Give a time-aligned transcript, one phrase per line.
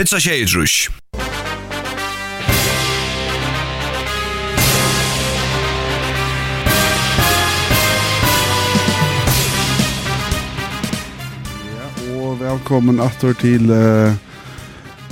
[0.00, 0.88] Pizza Shadrush.
[12.40, 14.12] velkommen atter til uh,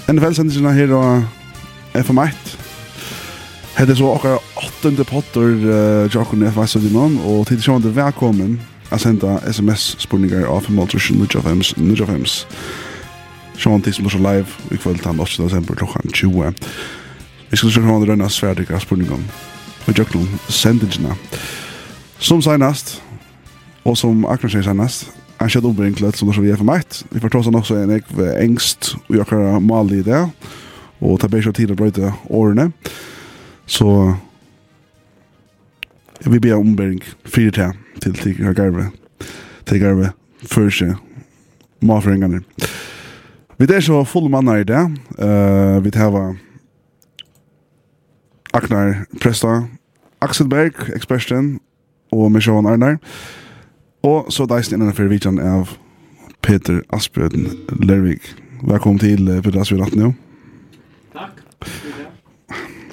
[0.08, 1.24] NFL-sendingen her og
[1.94, 2.56] FM1.
[3.76, 10.48] Hette så akkurat åttende potter uh, Jakon FS-sendingen, og til sjående velkommen a senda sms-spurningar
[10.48, 12.87] av 5.5.5.5.
[13.58, 15.42] Sean Tix Blush Live i kvöld han 8.
[15.42, 16.52] december klokkan 20.
[17.50, 19.24] Vi skal se hvordan rønne sverdige spurningene
[19.86, 21.16] og jøklen sendingene.
[22.18, 23.02] Som senast,
[23.84, 25.08] og som akkurat sier senast,
[25.40, 26.86] han skjedde ombringlet som det vi er for meg.
[27.10, 30.22] Vi får tross han også en ekve engst og akkurat mal i det,
[31.00, 32.70] og tar bedre tid å brøyte årene.
[33.66, 33.88] Så
[36.22, 37.72] jeg vil be ombring fire
[38.02, 38.90] til til til garve,
[39.66, 40.12] til Tigarve.
[40.12, 40.12] Tigarve,
[40.46, 40.94] først,
[41.82, 42.42] maføringene.
[42.42, 42.87] Tigarve,
[43.58, 44.78] Vi er så fulle mannar i det.
[45.18, 46.36] Uh, vi har
[48.54, 49.64] Aknar Presta,
[50.20, 51.58] Axel Berg, eksperten,
[52.12, 52.96] og Mishavan Arnar.
[54.02, 55.74] Og så deisen innenfor vidjan av
[56.42, 57.48] Peter Asbjørn
[57.82, 58.20] Lervig.
[58.62, 60.12] Velkommen til Peter Asbjørn 18 jo.
[61.18, 61.42] Takk.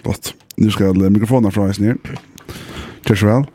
[0.02, 0.34] Godt.
[0.58, 2.18] Nu skal mikrofonen fra eisen her.
[3.06, 3.48] Kjør så vel.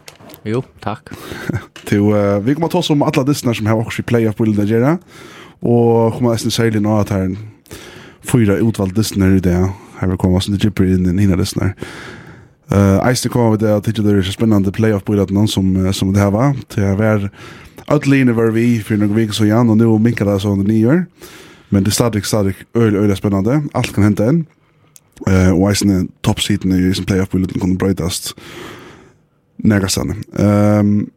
[0.47, 1.11] Jo, takk.
[1.91, 4.71] til, uh, vi kommer til oss om alle dissene som har også i playoff-bildet å
[4.77, 4.95] gjøre.
[4.95, 5.37] Ja.
[5.63, 7.35] Og kommer nesten særlig nå at her
[8.25, 9.57] fyra utvalgt listner i det.
[10.01, 11.75] Her vil komme oss til jipper inn i nina listner.
[12.71, 16.31] Uh, Eiste kom av det at det er så spennende playoff-bøyden som, som det her
[16.31, 16.55] var.
[16.71, 17.29] Til her var
[17.91, 21.01] Ötline var vi for noen vik så igjen, og nå minker det sån nye år.
[21.71, 23.63] Men det er stadig, stadig øyelig, øyelig spennende.
[23.75, 24.47] Alt kan hända än.
[25.27, 28.35] Eh och isen toppsiden i sin playoff på kunna brightast
[29.57, 30.25] nästa sen.
[30.39, 31.11] Ehm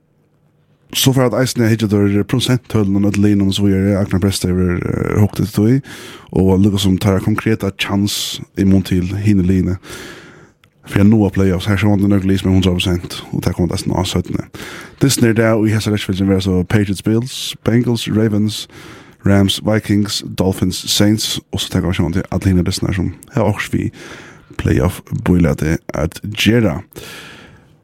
[0.96, 5.20] så för att Eisner hittar då procenthöllen och medlin och så är Agnar Brest över
[5.20, 5.82] hokte till
[6.30, 9.78] och lukar som tar konkreta chans emot till Hinneline.
[10.86, 13.94] För jag nåa playoffs här så var det nog med 100% och det kommer nästan
[13.94, 14.40] av sötne.
[15.00, 18.70] Det snär där och i häsar rättsfällen var så Patriots Bills, Bengals, Ravens,
[19.26, 23.44] Rams, Vikings, Dolphins, Saints och så tänker jag sig till att hinna det som här
[23.44, 23.92] också vi
[24.58, 26.82] playoff bojlade att göra.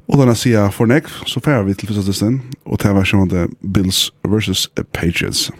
[0.10, 3.52] Och den här for nek, så färrar vi til første testen og til versjonen til
[3.62, 4.68] Bills vs.
[4.94, 5.52] Patriots.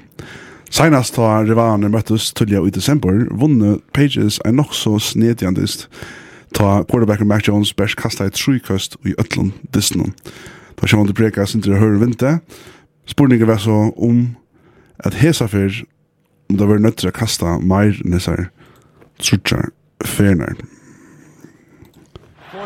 [0.70, 5.88] Senast har rivalerna møttes tydliga i desember, vunne Patriots är nok så snedjandist
[6.54, 10.14] ta quarterbacken Mac Jones bärs kasta i trukast i ötlund disnon.
[10.82, 12.40] Da kör man det breka sin til å høre vinte.
[13.06, 14.36] Spurningen var så om
[15.06, 15.84] at hesa fyr,
[16.50, 18.50] om det var nødt til å kasta mer näsar
[19.20, 19.70] trutjar
[20.06, 20.56] färnar.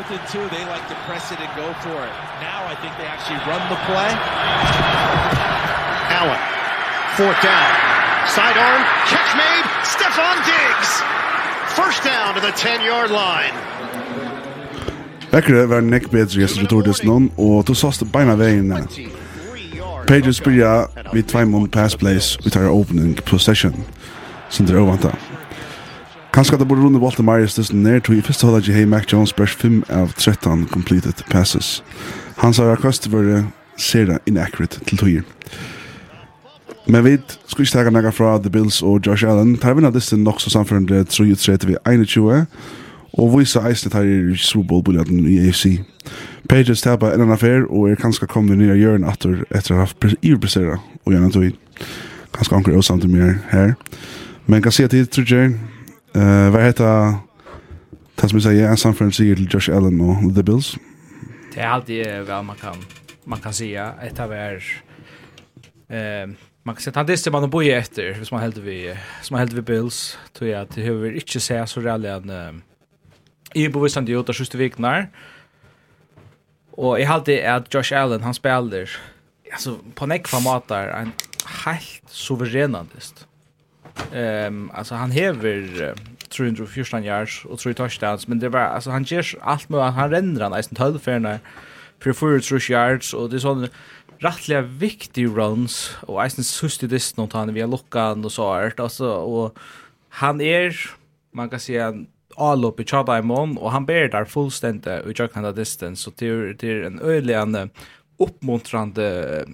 [0.04, 2.14] Fourth and two, they like to press it and go for it.
[2.42, 4.12] Now I think they actually run the play.
[6.20, 6.40] Allen,
[7.16, 7.72] fourth down.
[8.28, 10.92] Sidearm, catch made, Stephon Diggs.
[11.78, 13.54] First down to the 10-yard line.
[15.32, 18.74] Bekkere var nek bedre i Esther Tordis noen, og du sås det beina veien.
[20.08, 23.86] Pages byrja vi tveimund pass plays vi tar opening possession,
[24.50, 25.16] som det er ovanta.
[26.34, 29.34] Kanskje det borde runde Walter Marius dessen nær tog i første holdet hei Mac Jones
[29.38, 31.84] bærs 5 av 13 completed passes.
[32.42, 35.22] Hans har akkurat vært sera inaccurate til togir.
[36.88, 39.58] Men vi skulle ikke tega nægge fra The Bills og Josh Allen.
[39.62, 42.46] Tar vinna dessen nok så samfunnet 3-3 vi 21
[43.14, 45.84] og vise eisne tar i Super Bowl-buljaden i AFC.
[46.50, 49.84] Pages tapar en annan affær og er kanskje kommet ned i hjørnet etter etter å
[49.84, 51.54] ha iverpressera og gjennom tog.
[52.34, 53.76] Kanskje anker også samtidig mer her.
[54.48, 55.54] Men kan se at det tror
[56.16, 57.14] Eh, vad heter
[58.16, 60.76] det som vi säger, en samförelse säger till Josh Allen och The Bills?
[61.54, 62.76] Det är alltid väl man kan,
[63.24, 63.94] man kan säga.
[64.02, 64.64] Ett av er...
[65.88, 66.28] Eh,
[66.64, 69.40] man kan säga att det är man bor efter, som man helt vi som man
[69.40, 70.18] hällde vi Bills.
[70.34, 72.30] Tror jag att det behöver inte säga så rally en...
[72.30, 72.54] Eh,
[73.54, 75.10] I bevisande gjort just sjuste viknar.
[76.72, 78.90] Och jag hade att Josh Allen, han spelar
[79.54, 81.12] alltså på nekva matar en
[81.66, 83.28] helt suveränandist.
[84.14, 85.96] Ehm alltså han hever häver
[86.30, 90.50] 314 yards och 3 touchdowns men det var alltså han ger allt med han rendrar
[90.50, 91.40] nästan 12 färna
[92.00, 93.68] för 4 yards och det är sån
[94.18, 98.74] rättliga viktiga runs och nästan sust i dist något han via lockan och så här
[98.78, 99.58] alltså och
[100.10, 100.90] han är
[101.34, 101.94] man kan säga
[102.36, 106.12] all upp i Chaba Imon och han ber där fullständigt och jag kan distance så
[106.16, 107.70] det är det är en öjligande
[108.18, 109.46] uppmuntrande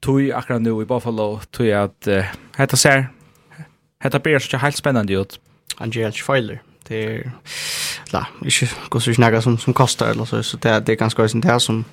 [0.00, 2.24] tog akkurat nu i Buffalo tog jag att uh,
[2.56, 3.08] hetta ser.
[4.00, 5.40] Hetta ber så helt spennande ut.
[5.76, 6.62] Han ger ett feiler.
[6.88, 7.30] Det er...
[8.12, 11.28] la, inte går så snakka som som kostar eller så så det det er ganske
[11.28, 11.84] sånt det som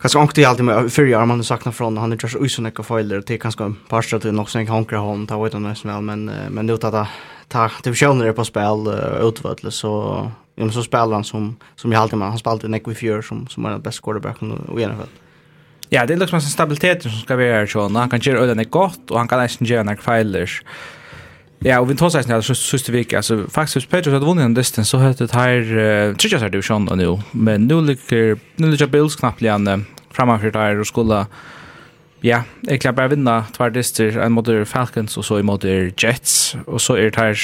[0.00, 3.22] Ganske ångte jeg alltid med förra man har sakna från han är just usnäcka feiler,
[3.26, 6.00] det är kanske par strat nok som sen hankra hon ta vet han inte vel,
[6.02, 7.08] men men det att
[7.48, 8.88] ta det försöner på spel
[9.20, 12.98] utvärdet så Ja, men så spelar han som som jag alltid man han spelade Nick
[12.98, 15.10] Fury som som är den bästa quarterbacken i NFL.
[15.88, 18.64] Ja, det är liksom en stabilitet som ska vara här så han kan göra öden
[18.70, 20.62] gott och han kan nästan göra några failers.
[21.58, 24.90] Ja, och vi tar sig så sista veckan alltså faktiskt Patriots hade vunnit en distance,
[24.90, 27.18] så hette det här uh, tredje här division nu.
[27.30, 31.26] Men nu ligger nu ligger Bills knappt igen framför där och skulle
[32.20, 35.64] ja, jag kan bare vinna två dister en mot Falcons och så i mot
[35.96, 37.38] Jets och så är det här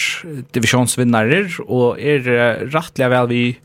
[0.51, 3.59] divisionsvinnare och är uh, rettelig väl vi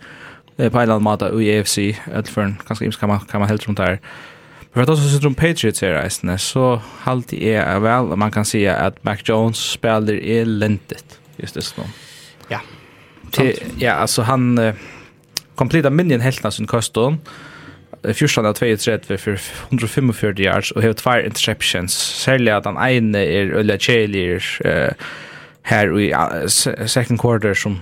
[0.58, 3.40] på en eller annen måte i EFC, eller för en ganska imska kan man, kan
[3.40, 4.00] man helt runt där.
[4.78, 8.60] Vi vet også sitter om Patriots her reisende, så halte jeg vel, man kan si
[8.70, 11.96] at Mac Jones spiller elendigt, just det sånn.
[12.52, 12.60] Ja.
[13.34, 14.78] Til, ja, altså han uh,
[15.58, 17.18] kompletar minjen heltene sin koston,
[18.06, 19.42] 14 av 32 for
[19.72, 24.94] 145 yards, och har två interceptions, Särskilt att han ene er Ulla Chaley uh,
[25.62, 26.48] här i uh,
[26.86, 27.82] second quarter som,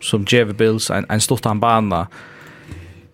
[0.00, 2.06] som Jeff Bills, en, en stort han bana,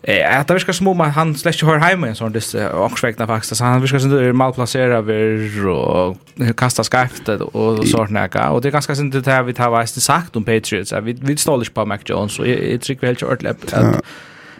[0.03, 3.57] Eh, att det verkar små man han släcker hör hemma en sån dess åksvägna faktiskt.
[3.57, 6.17] Så han verkar som det malplacera malplacerad över och
[6.57, 8.51] kasta skaftet och sånt näka.
[8.51, 10.93] Och det är ganska synd det här vi tar vad sagt om Patriots.
[11.03, 14.05] Vi vi står på Mac Jones och jag tycker väl helt läpp att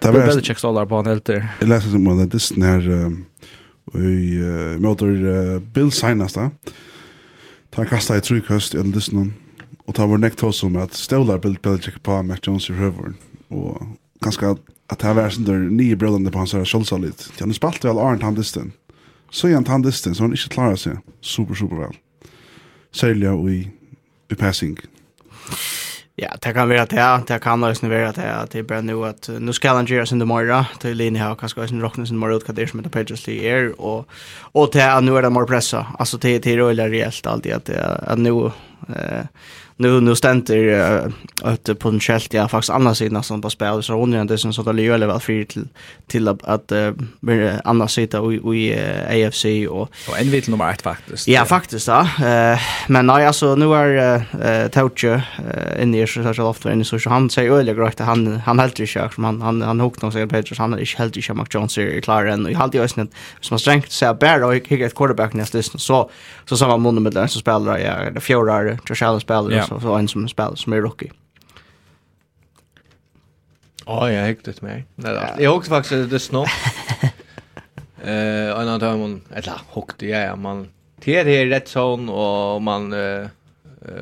[0.01, 1.49] Det var väldigt checks alla på helt där.
[1.59, 3.13] Jag läste som om det är när
[3.93, 4.39] vi
[4.79, 6.51] möter Bill Sinas där.
[7.75, 9.33] Ta kasta i tryckhöst eller det.
[9.87, 13.15] Och ta vår näkt som att ställa Bill Belichick på Mac Jones i huvuden.
[13.49, 13.83] Och
[14.23, 17.33] ganska att det här var sån där nio bröllande på hans här kjolsalit.
[17.39, 18.73] Han har spalt väl Arndt han.
[19.31, 21.97] Så är han han så han inte klarar sig super, super väl.
[22.93, 23.71] Sälja i,
[24.33, 24.77] i passing.
[26.17, 27.23] Ja, det kan være det.
[27.29, 28.53] Det kan også være det.
[28.53, 30.67] Det er bare nu att nu ska han gjøre sin demora.
[30.83, 32.91] Det är linje här kanskje også råkne sin demora ut hva det er som heter
[32.91, 34.07] Pages Lee er, Och,
[34.55, 35.87] och det är nu är det mer pressa.
[35.99, 38.51] Alltså det är rörliga reelt alltid at, att nu
[38.89, 39.25] Eh
[39.77, 41.11] nu nu ständer
[41.43, 44.39] att på den skält jag faktiskt andra sidan som på spel så hon är det
[44.39, 45.69] som så där lever väl fri till
[46.07, 46.73] till att
[47.21, 51.29] bli andra sidan i i AFC och och en vill nummer 1 faktiskt.
[51.29, 52.01] Ja faktiskt ja.
[52.03, 52.59] Eh
[52.89, 55.23] men nej alltså nu är eh Tauche
[55.81, 58.87] inne i så så ofta i så han säger öliga grekt han han helt i
[58.87, 61.47] kök som han han han hookar sig Peters han är inte helt i kök Mac
[61.51, 64.55] Jones är klar än och helt i ösnet som har strängt så här bär och
[64.55, 66.11] higga ett quarterback nästa så
[66.45, 69.73] så samma mån med den som spelar jag det fjärde spelare, Josh spelare yeah.
[69.73, 71.11] och så en som spelar som är rookie.
[73.87, 74.85] Ja, jag häktet mig.
[74.95, 75.35] Nej, ja.
[75.39, 76.47] jag åkte faktiskt det snå.
[78.05, 80.69] Eh, en annan dag man eller hockte jag ja, man
[81.01, 83.27] ter här rätt sån och man eh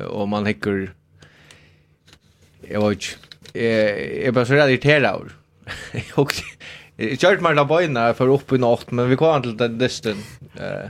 [0.07, 0.93] och man hickar
[2.69, 3.01] jag vet
[3.53, 3.59] inte.
[3.59, 5.29] Jag är bara så rädd irriterad.
[5.91, 6.41] Jag åkte
[6.95, 10.23] Jag kört mig där bøyna för upp i natt, men vi kom till den distan.
[10.55, 10.89] Eh,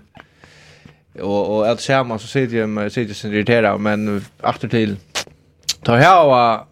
[1.19, 4.97] Och och att samma så sitter ju med sitter sin irriterad men efter till
[5.83, 6.67] ta här och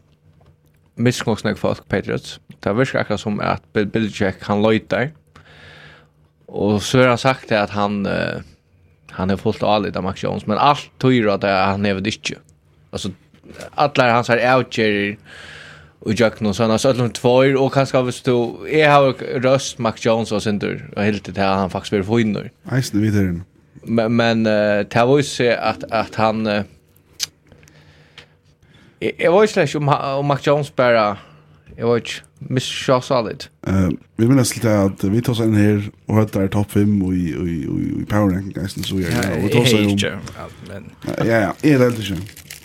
[0.96, 2.40] miskunnsnäck folk Patriots.
[2.60, 5.12] Det virkar akkurat som att Bill Belichick han löjtar.
[6.46, 8.42] Och så har han sagt att han uh,
[9.12, 12.36] han är fullt avligt av Max Jones men allt tyder att han är väl inte.
[12.92, 13.10] Alltså
[13.76, 15.18] alla hans här outcher
[16.00, 20.06] och Jack och såna så de två och kanske av stå är har röst Max
[20.06, 22.50] Jones och sen där och helt det här han faktiskt vill få in nu.
[22.72, 23.42] Nice det vidare.
[23.84, 26.48] Men, men uh, det var ju så att, att han...
[26.48, 26.62] Uh,
[29.18, 31.18] jag var ju slash om, om Mac Jones bara...
[31.78, 33.50] Jag var ju så salit.
[33.68, 37.14] Uh, vi minns lite att vi tar oss in här och hittar topp 5 och
[37.14, 37.62] i, och i,
[38.02, 38.68] i power ranking.
[38.68, 39.38] Så vi är här.
[39.38, 40.20] Ja, jag är
[40.68, 40.92] men...
[41.18, 42.18] Ja, ja, jag är inte.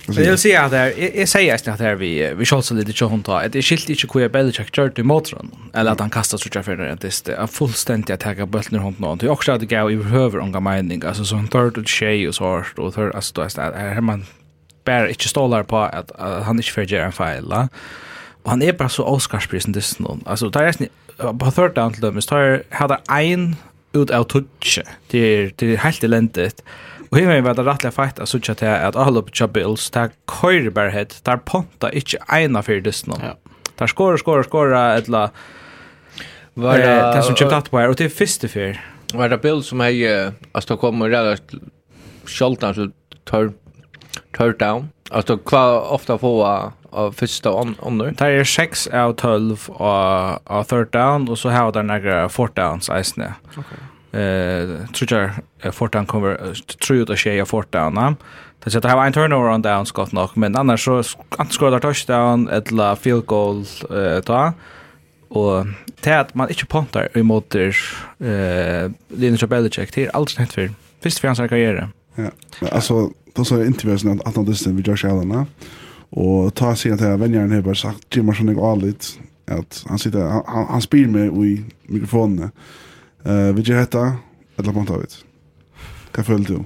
[0.06, 0.72] Men jag vill säga att
[1.14, 3.48] jag säger att det här vi vi skall så lite så hon tar.
[3.48, 6.48] Det är skilt inte hur jag Belichick kört i motorn eller att han kastar så
[6.52, 9.70] jag för det det är fullständigt att ta bollen i handen och det också att
[9.70, 12.94] gå i över om gaming alltså så han tar det tjej och så hårt och
[12.94, 14.24] tar alltså då är det här man
[14.84, 17.52] bara inte stålar på att han inte får göra en fel.
[18.42, 20.22] Och han är bara så Oscarsprisen det någon.
[20.26, 22.22] Alltså tar jag på third down till dem.
[22.22, 23.56] Så hade en
[23.92, 24.78] ut av touch.
[25.10, 26.62] Det är det är helt eländigt.
[27.14, 30.00] Og himmel var det rettelig feit at sutja til at alle avløp tja Bills, det
[30.00, 33.14] er køyrebarhet, det er ponta ikke eina fyrir dysten.
[33.22, 33.36] Ja.
[33.70, 35.28] Det er skåre, skåre, skåre, etla,
[36.58, 38.82] var det, det som kjøpt at på her, og det er fyrste fyr.
[39.14, 40.02] Var det Bills som hei,
[40.50, 41.62] altså det kommer rettelig
[42.26, 42.90] sjoltan, så
[43.30, 43.52] tør,
[44.34, 45.62] tør down, altså hva
[45.94, 46.34] ofta få
[46.94, 48.10] av första on under.
[48.10, 52.90] Det er 6 av 12 av third down og så har det några fourth downs
[52.90, 53.36] eisne.
[53.54, 53.62] Okej.
[53.62, 56.54] Okay eh tror jag Fortan kommer
[56.86, 58.16] tror ut att tjeja Fortan.
[58.64, 61.02] Det så ha en turnover on down skott nog men annars så
[61.50, 64.52] skorar touchdown eller field goal eh ta
[65.28, 65.66] och
[66.00, 70.70] det att man inte pontar emot eh Linus Belichick till alt snett för
[71.02, 71.88] först för hans karriär.
[72.14, 72.30] Ja.
[72.72, 75.46] Alltså då så är inte väl att han distan vid Josh Allen.
[76.10, 80.20] Och ta sig att jag vänjer har bara sagt Jimmerson är galet att han sitter
[80.20, 82.50] han, han, spelar med i mikrofonen
[83.24, 84.16] Eh, vill gör heta
[84.56, 85.24] eller på något
[86.16, 86.64] Vad följer du?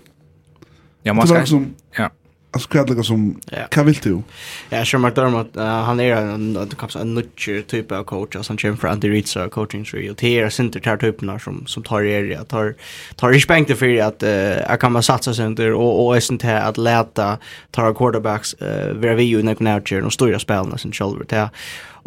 [1.02, 2.10] Ja, man ska som ja.
[2.50, 3.40] Alltså kvad lika som
[3.76, 4.22] vad vill du?
[4.70, 8.56] Ja, sure McDermott han är en att kaps en nutcher typ av coach alltså han
[8.58, 12.02] kommer från the reach coaching tree och det är center tar typen som som tar
[12.02, 12.74] er tar
[13.16, 14.22] tar i spänk det för att
[14.68, 17.38] jag kan man satsa center och och är inte att läta
[17.70, 18.56] tar quarterbacks
[18.94, 21.50] vara vi ju när knäcker och stora spelarna sen själva det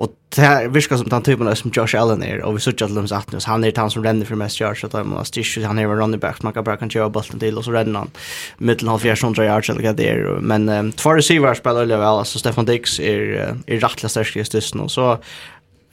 [0.02, 2.92] Og det här virkar som den typen som Josh Allen er, og vi såg att
[2.92, 4.84] Lums Atnus, han er han som renner for mest yards.
[4.84, 6.44] Att man har styrs, han er en running back.
[6.44, 8.12] Man kan bare kan köra bollen till och så renner han.
[8.58, 10.40] Mittel halv fjerde hundre yards eller hva det er.
[10.42, 14.44] Men um, två receiver spiller veldig vel, altså Stefan Dix är, er rettelig stärskig i
[14.44, 14.80] styrsten.
[14.80, 15.18] og så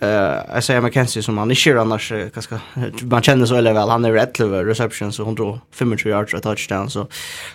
[0.01, 2.61] Eh, alltså jag McKenzie som han är annars ganska
[3.03, 6.91] man känner så eller väl han är rätt över reception så 125 yards och touchdown
[6.91, 7.07] så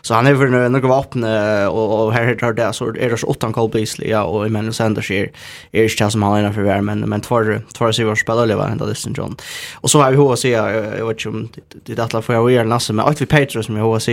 [0.02, 1.24] så han är väl några vapen
[1.68, 4.74] och och här har det så är det så åtta Cole Beasley ja och Emmanuel
[4.74, 5.32] Sanders är
[5.72, 7.40] är det som han är för värme men men två
[7.74, 9.36] två så var spelar lever ända Dustin John.
[9.76, 11.50] Och så har vi HC jag vet inte om
[11.86, 14.06] det där för jag är nästan men att vi Patriots med HC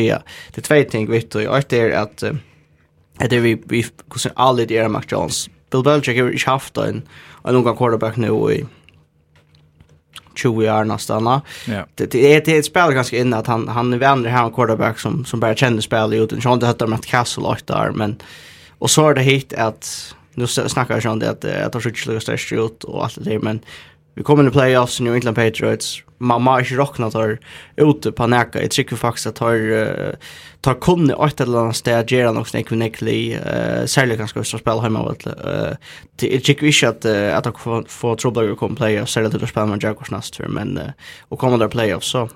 [0.55, 2.25] det två ting vitt och ett är att
[3.29, 7.03] det vi vi kusin alla det Mac Jones Bill Belichick har ikke haft en,
[7.45, 8.67] en unga quarterback nu i
[10.35, 11.41] 20 år nästan.
[11.67, 11.87] Ja.
[11.95, 14.45] Det, det, är, det är ett spel ganska inne att han, han är vänner här
[14.45, 16.33] en quarterback som, som bara känner spel ut.
[16.33, 18.17] Jag har inte med om att Castle åt där, men
[18.79, 22.01] och så är det hit att nu snackar jag om det att, att de skjuter
[22.01, 23.61] sig störst ut och allt det där, men
[24.19, 26.01] Vi kommer i playoffs i New England Patriots.
[26.21, 27.37] Man må ikke råkne tar
[27.81, 28.61] ute på nækka.
[28.61, 30.17] Jeg trykker faktisk at tar,
[30.61, 34.43] tar kun i et eller annet sted gjør nok snakk ikke nekli, uh, særlig ganske
[34.43, 35.05] hvis han spiller hjemme.
[35.25, 39.33] Uh, jeg trykker ikke at, uh, at han får får trobler å komme playoffs, særlig
[39.33, 40.93] til å spille med Jaguars neste tur, men uh,
[41.33, 42.27] å komme der playoffs, så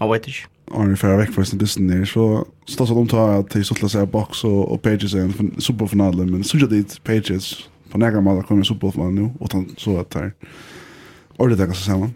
[0.00, 0.50] man vet ikke.
[0.74, 4.12] Arne Ferra vekk fra sin Disney, så står stod sånn omtar at de suttla seg
[4.12, 7.54] box og, og Pages er en superfinale, men suttla det Pages
[7.92, 10.30] på nægge måte kommer i superfinalen nå, og så at det
[11.36, 12.14] ordet det ganska samman.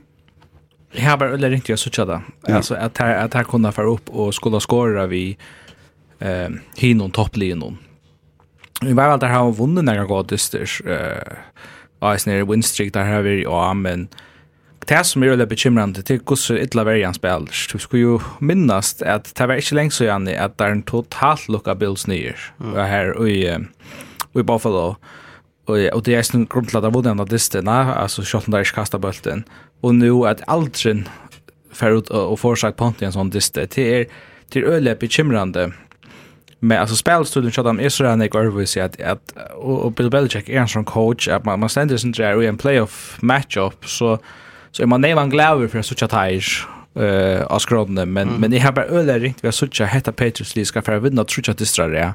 [0.92, 2.20] Jag har bara eller inte jag såg det.
[2.52, 5.36] Alltså att här att här kunde för upp och skulle skåra vi
[6.18, 7.78] eh hinon topplinjen.
[8.82, 13.42] Vi var alltid har vunnit några godisters eh Ice nere win streak där har vi
[13.42, 14.08] ja men
[14.86, 17.72] det som är lite bekymrande till hur så illa värjan spelar.
[17.72, 20.82] Du skulle ju minnas att det var inte länge så Janne att det är en
[20.82, 22.36] totalt lucka Bills nyer.
[22.60, 22.74] Mm.
[22.76, 23.66] Här i
[24.34, 24.88] i Buffalo.
[24.88, 24.94] Eh
[25.68, 29.44] och det är en grundlad av den där listorna alltså shotten där är kasta bulten
[29.80, 31.08] och nu att aldrin
[31.72, 34.06] för ut och försök på en sån lista det är
[34.50, 35.72] till öle bekymrande
[36.60, 40.68] men alltså spelstudion shot am Israel Nick Irvis att att och Bill Belichick är en
[40.68, 44.18] sån coach att man man ständer sin där i en playoff matchup så
[44.70, 48.72] så är man nevan glad för så tajs eh av skrodne men men det har
[48.72, 52.14] bara öle riktigt vi har så chatta Patriots League ska för vinna tror jag det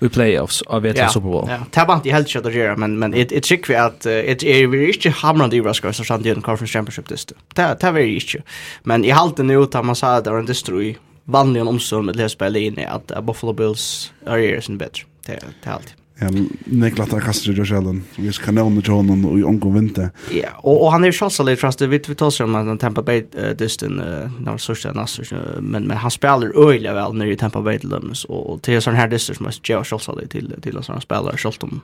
[0.00, 1.10] i playoffs av vet yeah.
[1.10, 1.48] Super Bowl.
[1.48, 4.44] Ja, det var inte helt kött att göra men men det tycker vi att det
[4.44, 7.32] är vi inte hamnade i Rascal så sant i en conference championship dist.
[7.54, 8.42] Det det var inte.
[8.82, 12.16] Men i halt nu utan man sa att det var en destroy vanligen omsorg med
[12.16, 15.02] det spelet in att Buffalo Bills är sin bättre.
[15.26, 15.94] Det det alltid.
[16.20, 18.02] Um, Niklas har kastat sig själv.
[18.16, 20.10] Vi ska nämna till honom och i omgång vinter.
[20.32, 22.80] Ja, og, og han er ju litt så fast det vi tar sig om att
[22.80, 26.94] Tampa Bay uh, dysten uh, når det sørste sörsta nästa men men han spiller øyelig
[26.94, 29.52] vel när i Tampa Bay till dem och, och till sån här dyster som er
[29.62, 31.36] jag själv så til, til, till sån spiller.
[31.36, 31.80] själv om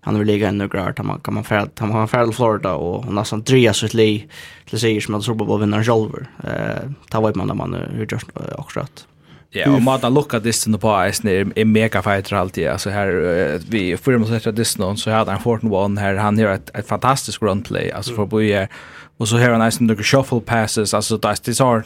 [0.00, 3.14] han vil ligge enda grart Han kan man färd han fære til Florida og hon
[3.14, 4.28] nästan drea så li
[4.70, 6.14] til sier som att så på vinna själv.
[6.44, 8.26] Uh, ta vad man när man hur just
[8.58, 9.06] också att
[9.56, 12.68] Ja, och mata lucka disten på isen är är mega fighter alltid.
[12.68, 16.52] Alltså här vi för mot sätta disten så hade han Fortin one här han gör
[16.52, 18.68] ett, ett fantastiskt grundplay alltså för boje
[19.16, 21.82] och så här han nice några shuffle passes alltså det är så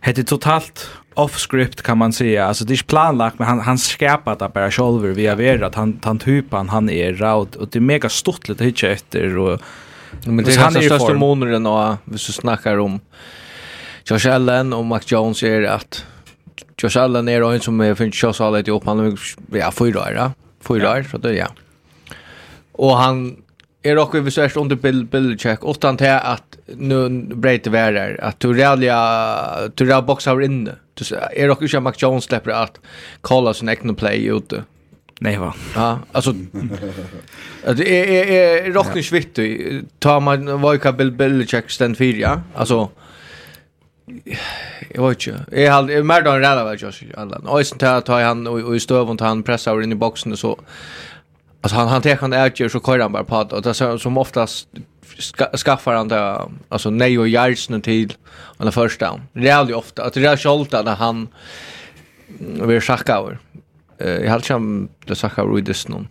[0.00, 2.46] hade totalt off script kan man säga.
[2.46, 6.00] Alltså det är planlagt men han han skapar det bara själv vi vet att han
[6.04, 9.60] han typen han är raut och det är mega stort lite hitcha efter och
[10.24, 13.00] men det är hans största månaden och vi så snackar om
[14.04, 16.04] Josh Allen och Mac Jones är att
[16.82, 19.18] Josh Allen är en som finns Josh Allen i upp han
[19.52, 21.48] ja fyra år, fyra år så det ja.
[22.72, 23.36] Och han
[23.82, 28.40] är också vi under Bill Bill check och tant här att nu brejte värdar att
[28.40, 30.72] du realia du real boxar inne.
[30.94, 32.80] Du är också ju Mac Jones släpper att
[33.22, 34.64] kalla sin egna play ute.
[35.20, 35.54] Nej va.
[35.74, 36.34] Ja, alltså
[37.64, 39.84] att är är är rocknisch viktigt.
[39.98, 42.40] Ta man vad kan Bill Bill check stand för ja.
[42.54, 42.88] Alltså
[44.94, 45.44] Jag vet inte.
[45.50, 47.46] Jag har jag mer han rädd av Josh Allen.
[47.46, 50.58] Och sen tar tar han och i stöv han pressar in i boxen och så
[51.60, 54.18] alltså han han tar han ju så kör han bara på och det så som
[54.18, 54.68] oftast
[55.18, 58.14] ska, skaffar han det alltså nej och Jarlsen till
[58.62, 59.22] the first down.
[59.32, 61.28] Rally ofta att det är skolt att han
[62.38, 63.38] vill schacka över.
[63.98, 66.06] Eh jag har ju det schacka över i det.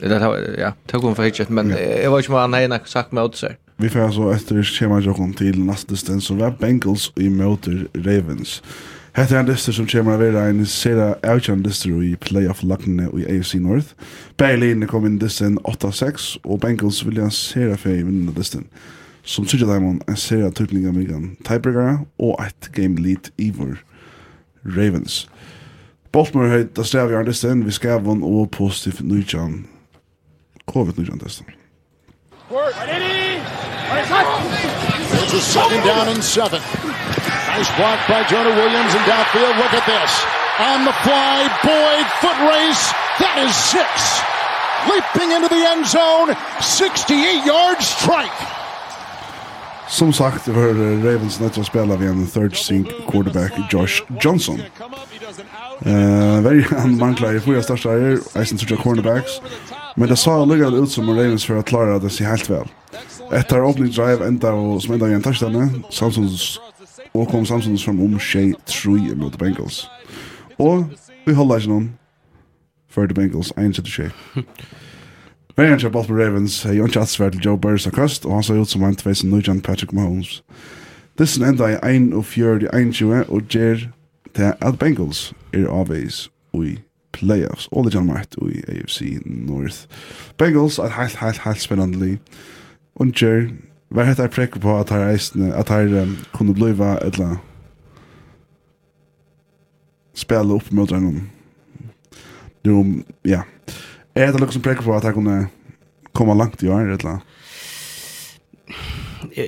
[0.00, 1.70] Det där ja, tog hon för hitchet men
[2.02, 3.56] jag vet inte vad han har sagt med åt sig.
[3.80, 8.62] Vi får så efter schema jokon till nästa distans så var Bengals i möter Ravens.
[9.12, 13.14] Hetta er ein listur sum kemur að vera ein sera outchan listur í playoff lucknet
[13.14, 13.94] í AFC North.
[14.38, 18.66] Bailey kom inn distin 8-6 og Bengals vilja sera fei vinna distin.
[19.22, 21.36] Sum tryggja dæmon ein sera tutlinga migan.
[21.46, 23.78] tiebreaker og eitt game lead iver
[24.64, 25.28] Ravens.
[26.12, 29.64] Baltimore høyt da stavjar distin vi skavon og positiv nujjan
[30.66, 31.57] COVID-19 distin.
[32.50, 32.60] It's
[35.34, 36.62] a second down and seven.
[36.62, 39.58] Nice block by Jonah Williams in downfield.
[39.58, 40.24] Look at this.
[40.58, 42.92] On the fly, Boyd, foot race.
[43.20, 44.22] That is six.
[44.88, 46.34] Leaping into the end zone.
[46.62, 48.32] 68 yard strike.
[49.88, 50.66] Som sagt, det var
[51.04, 54.60] Ravens å spille ved en third string quarterback, Josh Johnson.
[55.86, 56.60] Uh, very
[57.36, 59.40] i fyra största är Eisen tror cornerbacks.
[59.98, 62.68] Men det sa lukket ut som Ravens for att klara det sig helt vel.
[63.32, 66.60] Etter opening drive enda och som enda i en touchdown, Samsons
[67.14, 69.88] og kom Samsons fram om tjej 3 mot Bengals.
[70.58, 70.84] Og
[71.26, 71.88] vi holder ikke noen
[72.88, 74.10] for the Bengals, 1-7-3.
[75.56, 78.42] Variant av Baltimore Ravens har jo ikke atsvært til Joe Burris av Kost, og han
[78.42, 80.42] ser ut som han tveis en nødjan Patrick Mahomes.
[81.18, 83.88] Dyssen enda i 1-4-1-20, og gjør
[84.36, 86.78] det at Bengals er avveis i
[87.18, 87.68] playoffs.
[87.72, 89.86] Og det gjerne i AFC North.
[90.38, 92.18] Bengals er helt, helt, helt spennende li.
[92.98, 93.50] Unger,
[93.88, 97.36] hva er dette prekker på at her eisene, at her um, kunne bliva etla
[100.18, 101.30] spela upp mot den.
[102.66, 103.44] Nu, ja.
[104.14, 105.48] Er det liksom som prekker på at her kunne
[106.12, 107.20] komma langt i år, etla?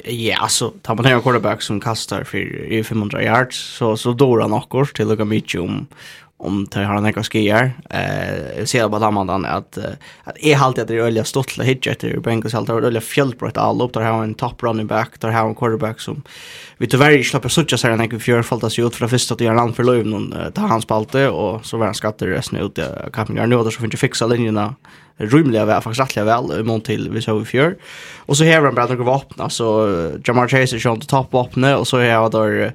[0.04, 4.52] ja, alltså tar man en quarterback som kastar för 500 yards så så dårar han
[4.52, 5.86] också till lika mycket om
[6.40, 7.72] om det har några skier.
[7.90, 9.78] Eh jag ser bara man den att
[10.24, 13.56] att är halt att det är öliga stottla hit efter Bengals halt har öliga fjällbrott
[13.56, 16.22] all upp där har en top running back där har en quarterback som
[16.78, 19.54] vi tyvärr inte släpper så här när vi fjör faltas ut för första att göra
[19.54, 22.84] land för löv någon ta hans spalte och så var han skatter resten ut i
[23.12, 24.74] kampen nu och så finns ju fixa linjerna
[25.20, 27.76] rymliga väl faktiskt rättliga väl imorgon till vi så vi fjör.
[28.18, 29.88] Och så här han bara några vapen så
[30.24, 32.70] Jamar Chase är ju inte topp vapnet och så har jag då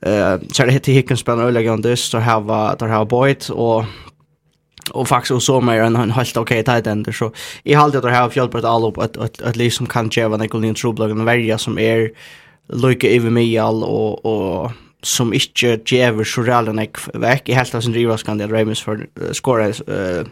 [0.00, 3.84] eh så det heter Hickens spelar öliga och det så har där har boyt och
[4.92, 7.32] och faktiskt och så mer en en helt okej tight end så
[7.64, 10.26] i halt det har fjäll på ett all upp att att att liksom kan ge
[10.26, 12.10] vad Nicole Trublag en värja som är
[12.68, 16.88] Luke Evemial och och som inte ger så reellt en
[17.20, 20.26] veck i helt som drivas kan det Ramos för score eh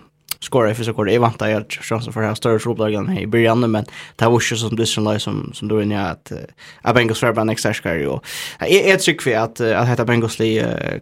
[0.44, 1.14] skora i första kvarten.
[1.14, 3.84] Jag väntar jag chansen för det här större tropplagen här i början men
[4.16, 6.32] det var ju som Blizzard som, som som då inne att
[6.82, 8.26] att Bengals var bland extra skär och
[8.60, 10.38] jag är tycker vi att att heta Bengals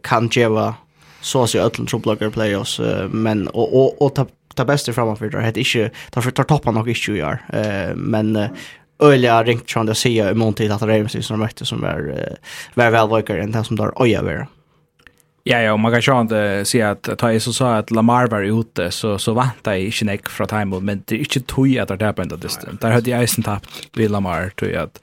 [0.03, 0.75] kan geva
[1.21, 5.61] så så ölln tropplager playoffs men och och och ta ta bästa framför det heter
[5.61, 7.39] inte ta för ta toppa nog inte gör
[7.97, 8.49] men
[8.99, 12.29] öliga ringt från det ser i mån tid att Ravens som mötte som var
[12.75, 14.47] var välvåkare än det som där oja vara.
[15.45, 18.91] Ja, ja, man kan sjående si at da jeg så sa at Lamar var ute,
[18.95, 22.07] så, så vant jeg ikke nek fra time, men det er ikke tog at det
[22.07, 22.79] er på enda distan.
[22.83, 25.03] Der hadde jeg eisen tapt ved Lamar, tog at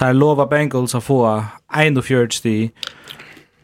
[0.00, 1.20] der lova Bengals å få
[1.76, 2.56] 41 sti,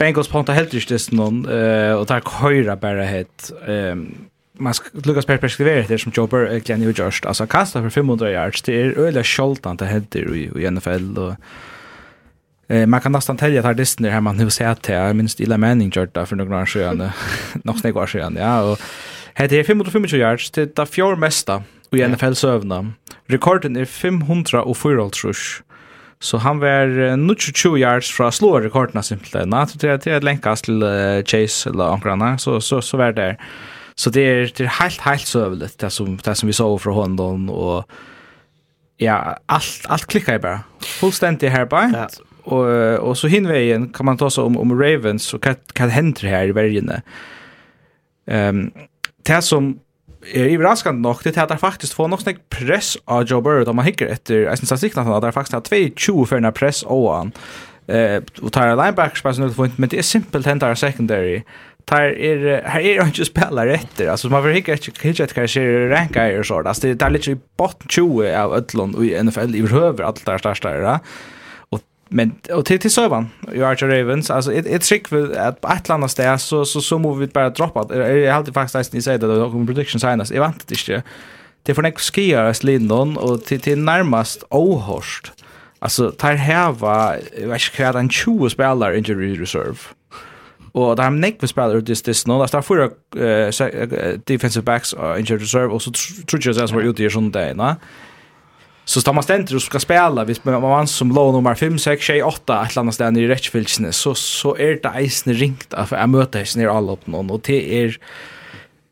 [0.03, 4.07] Bengals ponta helt ikke distan noen, uh, og der køyra bare het, um,
[4.61, 7.27] man skal lukkast per perspektivet det som Joe Burrow egentligen har gjort.
[7.27, 11.37] Alltså kasta for 500 yards, det er øyla skjoltant til händer i, i NFL og
[12.69, 15.59] Eh, man kan nästan tälja att Disney här man nu ser att jag minst illa
[15.59, 17.11] mening gjort där för några år sedan.
[17.65, 18.63] Nog snägg år sedan, ja.
[18.63, 18.79] Och
[19.35, 22.93] här är 525 yards till det fjärde mesta i NFL-sövna.
[23.27, 25.63] Rekorden är 500 och 504 rush.
[26.21, 29.49] Så han var 22 yards från att slå rekorden simpelthen.
[29.49, 30.83] Nå, det är at länkas till
[31.27, 33.37] Chase eller omkring, så, så, så var det.
[33.95, 36.95] Så det är, det är helt, helt sövligt det som, det som vi så från
[36.95, 37.51] honom.
[37.51, 37.85] Och
[38.97, 40.61] ja, allt, allt klickar jeg bara.
[40.81, 41.69] Fullständigt her.
[41.71, 42.09] Ja.
[42.45, 46.29] Och och så hinvägen kan man ta så om om Ravens och kan kan händer
[46.29, 47.03] här i Värjene.
[48.27, 48.71] Ehm um,
[49.25, 49.79] det som
[50.35, 53.65] är raskan nog det är att det faktiskt får något snack press av Joe Burrow
[53.65, 56.83] då man hickar efter jag syns att att det faktiskt har 2-20 för en press
[56.83, 57.33] och han.
[57.87, 61.43] Eh och tar linebackers spelar nu för men det är simpelt händer secondary.
[61.85, 65.89] Tar är här är inte spelar rätt alltså man vill hicka inte hickar att kanske
[65.89, 70.05] ranka är så där det är lite bot 20 av öllon i NFL i över
[70.05, 70.99] allt där där där
[72.15, 75.91] Men och till till Sövan, ju Archer Ravens, alltså ett ett trick för att ett
[75.91, 77.97] annat ställe så så så måste vi bara droppa.
[77.97, 80.31] Jag har alltid faktiskt nästan ni säger det då prediction signas.
[80.31, 81.03] Jag vet det inte.
[81.63, 85.33] Det får nästa skier as Lindon och till till närmast ohorst.
[85.79, 89.77] Alltså tar häva, jag vet inte vad en 20 spelare injury reserve.
[90.73, 92.35] Och där har Nick vi spelar just this nu.
[92.35, 92.91] Där får jag
[94.25, 95.93] defensive backs injury reserve och så
[96.27, 97.77] tror jag att det var ute i sånt där, va?
[98.85, 102.07] Så tar man ständer och ska spela, hvis man var som låg nummer 5, 6,
[102.07, 106.09] 6, 8, ett annat ställe i rättsfilsene, så, så är det eisen ringt att jag
[106.09, 107.99] möter hessen i alla någon, och det är...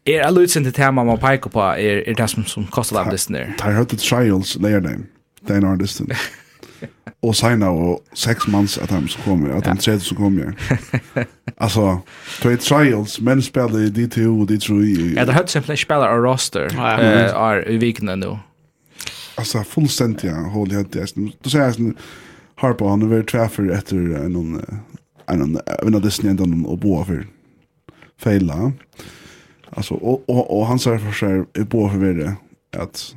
[0.05, 3.35] Er alle utsendte tema man peker på er, er det som, som kostet av listen
[3.37, 3.53] der?
[3.61, 5.05] Jeg hørte Trials layer name,
[5.47, 6.09] det er en artisten.
[7.23, 10.53] og sen og sex manns at han som kommer, at han tredje som kommer.
[11.57, 11.99] altså,
[12.43, 14.75] det er Trials, men spiller i D2 og D3.
[15.17, 16.73] Ja, det hørte simpelthen spiller av roster
[17.69, 18.39] i vikene nå
[19.41, 20.33] alltså fullständigt ja.
[20.33, 21.15] håll jag det.
[21.43, 21.97] Då säger jag sån
[22.55, 23.97] Harpo han över träffar efter
[24.29, 24.65] någon
[25.27, 27.27] en en av Disney ändå och bo för
[28.19, 28.73] fejla.
[29.71, 32.37] Alltså och och, och han säger för sig är bo för det
[32.77, 33.15] att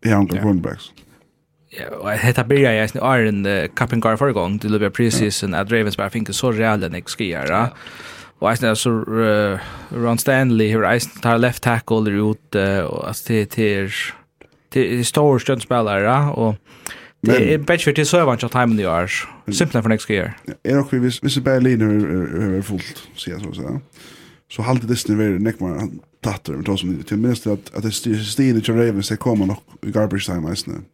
[0.00, 0.92] jag har running backs.
[1.68, 5.54] Ja, och hetta byrja jeg sen Iron Cup Kappen Gar för gång till Liverpool preseason
[5.54, 7.70] at Ravens bare finner så reala next skier.
[8.38, 8.90] Och alltså så
[9.90, 12.54] Ron Stanley hur Eisen tar left tackle ut
[12.88, 13.90] och alltså till
[14.74, 16.54] det är stora stundspelare och
[17.20, 19.10] det är bättre till så vant att timen i år.
[19.52, 20.32] Simpelt för nästa år.
[20.62, 21.86] Är också vis vis bara liner
[22.42, 23.80] över fullt så jag så så.
[24.52, 27.82] Så hållt det snur väl näck man tattar men då som till minst att att
[27.82, 29.56] det styr stilen till Ravens det kommer nog
[29.86, 30.84] i garbage time nästan.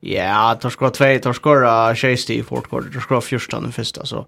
[0.00, 4.06] Ja, tar skora 2, tar skora 60 i fourth quarter, tar skora 14 i första
[4.06, 4.26] så.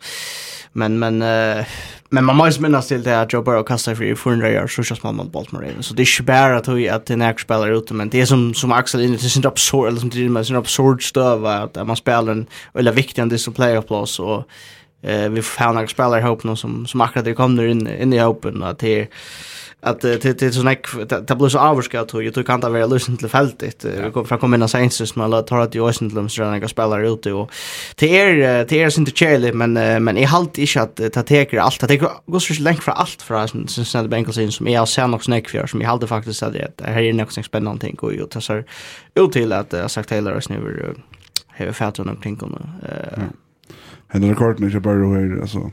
[0.72, 1.64] Men men uh,
[2.10, 5.02] men man måste minnas till det att Joe Burrow kastar för 400 yards så känns
[5.02, 5.86] man mot Baltimore Ravens.
[5.86, 8.26] Så det är ju bara att hur att den här spelare ute men det är
[8.26, 11.86] som som Axel inne till sin absurd eller som till med sin absurd stöv att
[11.86, 14.44] man spelar en eller viktig en som playoff-plås, och
[15.02, 18.18] eh vi får några spelare hopp någon som som akkurat det kommer in in i
[18.18, 19.08] hopen att det
[19.82, 22.86] att det det så näck det blir så avskar tror jag tror kan det vara
[22.86, 23.84] lösen till fältet.
[23.84, 27.08] Vi kommer från komma sen så man låter att jag sen lämnar så några spelare
[27.08, 27.50] ute och
[27.94, 29.72] till er till er inte chele men
[30.04, 31.82] men i halt inte att ta teker allt.
[31.82, 34.84] Att det går så länge för allt för sen sen det bänkar sig som är
[34.84, 37.96] sen också näck för som i halt faktiskt att det här är något spännande ting
[38.00, 38.62] och jag tar så
[39.14, 40.94] ut till att jag sagt hela oss nu
[41.58, 43.22] har fått någon kring och eh.
[44.08, 45.70] Hennar rekorden är ju bara här alltså.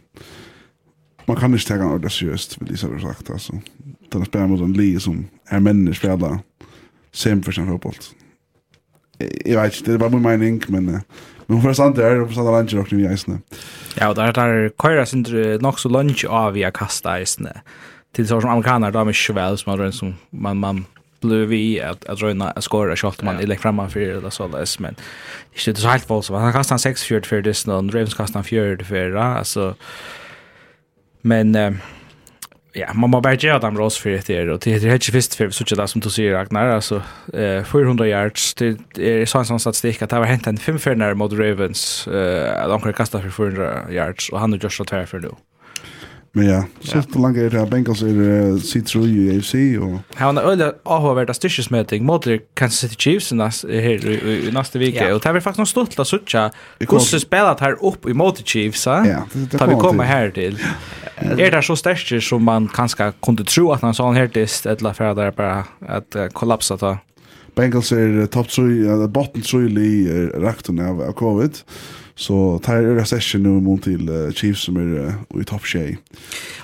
[1.26, 3.54] Man kan inte ta det seriöst, vill jag säga sagt alltså
[4.12, 6.40] den att spela mot en liga som är människor spelar
[7.14, 7.94] sem för sin fotboll.
[9.46, 11.02] Jag vet inte, det var min mening, men
[11.48, 13.40] men för sant är det sant lunch och nu isne.
[13.96, 15.30] Ja, där där köra synd
[15.62, 17.62] nog så lunch av via kasta isne.
[18.16, 20.86] Till så som amerikaner där med schväl som man som man man
[21.22, 24.82] blev vi att att röna att skora shot man eller framan för eller så där
[24.82, 24.96] men
[25.54, 26.32] det är inte så helt falskt.
[26.32, 29.76] Han kastar 6 4 för det snön, Ravens kastar fjärd för alltså
[31.22, 31.74] men eh,
[32.78, 35.56] ja, man må bare gjøre dem rås for etter, og det er ikke først for
[35.56, 37.02] sånn det som du sier, Ragnar, altså,
[37.34, 41.34] eh, 400 yards, det er sånn sånn statistikk at det var hentet en femferdner mot
[41.34, 45.10] Ravens, eh, at han kunne kastet for 400 yards, og han er just så tvær
[45.10, 45.34] for nå.
[46.38, 47.06] Men ja, så ja.
[47.18, 49.96] langt er det at Bengals er uh, C3 i AFC, og...
[50.20, 53.32] Han har øyne avhåverda styrsesmøting mot Kansas City Chiefs
[53.66, 56.50] her i neste vike, og det er faktisk noe stort til å suttje
[56.84, 61.52] hvordan spelat her opp i mot Chiefs, ja, det, det, det, det, det, det, Er
[61.52, 65.18] det så sterkt som man kanskje kunne tro at han sa han hertist, eller for
[65.18, 66.98] det er bare at kollapsa ta?
[67.58, 69.94] Bengals er topp bottom botten trøy i
[70.38, 71.64] rakten av covid.
[72.18, 75.98] Så tar jag recession nu mot till uh, Chiefs som är uh, i topp tjej.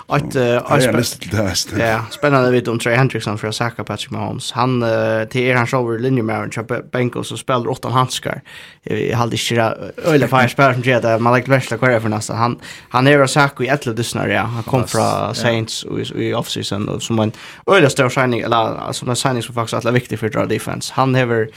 [0.07, 1.29] Att jag läste till
[1.77, 1.91] det här.
[1.91, 4.51] Ja, spännande vet om Trey Hendrickson för att säkra Patrick Mahomes.
[4.51, 8.41] Han, uh, till er hans över linjemärren till Bengals och spelar åtta handskar.
[8.83, 11.19] Jag hade inte öjla på här spelare som tjejade.
[11.19, 12.33] Man lägger värsta kvar för nästa.
[12.33, 14.41] Han, han är säkra i ett lödysnar, ja.
[14.41, 17.31] Han kom från Saints i, i offseason och som en
[17.67, 20.93] öle stor signing, eller som en signing som faktiskt är viktig för att dra defense.
[20.95, 21.49] Han har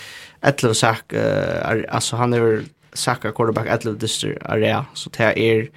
[0.43, 2.63] ett lödysnar, uh, alltså han har
[2.97, 5.69] Saka quarterback at little area så det er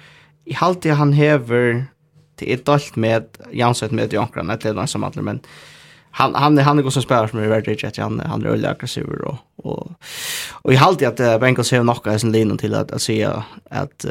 [0.46, 1.84] i halti han hever
[2.40, 5.40] det är dalt med Jansson med Jankran att det är som alla men
[6.10, 8.70] han han han är god som spelare som är väldigt rätt han han är väldigt
[8.70, 9.92] aggressiv och och
[10.64, 13.24] och i halt att Bengals har några sin linje till att att se
[13.70, 14.06] att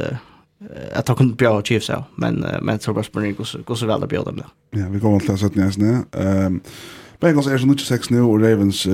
[0.93, 4.03] att ta kunde bjuda Chiefs så men men så bara springa går går så väl
[4.03, 4.79] att bjuda dem där.
[4.81, 6.03] Ja, vi kommer till att nästa nu.
[6.11, 6.61] Ehm
[7.19, 8.85] Bengals är så mycket sex nu och Ravens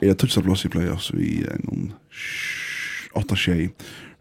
[0.00, 1.92] är touchar plats i playoffs vi någon
[3.18, 3.70] 8-6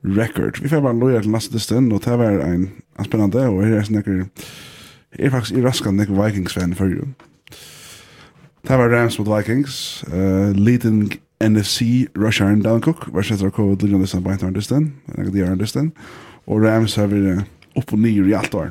[0.03, 0.61] record.
[0.61, 3.77] Vi får bare loja til neste stund, og det var en, en spennende, og her
[3.79, 4.23] er snakker,
[5.19, 7.11] er faktisk i raskan nekker Vikings-fan for jo.
[8.61, 13.81] Det var Rams mot Vikings, uh, leading NFC rusharen Dan Cook, var setter av covid
[13.81, 15.91] lilla Distan, beint av Distan, nek di er Distan,
[16.45, 17.39] og Rams har vi
[17.75, 18.69] opp og nyer i alt år.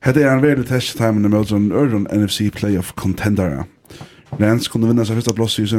[0.00, 3.66] Hette er en veldig test-time i møte en NFC playoff contendera.
[4.38, 5.78] I sin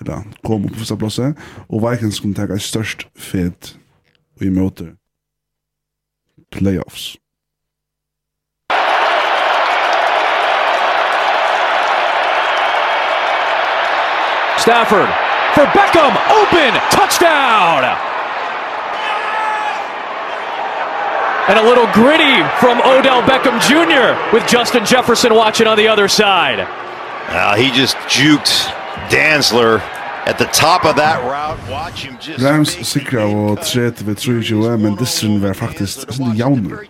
[0.00, 0.84] eller kom på
[1.90, 2.46] Vikings ta
[3.16, 3.54] fed
[4.40, 4.50] i
[6.50, 7.16] playoffs.
[14.58, 15.08] Stafford
[15.54, 17.84] for Beckham, open, touchdown!
[21.48, 24.14] And a little gritty from Odell Beckham Jr.
[24.32, 26.68] with Justin Jefferson watching on the other side.
[27.30, 28.50] Uh, he just juked
[29.08, 29.80] Dansler
[30.26, 31.58] at the top of that route.
[31.70, 36.82] Watch him just Rams sikra og tret ved 3-2, men distrin var faktisk sånn jauner.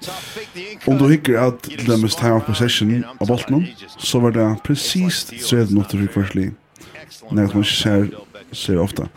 [0.88, 5.26] Om du hikker at det mest time of possession av bolten, så var det precis
[5.29, 6.50] tret mot det rikvarsli.
[7.31, 8.09] Nei, at man ikke ser,
[8.57, 9.11] ser ofta.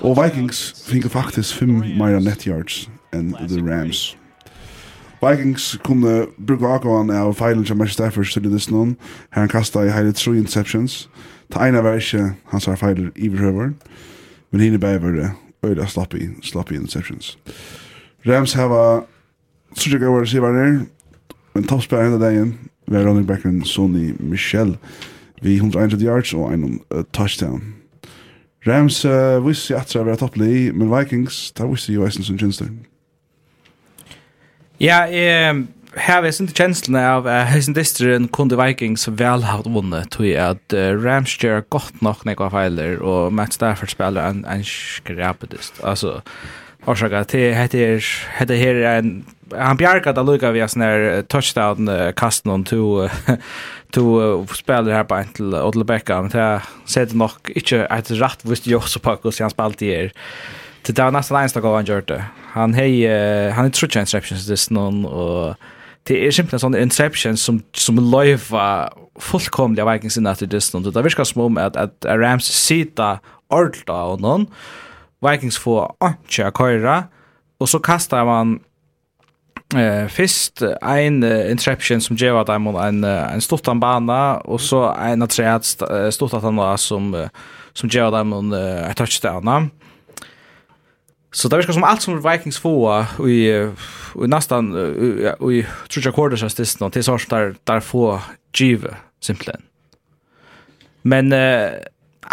[0.00, 4.12] Og Vikings finner faktisk 5 meira net yards enn the Rams.
[5.20, 8.96] Vikings kunne bruke akkurat av feilen som Matthew Stafford stille det noen.
[9.30, 11.08] Her han kastet i hele tre interceptions.
[11.52, 13.72] Ta ene var ikke hans har feiler i behøver.
[14.50, 15.30] Men henne bare var det
[15.64, 17.38] øyla sloppy, sloppy interceptions.
[18.26, 19.02] Rams hava
[19.76, 20.86] Sucha a good receiver there.
[21.54, 24.76] Men toppspillere henne dagen var running backen Sonny Michel
[25.42, 27.74] vi 100 yards og en uh, touchdown.
[28.66, 32.66] Rams uh, visste at det var topplig, men Vikings, der visste jo eisen som kjenstøy.
[34.80, 35.54] Ja, eh
[35.96, 40.72] Här är inte känslan av at Hessen Distrin kunde Vikings vel ha vunnit tog at
[40.72, 45.80] uh, Rams gjør godt nok nekva feiler og Matt Stafford spiller en, en skrapetist.
[45.82, 46.20] Altså,
[46.86, 48.06] orsaka, det heter
[48.38, 53.08] heter här en han bjarkat da lucka via sån her touchdown kasten om to
[53.92, 56.28] to spiller her på en till Odell Beckham.
[56.28, 60.12] Det sätter nok ikke et rett visst jo så på hur han spalt i er.
[60.86, 62.22] Det var nesten eneste gang han gjør det.
[62.50, 63.06] Han hej
[63.50, 65.54] han är true interceptions this någon och
[66.02, 68.92] det är simpelt en sån interception som som löva
[69.80, 70.92] av Vikings in att det någon.
[70.92, 74.46] Det viskar som om att att Rams sita orta och någon
[75.30, 77.04] Vikings får anka köra
[77.58, 78.60] och så kastar man
[79.76, 84.92] eh fist en uh, interception som ger dem en uh, en stortan bana och så
[84.92, 87.28] en att säga att stortan som uh,
[87.72, 89.70] som ger Diamond en uh, touchdown.
[91.32, 92.74] Så det virker som alt som Vikings få
[93.22, 95.20] i, i nesten i,
[95.60, 98.16] i tror quarters av stisten til sånn der, der få
[98.56, 98.90] give
[99.22, 99.62] simpelthen.
[101.02, 101.78] Men eh,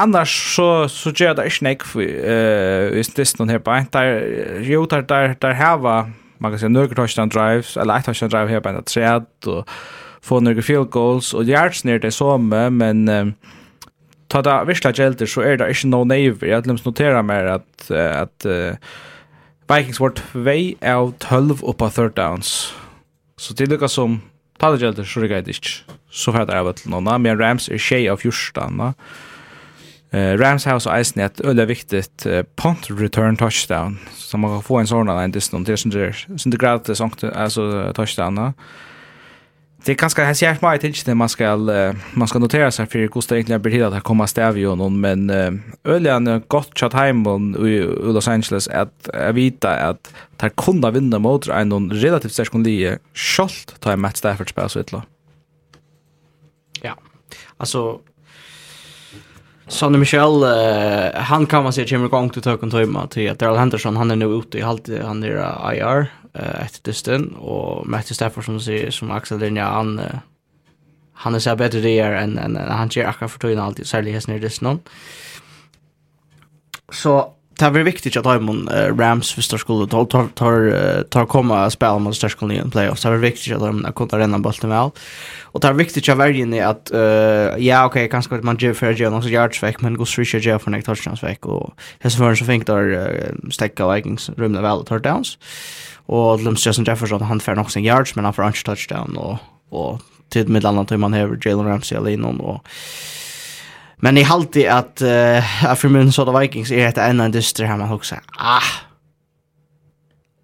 [0.02, 3.88] annars så, så gjør det ikke nek eh, i stisten her på en.
[3.94, 4.18] Der,
[4.66, 6.08] jo, der, der, der hava
[6.40, 9.66] man kan si, några touchdown drives eller et touchdown drive her på en träd og
[10.22, 13.32] få några field goals og yards nere det som men Uh,
[14.30, 16.42] ta det virkelig gjelder, så er det ikke noe naiv.
[16.44, 18.76] Jeg har notera mer at, at uh,
[19.68, 22.74] Vikings vart vei av 12 upp av third downs.
[23.38, 24.22] Så det lukka som
[24.60, 25.96] ta det gjelder, så er det ikke.
[26.10, 27.10] Så fyrir det til noen.
[27.22, 28.94] men Rams er tjej av fjorstanna.
[30.14, 34.64] Uh, Rams har også eisen et øyelig viktig uh, punt return touchdown, så man kan
[34.64, 37.02] få en sånn en distan, det er som det er gratis
[37.96, 38.54] touchdown,
[39.86, 41.58] Det är ganska här ser mig till det man ska
[42.14, 45.30] man ska notera sig för kosta egentligen blir att komma stäv ju någon men
[45.84, 47.28] öljan gott chat hem
[47.68, 47.80] i
[48.14, 53.76] Los Angeles att jag vita att tar kunna vinna mot en relativt stark kunde skolt
[53.80, 54.92] ta en match därför spelar så ett
[56.82, 56.98] Ja.
[57.58, 58.00] Alltså
[59.68, 63.58] Sonny Michel, uh, han kan man säga kommer igång till Töken Töjma till att Daryl
[63.58, 66.00] Henderson, han är nu ute i halvtid, han är uh, IR
[66.40, 70.06] uh, efter dysten och Matthew Stafford som, säger, som Axel Linja, han, uh,
[71.14, 73.88] han är så bättre det är än, än, än han ger akkurat för Töjna alltid,
[73.88, 74.80] särskilt hästen i dysten.
[76.92, 81.66] Så det var viktigt att Diamond uh, Rams för störskola tar tar tar, tar komma
[81.66, 83.02] och spela mot störskola i en playoffs.
[83.02, 84.90] Det var viktigt att de kunde renna bollen väl.
[85.42, 88.58] Och det var viktigt att välja ni att uh, ja okej okay, kanske att man
[88.60, 91.74] gör för gör något yards veck men går switcha gör för något touchdowns veck och
[92.02, 95.38] det så så fink där uh, stäcka Vikings rymde väl touchdowns.
[96.06, 99.38] Och Lums Justin Jefferson han får sin yards men han får en touchdown och
[99.70, 102.66] och till mitt annat man har Jalen Ramsey alene och
[104.02, 108.16] Men i halti at uh, för Minnesota Vikings är et enda dyster her man också.
[108.40, 108.62] Ah.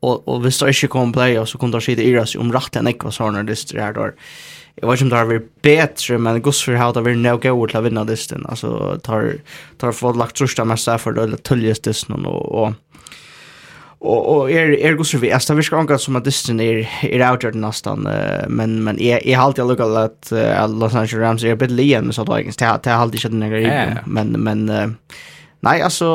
[0.02, 2.52] Och och vi står ikke kom play och så kunne det skita i oss om
[2.52, 4.12] rätt en ekva såna dyster her då.
[4.76, 7.68] Jeg vet ikke om det har bättre men gus för hur det vill nog gå
[7.68, 8.46] till dysten.
[8.50, 9.36] Alltså tar
[9.78, 12.46] tar för lagt trösta mest för det tulljes dysten og...
[12.52, 12.74] och
[14.04, 16.88] Og og er er går så vi ästa vi ska anka som att er outer
[17.04, 18.08] är outgjort nästan
[18.50, 20.32] men men er er halt jag lukar att
[20.70, 24.00] Los Angeles Rams är bit lien så att jag inte har halt inte den grejen
[24.06, 24.66] men men
[25.62, 26.06] nej alltså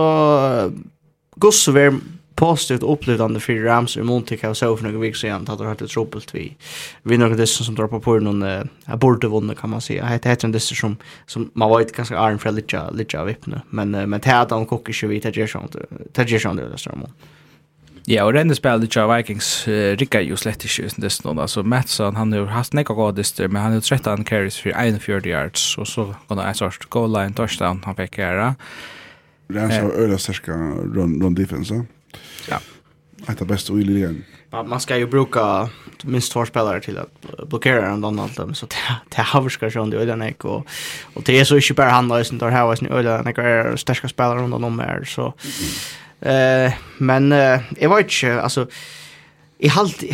[1.41, 2.01] altså så var
[2.39, 5.73] positivt upplevande för Rams och Montic har så för några veckor sedan att det har
[5.73, 6.57] ett trubbelt vi
[7.03, 10.19] vi några det som drar på på någon uh, borde vunna kan man säga.
[10.23, 10.97] Det heter en det som
[11.27, 14.55] som man var inte ganska arm för lite lite av nu men men det hade
[14.55, 15.77] han kockar ju vi det gör sånt
[16.13, 16.77] det sånt det där
[18.11, 21.61] Ja, och renne spelet i Vikings uh, Ricka jo slett ikke uten det snön altså
[21.63, 25.79] Mattsson han har haft nekka goda dister, men han har 13 carries för 41 yards
[25.79, 28.55] og så går det sort goal line touchdown han fikk göra.
[29.49, 30.57] Det är så öra
[30.95, 31.85] run run defense.
[32.49, 32.61] Ja.
[33.29, 34.25] Ett av bästa i ligan.
[34.51, 35.69] Man ska ju bruka
[36.05, 38.67] minst två spelare till att blockera en annan allt så
[39.09, 40.67] det har ska sjön det öden ek och
[41.15, 43.77] och det är så inte bara han det där här har sin öden ek är
[43.77, 45.35] starka spelare runt om här så
[46.21, 47.31] Eh, men
[47.79, 48.67] jag vet inte alltså
[49.59, 50.05] i halt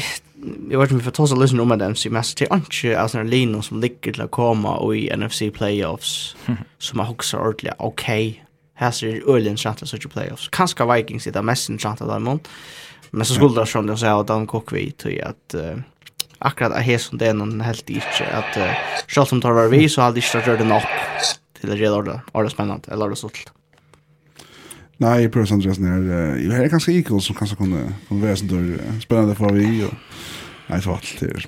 [0.70, 3.62] jag vet inte för tossa lyssna om den så mest till anke alltså när Lino
[3.62, 6.36] som ligger till att komma och i NFC playoffs
[6.78, 8.44] som har också ordentligt okej.
[8.74, 10.48] Här ser Ölen chatta så playoffs.
[10.48, 12.40] Kanske Vikings sitter mest i chatta där men
[13.14, 15.78] men så skulle det som de säger att de kock vi til at, uh,
[16.40, 18.72] akkurat er här som det er noen helt ikke, at uh,
[19.06, 20.82] selv som tar var vi så hade det inte rört det nog
[21.60, 23.52] till det redan ordet spennende, eller så sålt.
[24.98, 28.48] Nej, Pros Andreas när det Jeg er ganske equal som kanskje kunne, kunne være sånn
[28.48, 29.94] där Spennende for vi Og...
[30.68, 31.46] Nei, så alt det.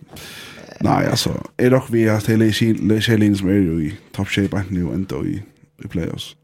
[0.84, 1.30] Nei, altså.
[1.58, 5.22] Er dere vi har til Leishelin som er jo i top shape enten jo enda
[5.24, 5.40] i
[5.84, 6.36] i playoffs.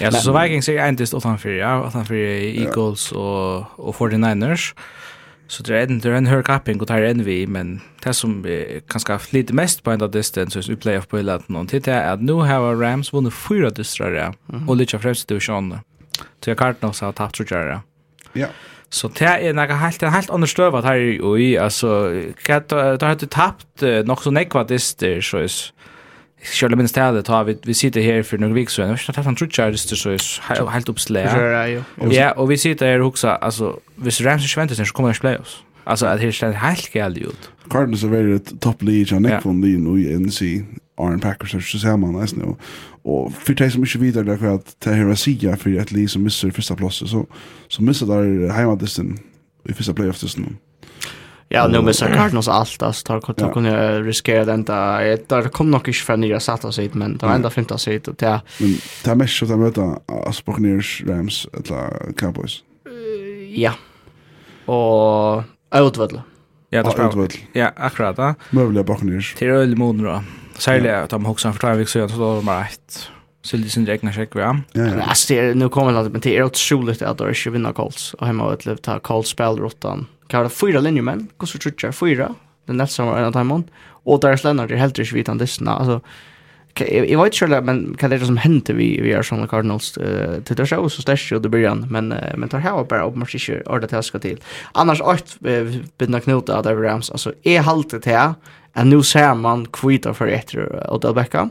[0.00, 3.18] Ja, så, så Vikings är ändist utanför, ja, utanför Eagles ja.
[3.18, 4.74] og, och 49ers.
[5.46, 7.82] Så det er en, det er en høyre kapping, og det er en vi, men
[8.04, 11.68] det som eh, kanske flit mest på enda distance hvis vi playoff på hela tiden,
[11.68, 14.68] det er at nå har Rams vunnet fyra distrar, ja, mm -hmm.
[14.68, 15.78] och lite främst divisioner
[16.42, 17.80] til Cardinals har tatt trutjare.
[18.34, 18.46] Ja.
[18.90, 22.12] Så det er noe helt, en det er helt understøvet her i UI, altså,
[22.48, 25.48] da har du tapt nok så nekva dyster, så er
[26.44, 28.88] Sjølv minst det ta vi vi sitter her för några veckor sedan.
[28.88, 31.20] Jag har träffat en trutchar det så är helt uppslä.
[32.10, 35.62] Ja, och vi sitter här också alltså hvis Rams och Juventus så kommer det playoffs.
[35.84, 37.50] Alltså att det är helt galt ut.
[37.70, 40.42] Cardinals är väldigt topp league och Nick von Lee nu i NC
[40.96, 42.54] Aaron Packers så ser man nästan nu.
[43.02, 46.22] Och för dig som inte vidare därför att det här Sia för att Lee som
[46.22, 47.26] missar första platsen så
[47.68, 49.18] så missar där hemmadisten
[49.68, 50.46] i första playoffs nu.
[51.48, 55.18] Ja, nu missar Cardinals allt alltså tar kort och kunde riskera den där.
[55.26, 58.14] Där kom nog inte för nya satta sig men det var ända femta sig och
[58.18, 58.40] det.
[58.58, 62.62] Men det är mest så att möta Aspergers Rams eller Cowboys.
[63.54, 63.72] Ja.
[64.66, 65.42] Och
[65.80, 66.20] Outvall.
[66.70, 68.36] Ja, det är Ja, akkurat.
[68.50, 69.34] Möjliga Buccaneers.
[69.34, 70.22] Till öl mot då.
[70.58, 73.10] Særlig at de hoksar for Tvivik, så då var det bara ett.
[73.42, 74.56] Så det sin egna check, ja.
[74.72, 78.14] Men alltså, nu kommer det men det är otroligt att de inte vinner Colts.
[78.14, 80.06] Och hemma ett liv tar Colts spelrotan.
[80.28, 81.28] Kan det fyra linjemän?
[81.36, 82.34] Kostar trutjar, fyra.
[82.66, 83.64] Den nästa var en av timon.
[84.04, 85.76] Och deras länder är helt inte vitan dessna.
[85.76, 86.00] Alltså,
[86.80, 90.56] jag vet inte men kan det som hände vi vi är såna Cardinals uh, till
[90.56, 93.62] det så stäsch ju det början men uh, men tar här bara upp marsch ju
[93.66, 94.40] ordet jag ska till
[94.72, 95.36] annars åt
[95.98, 97.10] binda knota av Rams.
[97.10, 98.34] Alltså är haltet här
[98.72, 101.50] en nu ser man kvita för efter och Odell backa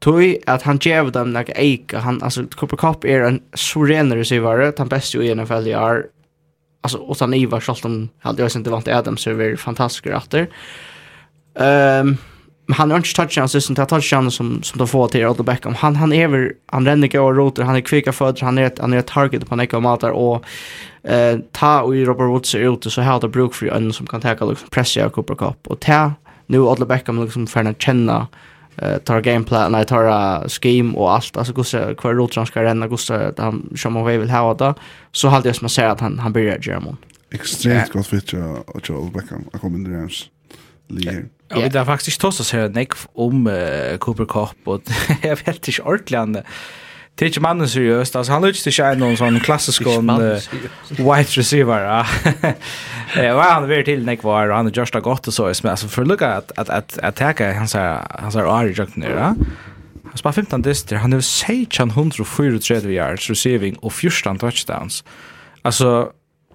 [0.00, 4.72] Tui at han gav dem nek eika, han, altså, Cooper Cup er en suren receiver,
[4.78, 6.06] han best jo i NFL i år,
[6.82, 10.48] altså, utan Ivar, selv om han hadde jo vant Devante Adams, er veldig fantastisk ratter.
[11.54, 12.16] Um,
[12.70, 15.74] men han har inte touchan assisten till touchan som som de får till Odell Beckham.
[15.74, 18.62] Han han är väl han ränner gå och roter, han är kvicka fötter, han är
[18.62, 20.44] ett han är ett target på näka matar och
[21.02, 24.20] eh ta och Robert Woods är ute så har det bruk för en som kan
[24.20, 26.12] ta liksom pressa och Cooper Cup och ta
[26.46, 28.26] nu Odell Beckham liksom för att känna
[28.76, 32.88] eh tar gameplan, nej tar scheme och allt alltså så kvar roter han ska ränna
[32.88, 34.74] gosse han som man vill ha det,
[35.12, 36.96] så hade jag som man säger att han han börjar German.
[37.32, 38.32] Extremt gott fit
[38.66, 39.44] och Odell Beckham.
[39.52, 40.28] Jag kommer inte ens.
[40.88, 41.24] Lee.
[41.50, 44.86] Ja, vi har faktisk ikke tosset seg nek om uh, Cooper Cup, og
[45.26, 46.38] jeg vet ikke ordentlig han.
[47.18, 50.38] Det er ikke mannen seriøst, altså han lykkes ikke noen sånn klassisk uh,
[51.02, 51.82] white receiver.
[51.84, 52.54] Ja.
[53.34, 55.74] og han vil til nek var, og han er just da godt og så, men
[55.74, 59.04] altså for å lukke at, at, at, at teka hans her, hans her ari jøkken
[59.04, 59.34] her, ja.
[60.10, 65.04] Han spar 15 dister, han er 1634 yards receiving og 14 touchdowns.
[65.62, 66.10] Altså,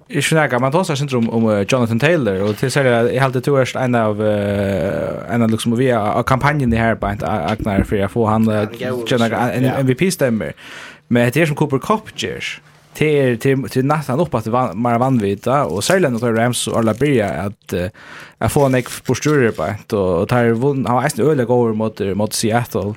[0.10, 3.56] Ikke nega, man tåsar sindrom om Jonathan Taylor, och till sér jeg held det to
[3.58, 5.90] en av, en av liksom, vi
[6.24, 10.54] kampanjen i her, beint Agnar, för jag får han, en MVP stämmer.
[11.08, 12.62] Men det är som Cooper Cup, Gers,
[12.96, 16.78] till till till nästan upp att van, man vann vita och Sörlen och Rams och
[16.78, 17.88] alla börja att uh,
[18.38, 22.00] att få en ek på styrer på och tar vunn har nästan öle går mot
[22.00, 22.94] mot Seattle.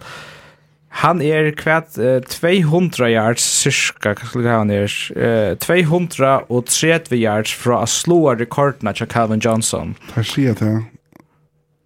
[0.89, 7.82] Han er kvært uh, 200 yards cirka, hva skal han er, uh, 230 yards fra
[7.84, 9.97] å slå rekordene til Calvin Johnson.
[10.14, 10.72] Her er sier det,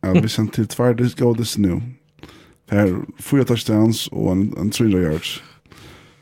[0.03, 0.15] ja.
[0.19, 1.81] Hvis han til tvær, det skal det nu,
[2.73, 5.43] her fyra touchdowns og en, en 300 yards.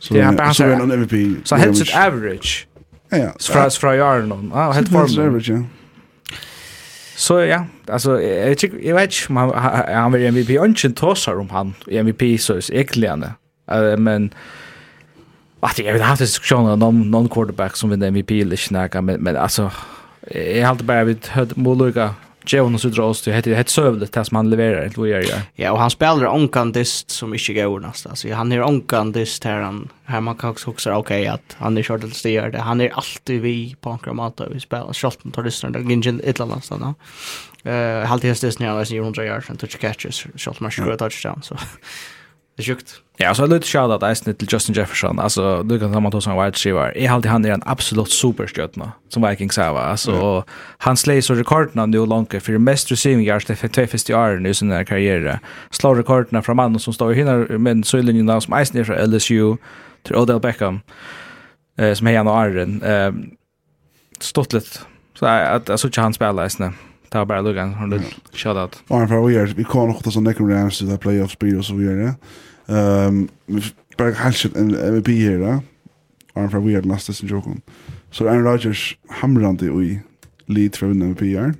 [0.00, 1.44] Så det er så en MVP.
[1.44, 2.66] Så helt sitt average.
[3.12, 3.30] Ja, ja.
[3.40, 4.50] Fra, fra Jarnon.
[4.54, 5.08] Ja, helt formen.
[5.08, 5.62] Helt average, ja.
[7.16, 9.54] Så ja, Alltså jag tycker jag vet inte man
[9.94, 13.24] han vill MVP och tossar om han MVP så är egentligen.
[13.70, 14.34] Eh men
[15.60, 16.26] att jag vill haft det
[16.86, 19.70] om non quarterback som vinner MVP eller snacka men men alltså
[20.30, 22.14] jag har inte bara vid hört Moluka
[22.46, 25.40] Jevon och Sudros det heter det sövligt det som han levererar det gör jag.
[25.54, 28.10] Ja och han spelar onkandist som inte går nästan.
[28.10, 31.82] Alltså han är onkandist här han här man kan också också okej att han är
[31.82, 32.58] short till det.
[32.58, 36.40] Han är alltid vi på en kramata vi spelar shot tar det snart gingen ett
[36.40, 36.96] eller annat
[37.64, 41.42] Eh halt det stes när alltså 100 yards and touch catches shot man score touchdown
[41.42, 41.56] så.
[42.56, 43.02] Det sjukt.
[43.16, 45.18] Ja, så lite shout out ice till Justin Jefferson.
[45.18, 46.98] Alltså du kan ta man som wide receiver.
[46.98, 49.80] Jag halt han är en absolut superstjärna som Vikings har va.
[49.80, 50.44] Alltså
[50.78, 54.54] han slår så rekorden nu långt för mest receiving yards det för 250 år nu
[54.54, 55.38] sin karriär.
[55.70, 59.56] Slår rekorden från mannen som står hinner men så linjen där som Eisen från LSU
[60.02, 60.80] till Odell Beckham
[61.78, 62.82] eh som hejar Arren.
[62.82, 63.30] Ehm
[64.22, 64.78] stått lite
[65.14, 66.48] så att alltså såg han spela
[67.10, 68.02] Det var bara Lugan, han
[68.32, 68.82] shout out.
[68.88, 71.64] Ja, för vi är, vi kan också så Nick Rams i det playoff speed och
[71.64, 72.14] så vidare.
[72.66, 73.62] Ehm, vi
[73.96, 75.62] bara halsen en MVP här, då.
[76.40, 77.50] Arn för vi är nästa sin joke.
[78.10, 80.00] Så Aaron Rodgers hamrande i
[80.46, 81.54] lead för MVP här.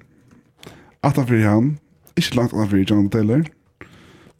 [1.00, 1.78] Att han för han,
[2.16, 3.44] inte långt attan för John Taylor.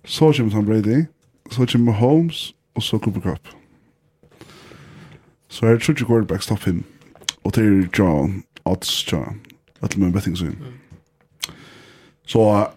[0.04, 1.04] Så kommer Tom Brady,
[1.50, 3.42] så kommer Mahomes och så Cooper Cup.
[5.48, 6.82] Så är det tredje quarterback stopp him.
[7.42, 9.40] Och det är John, odds John.
[9.80, 10.44] Att man betting så
[12.32, 12.68] Så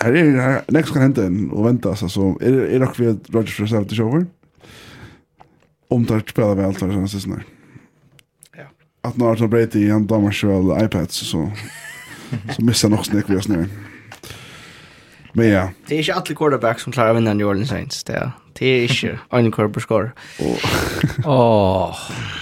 [0.00, 0.62] här är det här.
[0.68, 3.78] Nästa kan hända en och vente, Så, så det är nog vi Roger Rodgers for
[3.78, 4.26] att til shower.
[5.90, 7.44] Omtart spiller vi alt her, sånn siste nær.
[8.56, 8.64] Ja.
[9.02, 11.52] Att när Arthur Brady, han damer selv iPads, så,
[12.56, 13.68] så missar nog snack vi oss nær.
[15.32, 15.68] Men ja.
[15.86, 18.66] Det är inte alla quarterback som klarar att vinna New Orleans Saints, det är Det
[18.66, 20.10] är ikke en kvar på skår.
[21.24, 21.94] Åh.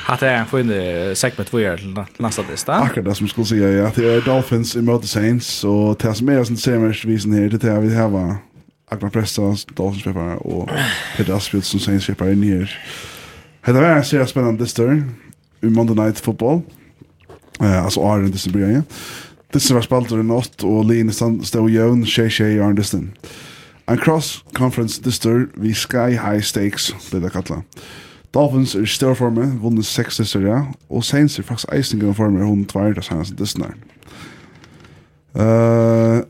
[0.06, 0.70] Hatt er en fin
[1.16, 1.80] segment vi gör
[2.18, 2.72] nästa neste?
[2.72, 3.90] Akkurat det som skulle säga, ja.
[3.96, 7.48] Det är Dolphins i møte Saints, Och det som är som ser mest visen här,
[7.48, 8.36] det är att vi har
[8.90, 9.42] Agnar Presta,
[9.76, 10.70] Dolphins Pepper, och
[11.16, 12.78] Peter Aspjøt som Saints Pepper in här.
[13.66, 15.02] Det var en serie spännande dister,
[15.62, 16.62] i Monday Night Football,
[17.62, 18.82] uh, altså Arjen Distin Brygge.
[19.54, 21.12] Distin var spalter i natt, och Line
[21.42, 23.00] stod jøvn, tjej Shea Arjen Distin.
[23.00, 23.53] Distin.
[23.88, 27.62] En cross-conference distor vi Sky High Stakes, er det
[28.34, 30.60] Dolphins er i større forme, vunnet seks distor, ja.
[30.90, 33.74] Og Saints er faktisk i forme, hun tvær det sanns distor.
[35.34, 36.22] Uh,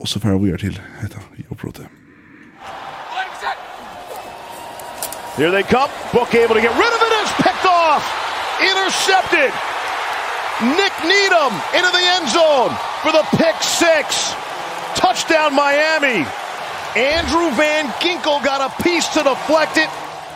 [0.00, 1.18] og så får vi her til, heter.
[5.38, 5.90] Here they come.
[6.12, 7.12] Book able to get rid of it.
[7.22, 8.02] It's picked off.
[8.58, 9.52] Intercepted.
[10.74, 14.34] Nick Needham into the end zone for the pick six.
[14.98, 16.26] Touchdown Miami.
[16.98, 19.88] Andrew Van Ginkel got a piece to deflect it.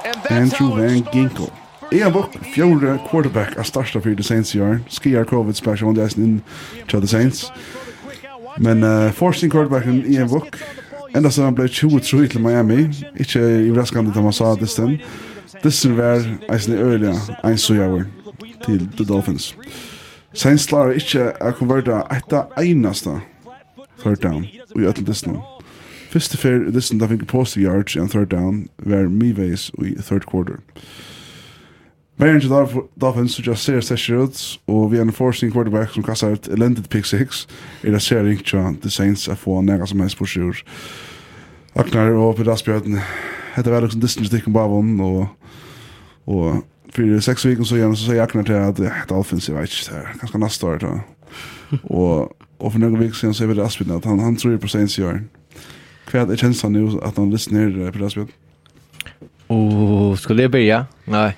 [0.05, 1.51] And that's Andrew Van Ginkel.
[1.93, 4.79] Ian Book, fjorde quarterback av starsta for The Saints i år.
[4.89, 6.43] Skiar COVID special on dessen in
[6.89, 7.53] to The Saints.
[8.59, 10.43] Men uh, forcing quarterbacken i en.
[11.17, 12.87] Enda så han ble 23 til Miami.
[13.21, 15.01] Ikke i vraskande da man sa distan.
[15.65, 18.05] Distan var eisen i øyla ein sujaver
[18.65, 19.57] til The Dolphins.
[20.33, 23.19] Saints klarer ikke å konverta etta einasta
[24.03, 24.47] third down
[24.77, 25.43] i ötlen distan.
[26.13, 30.27] Fyrste fyr, fer listen da fikk post yards and third down var Mives i third
[30.29, 30.61] quarter.
[32.19, 32.51] Bayern til
[33.01, 36.91] Dolphins just ser seg ut, og vi er en forcing quarterback som kastar et elendigt
[36.93, 37.47] pick six,
[37.83, 40.61] er det ser ikke The Saints er få nega som helst på sjur.
[41.75, 43.01] Aknar og Peter Asbjørn,
[43.57, 45.27] hette vel liksom distance dikken bavon, og,
[46.27, 49.73] og for seks viken så gjerne så sier Aknar til at eh, Dolphins, jeg vet
[49.73, 50.89] ikke, det er ganske nasta år,
[52.03, 54.99] og, og for noen viken så er Peter Asbjørn at han, han tror på Saints
[55.01, 55.31] i åren.
[56.11, 58.29] Hva er känslan nu att han lyssnar på det här spelet?
[59.49, 60.87] Oh, skulle jeg börja?
[61.05, 61.37] Nej.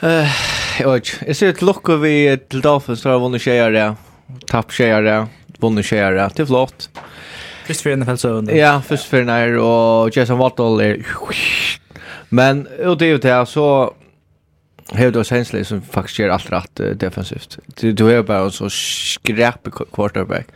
[0.00, 0.28] Eh,
[0.80, 1.26] jag vet inte.
[1.26, 3.94] Jag ser ett lock vi till Dolphins för att vinna det.
[4.46, 5.26] Tapp tjejare.
[5.58, 6.30] Vinna tjejare.
[6.36, 6.90] Det är flott.
[7.66, 8.54] Först för NFL så under.
[8.54, 11.06] Ja, först för när och Jason Wattall är...
[12.28, 13.94] Men och det är ju det så
[14.92, 17.58] Hevdo Sensley som faktiskt gör allt rätt defensivt.
[17.66, 20.46] Du, du är bara en så skräpig quarterback.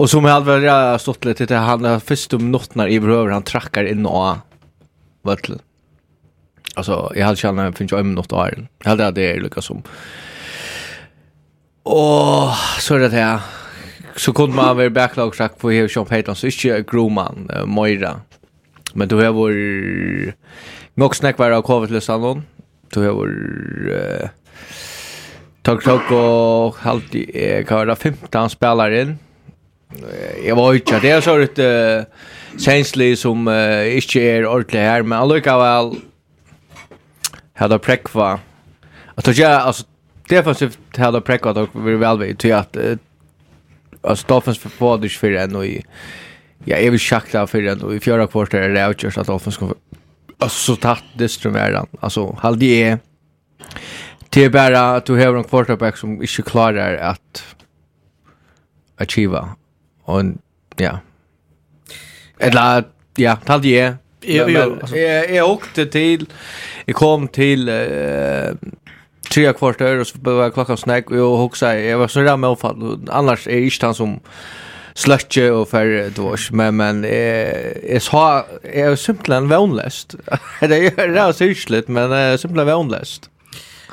[0.00, 3.30] Och som jag allvar jag stått lite till han har först om natten i behöver
[3.30, 4.36] han trackar in och
[5.22, 5.58] vet du.
[6.74, 8.68] Alltså jag hade känna finns ju om något där.
[8.82, 9.82] Jag hade det är lyckas som.
[11.82, 12.48] Och
[12.78, 13.40] så är det här.
[14.16, 18.20] Så kunde man väl backlog track på här Sean Payton, så inte Groman Moira.
[18.94, 19.54] Men då har vår
[20.94, 22.42] nog snack var av covid lösan då.
[22.94, 23.28] Du har vår
[23.88, 24.28] Uh,
[25.62, 29.18] Tog tog och halt i det, 15 spelare in
[30.44, 35.02] jag var inte det är så ett uh, sensli som uh, inte är ordentligt här
[35.02, 35.94] men alltså väl
[37.54, 38.40] hade prekva
[39.14, 39.84] att jag alltså
[40.28, 42.96] defensivt hade prekva då vi väl vet till att uh,
[44.02, 45.66] alltså Dolphins för på det för en och
[46.64, 49.54] ja jag vill schakta för en och i fjärde kvartet är det outjust att Dolphins
[49.54, 49.74] ska
[50.38, 51.28] alltså tatt det
[52.00, 52.98] alltså halde är
[54.28, 57.44] Det är bara att du har en quarterback som inte klarar att
[58.96, 59.56] achieva
[60.04, 60.24] og
[60.80, 60.96] ja.
[62.40, 62.82] Eller,
[63.18, 63.96] ja, talte jeg.
[64.24, 64.52] Jeg,
[64.92, 66.26] jeg, jeg åkte til,
[66.86, 68.54] jeg kom til eh
[69.30, 72.98] tre kvarter og så var klokka snakk, og hoksa, jeg var så der med fall
[73.10, 74.16] annars er jeg ikke han som
[74.98, 80.14] slutje og fer dvors men men eh är så är simpelthen vånlöst.
[80.60, 83.29] det är rätt syrsligt men är simpelthen vånlöst.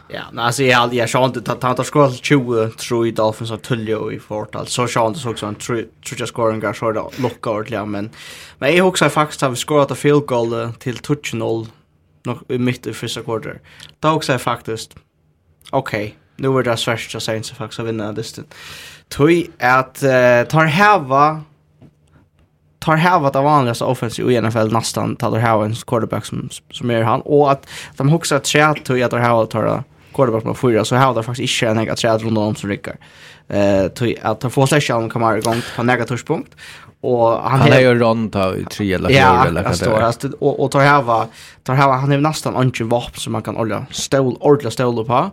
[0.10, 3.52] Ja, men alltså jag hade jag sånt att han tar skål 20 tror i Dolphins
[3.52, 4.68] och Tullio i fortal.
[4.68, 5.86] Så sånt så också en tror
[6.18, 8.10] jag scoring går så då locka ordentligt men
[8.58, 11.68] men jag också faktiskt har vi skorat ett field goal till touch noll
[12.26, 13.62] nog i mitt i första quarter.
[14.00, 14.96] Då också är faktiskt
[15.72, 16.18] okej.
[16.36, 18.40] Nu är det svårt att säga så faktiskt vinna det.
[19.10, 19.96] Tui att
[20.50, 21.42] tar hava
[22.80, 27.02] tar hävat det vanligaste offensiv i NFL nästan tar häva en quarterback som, som är
[27.02, 27.22] han.
[27.22, 29.84] Och att de också har tui att tar häva tar
[30.18, 32.96] quarterback med fyra så har det faktiskt inte en att träd runt om som rycker.
[33.48, 36.56] Eh till att ta få sig själv kan vara igång på negatorspunkt.
[37.02, 40.14] och han han är ju runt i tre eller fyra eller vad det är.
[40.24, 41.28] Ja, och och tar här
[41.64, 45.32] tar här han är nästan inte vapen som man kan olja stål, ordla stål på.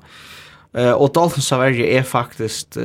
[0.75, 2.85] Eh och Dolphins av Sverige är faktiskt eh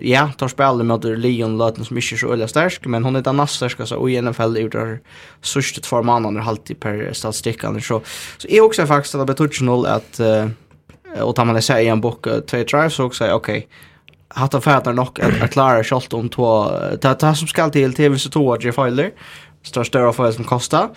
[0.00, 3.22] ja, tar spelar mot Leon Löten som inte är så öliga stark, men hon är
[3.22, 5.00] den näst starka så i NFL ut där
[5.42, 8.02] sista två månader halvtid per statistik så
[8.38, 10.20] så är också faktiskt att betutch noll att
[11.18, 13.68] och tar man det sig i en bok två drives så säger okej okay,
[14.28, 18.18] hatta färdar nok att at klara skolt om två ta ta som skall till tv
[18.18, 19.10] så två att filer
[19.62, 20.88] står större för som kostar.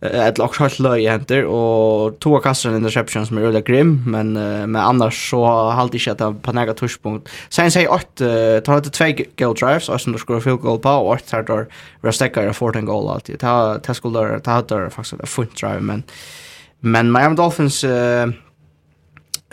[0.00, 4.66] Ett lock shot löj händer och två en interception som är rulla grim men uh,
[4.66, 7.28] men annars så har inte att på några touchpunkt.
[7.48, 10.90] Sen säger åt uh, tar det två goal drives och sen skor field goal på
[10.90, 11.66] och åt tar
[12.02, 13.40] resteckar och fort goal alltid.
[13.40, 16.02] Ta ta skulle ta hade faktiskt en full drive men
[16.80, 18.26] men Miami Dolphins uh,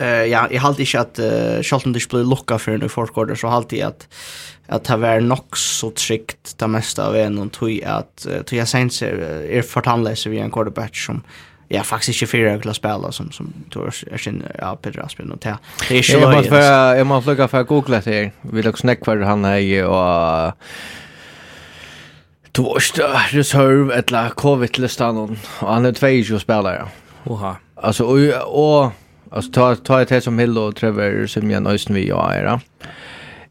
[0.02, 3.34] Eh ja, jag hade inte att uh, Charlton Dish blev lucka för nu fourth quarter
[3.34, 4.08] så hade jag att
[4.66, 8.68] att det var nog så tryggt det mesta av en och tog att tog jag
[8.68, 11.22] sen så är förtanläser vi en quarterback som
[11.68, 15.38] ja faktiskt inte fyra klass spela som som tror jag sin ja Peter Aspen och
[15.38, 15.56] det
[15.88, 18.80] det är ju jag måste för jag måste lucka för googla det här Vi också
[18.80, 20.52] snack för han är och
[22.52, 22.98] Du varst
[23.30, 25.30] reserve eller covid-listan och
[25.68, 26.88] han är två spelare.
[27.24, 27.56] Oha.
[27.74, 28.92] Alltså och, och
[29.32, 32.44] Alltså ta ta ett som Hill och Trevor som jag nöjsen vi jag är.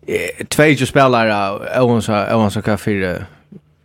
[0.07, 3.15] Eh Två ju spelare även så och så kan fyra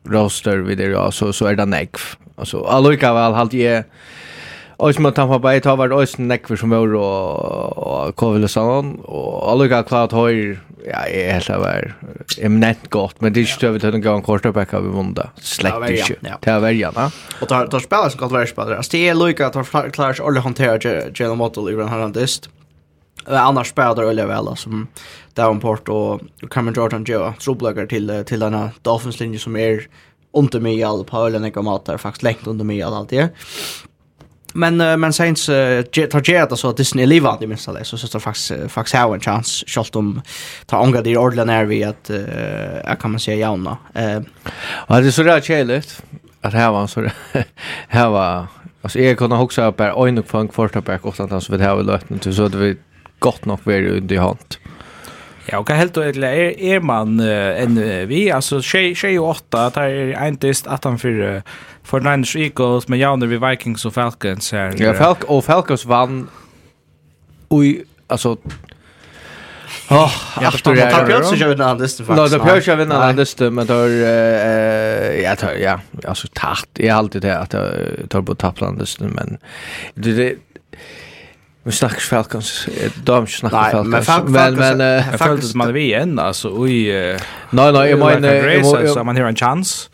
[0.05, 1.97] roster vid det så så är det Neck.
[2.37, 3.85] Alltså Aluka väl halt jag
[4.77, 9.51] Och som att han var tar vart ösen näck som var och och Kovleson och
[9.51, 10.61] alla går klart höjer.
[10.93, 11.95] Ja, är helt över.
[12.41, 15.31] Eminent gott, men det är inte över till den går quarterback har vi Vonda.
[15.37, 16.15] Släkt ju.
[16.41, 16.87] Det är väl.
[17.41, 18.83] Och tar tar spelare som kan vara spelare.
[18.91, 22.49] Det är Luka tar klart alla hantera Jalen Waddle i den här dist.
[23.27, 24.87] Annars spelar Ulle väl som
[25.35, 26.21] Davenport och
[26.51, 29.87] Cameron Jordan Joe trubbelagar till till den här Dolphins linje som är
[30.33, 33.29] under mig all på Ulle jag matar faktiskt längt under mig allt det
[34.57, 37.97] men uh, men Saints uh, tar jag det så att Disney lever det minst alltså
[37.97, 40.23] så så faktiskt faktiskt har en chans skolt om
[40.67, 43.77] ta ånga det ordentligt när vi att uh, kan man säga jauna.
[43.95, 44.17] Eh.
[44.17, 44.23] Uh,
[44.89, 46.03] det är så där kälet
[46.41, 47.09] att här var så
[47.89, 48.47] här var
[48.83, 51.65] alltså jag kunde huxa upp en och fång första back och sånt så vi det
[51.65, 52.77] har löten så det vi
[53.19, 54.39] gott nog vi under hand.
[54.65, 54.76] Mm.
[55.47, 57.79] Ja, og hva helt og egentlig er, er man uh, enn
[58.11, 61.43] vi, altså 28, det er eintist at han for,
[61.87, 64.75] for Niners Eagles, men jauner vi Vikings og Falcons her.
[64.81, 66.27] Ja, Falk, og Falcons vann
[67.51, 68.37] ui, altså
[69.91, 71.13] Oh, ja, det är det.
[71.13, 72.45] Jag ska vinna den listan faktiskt.
[72.45, 76.69] Nej, det ska vinna den listan, men då eh ja, tar ja, alltså tatt.
[76.73, 77.73] Jag har alltid det att jag
[78.09, 79.39] tar på tapplan listan, men
[79.95, 80.37] det
[81.67, 82.69] Vi snackar Falcons.
[83.05, 83.89] De snackar nej, Falcons.
[83.89, 87.91] Men Falcons men men uh, äh, Falcons man vi än alltså i uh, Nej nej,
[87.91, 89.91] jag menar så man har en chans.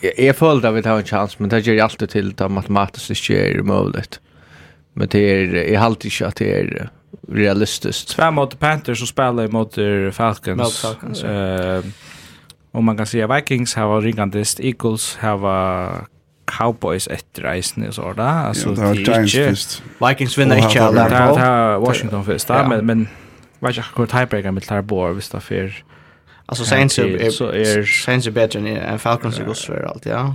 [0.00, 2.50] Jag är full där vi har en chans, men det ger ju alltid till att
[2.50, 4.20] matematiskt inte är möjligt.
[4.92, 6.88] Men det är jag alltid inte att det är
[7.28, 8.08] realistiskt.
[8.08, 9.74] Spel mot Panthers och spelar mot
[10.14, 10.58] Falcons.
[10.58, 11.22] Mot Falcons.
[11.22, 11.76] Ja.
[11.76, 11.84] uh,
[12.72, 16.06] och man kan säga Vikings har ringandest Eagles har
[16.58, 18.28] Cowboys etter reisen og så da.
[18.48, 19.82] Altså, ja, det var Giants ikke, først.
[20.08, 21.00] Vikings vinner ikke alle.
[21.00, 22.68] Det Det var Washington først da, ja.
[22.68, 23.08] men, men
[23.60, 25.70] vet ikke hvor tiebreaker med Tar Boer hvis det er fyr.
[26.48, 30.34] Altså Saints er, är Saints er bedre än Falcons och Eagles för allt, ja.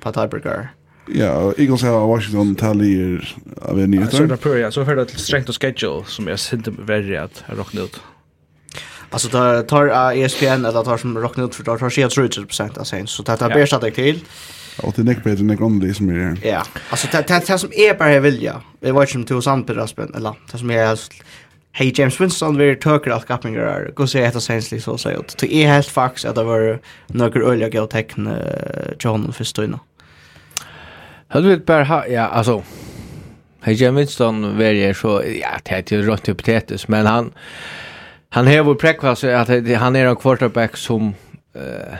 [0.00, 0.68] På tiebreaker.
[1.14, 4.16] Ja, og Eagles har Washington tallier av en nyheter.
[4.16, 4.70] Så er det prøver, ja.
[4.70, 8.00] Så för det til strengt og schedule som jag synes värre att rockna ut.
[9.10, 13.12] Alltså tar tar ESPN eller tar som rocknut för tar tar 70 procent av Saints
[13.12, 14.20] så tar tar bästa det till.
[14.82, 16.48] Och det är näck bättre än grundlig som är det.
[16.48, 16.62] Ja.
[16.90, 18.62] Alltså det det det som är bara jag vill ja.
[18.80, 21.12] Det var ju som till Sandper Raspen eller det som är helst
[21.72, 23.90] Hey James Winston vi talker att Kappinger är.
[23.94, 27.40] Gå se heter Saints så så att Det är helt fax att det var några
[27.40, 28.34] öliga gå tecken
[28.98, 29.80] John Fistoina.
[31.28, 32.62] Hade vi bara ja alltså
[33.60, 37.32] Hey James Winston väljer så ja det är ju rätt hypotetiskt men han
[38.30, 39.48] han har ju präkvas att
[39.78, 41.14] han är en quarterback som
[41.54, 41.98] eh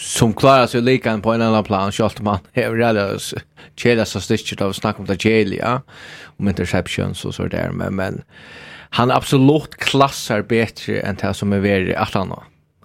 [0.00, 3.18] som klarar sig lika på en annan plan så att man är redan
[3.76, 5.82] chela så stitcher av snack om det kjela ja
[6.38, 8.22] om interceptions och så där men men
[8.90, 12.32] han absolut klassar bättre än det som är värre att han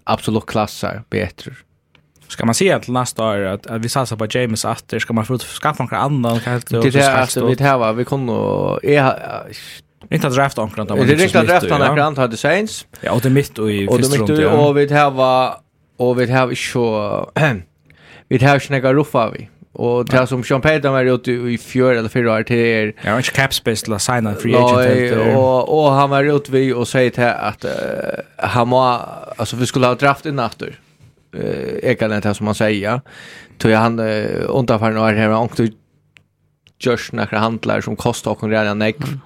[0.04, 1.52] absolut klassar bättre
[2.28, 5.26] Ska man se att nästa år att, att vi satsar på James Atter, ska man
[5.26, 6.40] få skaffa några annan?
[6.40, 9.14] kan det det är alltså vi tar vi kommer är
[10.10, 12.88] Inte draft omkring Det är riktigt draft omkring det Saints.
[13.02, 13.94] Ja, och det mitt och i första.
[13.94, 15.65] Och det mitt och vi tar
[15.98, 17.32] och vi har så
[18.28, 19.50] vi har snäga ruffa vi.
[19.72, 22.94] Och det som Sean Payton var ute i fjör eller fyra år till er.
[23.02, 26.74] Ja, inte cap space la signa en free agent och och han var ute vi
[26.74, 27.72] och säger till att uh,
[28.38, 28.82] han må
[29.38, 30.80] alltså vi skulle ha draft in efter.
[31.34, 33.02] Eh ekan det som man säger.
[33.58, 35.60] Tog han uh, undrar för några här och
[36.80, 39.04] Josh några handlar som kostar och redan nekv.
[39.04, 39.20] Mm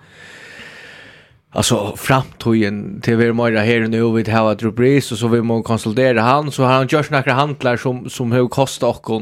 [1.52, 5.68] Alltså framtiden till vi mer här nu vi har ett rubris och så vi måste
[5.68, 9.22] konsultera han så har han gjort några handlar som som hur kostar och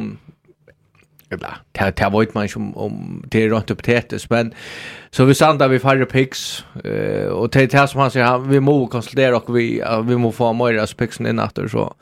[1.29, 4.53] Ebla, det det vet man som om det är runt potatis men
[5.11, 8.87] så vi sandar vi färre picks eh och det här som han säger vi må
[8.87, 11.93] konsultera och vi vi må få mera picksen in efter så.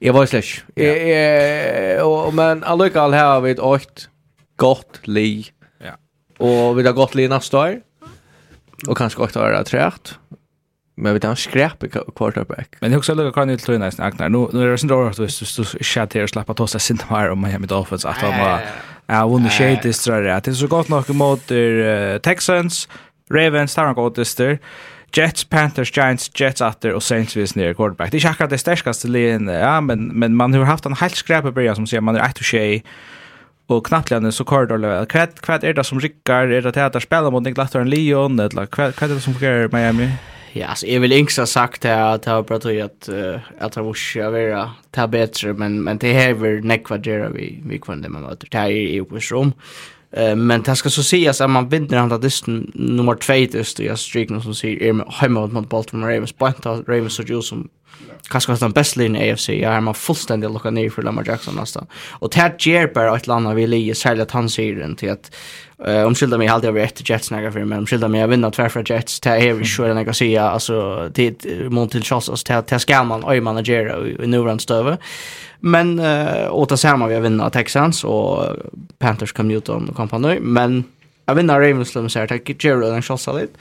[0.00, 0.80] Jag var slash.
[0.82, 4.08] Eh och men alltså har vi ett åt
[4.56, 5.46] gott li
[5.78, 5.96] ja.
[6.38, 7.85] Och vi har gott li nästa år.
[8.88, 9.92] Och kanske också är det.
[10.96, 12.68] Men vi tar en skräp i quarterback.
[12.80, 14.28] Men jag också lägger kan ju till nästan Agnar.
[14.28, 16.98] Nu nu är det så då att visst du chat här släppa ta sig sin
[17.08, 18.60] här om Miami Dolphins att de var
[19.06, 20.42] ja vunnit shade det tror jag.
[20.42, 21.46] Det är så gott nog mot
[22.22, 22.88] Texans,
[23.30, 24.58] Ravens, Tarn Goldster.
[25.12, 28.10] Jets, Panthers, Giants, Jets atter och Saints vis ner quarterback.
[28.10, 29.48] Det är säkert det starkaste linjen.
[29.48, 32.20] Ja, men men man har haft en helt skräp i början som säger man är
[32.20, 32.84] ett och tjej
[33.68, 35.06] Och knappt lämnar så kör eller väl.
[35.06, 37.86] Kvad kvad är det som rycker är det att det spelar mot Nick Latter och
[37.86, 40.10] Leon eller kvad kvad är det som fungerar Miami?
[40.52, 43.08] Ja, så jag vill inte ha sagt att jag har pratat att
[43.58, 48.08] att jag måste vara ta bättre men men det här är nekvadera vi vi kunde
[48.08, 48.48] man möter.
[48.50, 49.52] Det här är ju på rum.
[50.36, 54.40] Men det ska så sägas att man vinner andra disten nummer 2 just jag stryker
[54.40, 56.38] som säger hemma mot Baltimore Ravens.
[56.38, 56.52] Bara
[56.88, 57.68] Ravens och Jules som
[58.28, 59.48] kanske hans den beste linjen i AFC.
[59.48, 61.86] Jag har man fullständigt lukket ner for Lamar Jackson nästan.
[62.10, 65.10] Och det här ger bara ett land av vi särskilt særlig han säger den till
[65.10, 65.36] att
[65.88, 68.68] uh, omskylda mig alltid över ett Jets näga för men omskylda mig jag vinner tvär
[68.68, 69.20] för Jets.
[69.20, 72.28] Det är ju sure när jag säga alltså det mot till Charles.
[72.28, 74.96] Alltså det det ska man oj managera i nuvarande stöve.
[75.60, 78.44] Men uh, åter samma vi vinner Texans och
[78.98, 80.84] Panthers kom ut om kampanj men
[81.26, 83.58] jag vinner Ravens som säger tack Jerry den Charles lite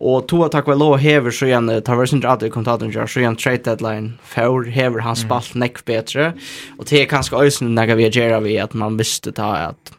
[0.00, 3.36] Og to takk vel hever så igjen, tar vi sin rad i kontaten så igjen
[3.36, 6.32] trade deadline for hever han spalt nekk bättre
[6.78, 9.96] Og det er kanskje også noe vi gjør vi at man visste ta at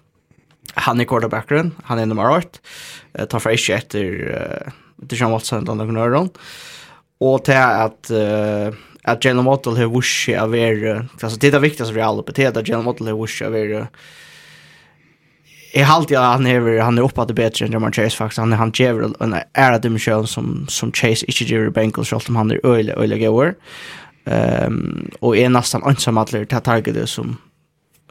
[0.81, 2.61] han er quarterbackeren, han er nummer 8.
[3.27, 4.71] tar for ikke etter uh,
[5.03, 6.29] Deshaun Watson eller noen øren.
[7.19, 8.71] Og til at uh,
[9.03, 12.35] at Jalen Waddle har vursi av er, altså det er det viktigste vi alle på,
[12.37, 14.11] det er at Jalen Waddle har vursi av er uh,
[15.74, 18.53] jag alltid jag han är han är uppe att bättre än Jamar Chase faktiskt han
[18.53, 22.51] han ger en är att dimension som som Chase inte ger Bengals shot om han
[22.51, 23.55] är öle öle går.
[24.26, 27.38] Ehm och är nästan ensam att lära target som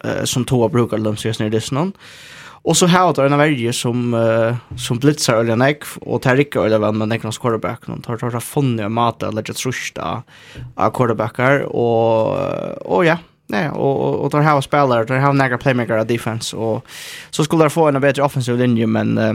[0.04, 1.92] uh, som två brukar lömsas ner det snön.
[2.62, 6.78] Och så här det en värje som uh, som blitzar eller neck och Tarika eller
[6.78, 10.22] vem men Nicklas quarterback någon tar tar fonne mata eller just rushta
[10.74, 12.38] av quarterbackar och
[12.96, 13.18] och ja
[13.50, 16.86] Nej, och och, och där har spelare, där har några playmaker av defense och
[17.30, 19.34] så skulle de få en bättre offensiv linje men uh,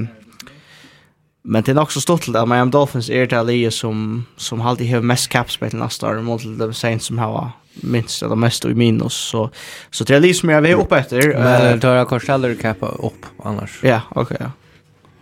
[1.41, 4.93] men det är också stort till att Miami Dolphins är det lag som som alltid
[4.93, 7.51] har mest cap space nästa år mot de Saints som har
[7.82, 9.49] minst eller mest i minus så
[9.91, 11.34] så det är lag som jag vill upp efter.
[11.39, 13.80] Men då jag kanske aldrig cap upp annars.
[13.84, 14.38] Ja, okej.
[14.39, 14.51] Ja.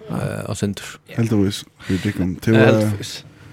[0.09, 0.75] Eh, och sen.
[1.07, 1.65] Helt vis.
[1.87, 2.53] Vi tycker om till.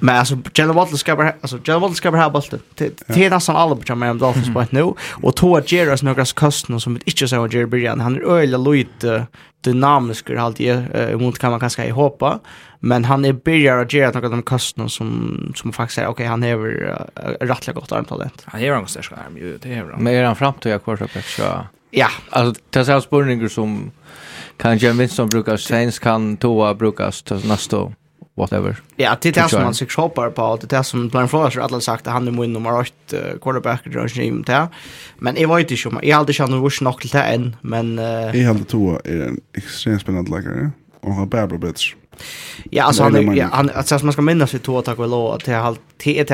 [0.00, 2.60] Men alltså Jalen Waddle ska bara alltså Jalen Waddle ska bara ha bollen.
[2.74, 6.78] Det är nästan alla på med Dolphins på ett nu och två Jerrys några kostnader
[6.78, 9.26] som vi inte så Jerry Brian han är öle lite
[9.60, 12.40] dynamisk halt alltid emot kan man kanske hoppa
[12.80, 16.42] men han är börjar att göra några de kosten som som faktiskt är okej han
[16.42, 18.42] har rättligt gott armtalent.
[18.44, 19.96] Han är en stark arm ju det är bra.
[19.98, 21.42] Men är han framtida quarterback så
[21.90, 23.90] Ja, alltså det är så spurningar som
[24.56, 27.92] kan Jim Winston brukas, Sainz kan Toa brukas nästa år
[28.34, 28.76] whatever.
[28.96, 31.54] Ja, det är det som man sig shoppar på, det är det som Blaine Flores
[31.54, 32.88] har alla sagt att han är min nummer 8
[33.42, 34.68] quarterback i Rönsson i det.
[35.18, 37.56] Men jag vet inte om, jag har aldrig känt någon vurs nog till det än,
[37.60, 37.98] men...
[37.98, 40.70] Jag har aldrig tog är en extremt spännande läkare,
[41.00, 41.84] och han bär bra bättre.
[42.70, 45.32] Ja, alltså han, är ja, han alltså man ska minnas vid två tack och lov
[45.34, 45.76] att det har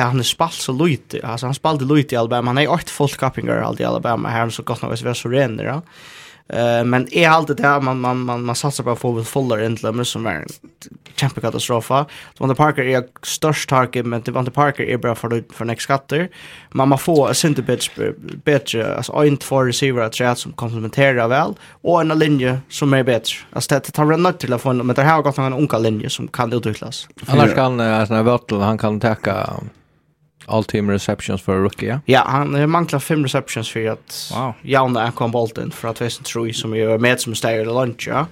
[0.01, 1.27] han är spalt så lite.
[1.27, 2.49] Alltså han spalt lite i Alabama.
[2.49, 5.81] Han är åt folk kappingar i Alabama här så gott nog är så ren där.
[6.49, 9.65] Eh men är alltid det man man man man satsar på att få with fuller
[9.65, 10.45] intlömer som är
[11.15, 12.05] kämpe katastrofa.
[12.37, 16.29] Devonta Parker är störst target men Devonta Parker är bra för för next skatter.
[16.69, 17.89] Man måste få a center bitch
[18.43, 23.03] bättre alltså en två receiver att chat som komplementerar väl och en linje som är
[23.03, 23.35] bättre.
[23.53, 25.77] Alltså det tar en nöt till att få men det här har gått en unka
[25.77, 27.07] linje som kan utvecklas.
[27.25, 29.49] Annars kan alltså när han kan täcka
[30.47, 31.89] all-team receptions för rookie.
[31.89, 34.53] Ja, ja han manglar fem receptions för att wow.
[34.61, 38.07] Jauna kom bollen för att Wesen tror som är med som stäjer i lunch.
[38.07, 38.27] Ja.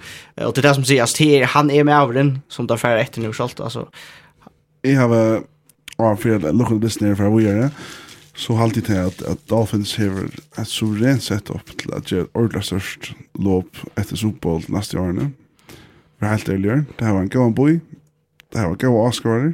[0.45, 3.33] Och det där som sägs till han är med över som där för efter nu
[3.33, 3.87] skalt alltså.
[4.83, 5.43] Jeg har
[5.97, 7.69] av för att lucka det ner for vi är
[8.35, 12.25] så har alltid til att, att Dolphins har ett suveränt sätt upp till att göra
[12.33, 15.31] ordentligt störst lopp efter Super nästa neste årene.
[16.19, 16.97] Det är helt ärligt.
[16.97, 17.79] Det har var en god boy.
[18.51, 19.53] Det har var en god Oscar.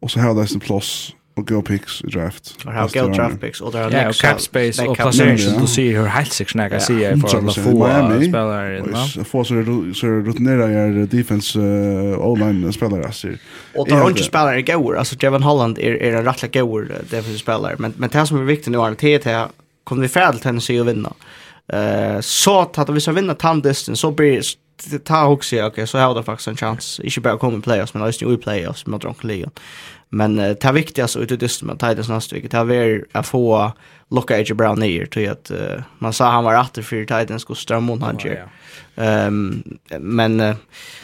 [0.00, 2.56] Och så har det en plass och go picks draft.
[2.66, 6.06] Och ha go draft picks och där next cap space och placering du ser hur
[6.06, 9.24] helt sig snacka se för få spelare va.
[9.24, 9.54] Få så
[9.94, 11.58] så rutinera är defense
[12.18, 13.28] online spelare så.
[13.74, 17.76] Och där inte spelare går alltså Kevin Holland är är en rättla går defensive spelare
[17.78, 19.48] men men det som är viktigt nu är att det
[19.84, 21.12] kommer vi fel till Tennessee och vinna.
[21.72, 24.42] Eh så att vi ska vinna tandisten så blir
[25.04, 27.00] ta också okej så har det faktiskt en chans.
[27.04, 29.50] Inte bara komma i playoffs men alltså i playoffs med mot Ronkliga.
[30.10, 33.72] Men uh, det viktigaste ut i dysten med Titus nästa vecka, det är att få
[34.10, 37.56] locka AJ Brown ner till att uh, man sa han var åter för Titans skulle
[37.56, 38.46] strömma mot han ger.
[38.96, 39.62] Ehm
[39.98, 40.54] men uh,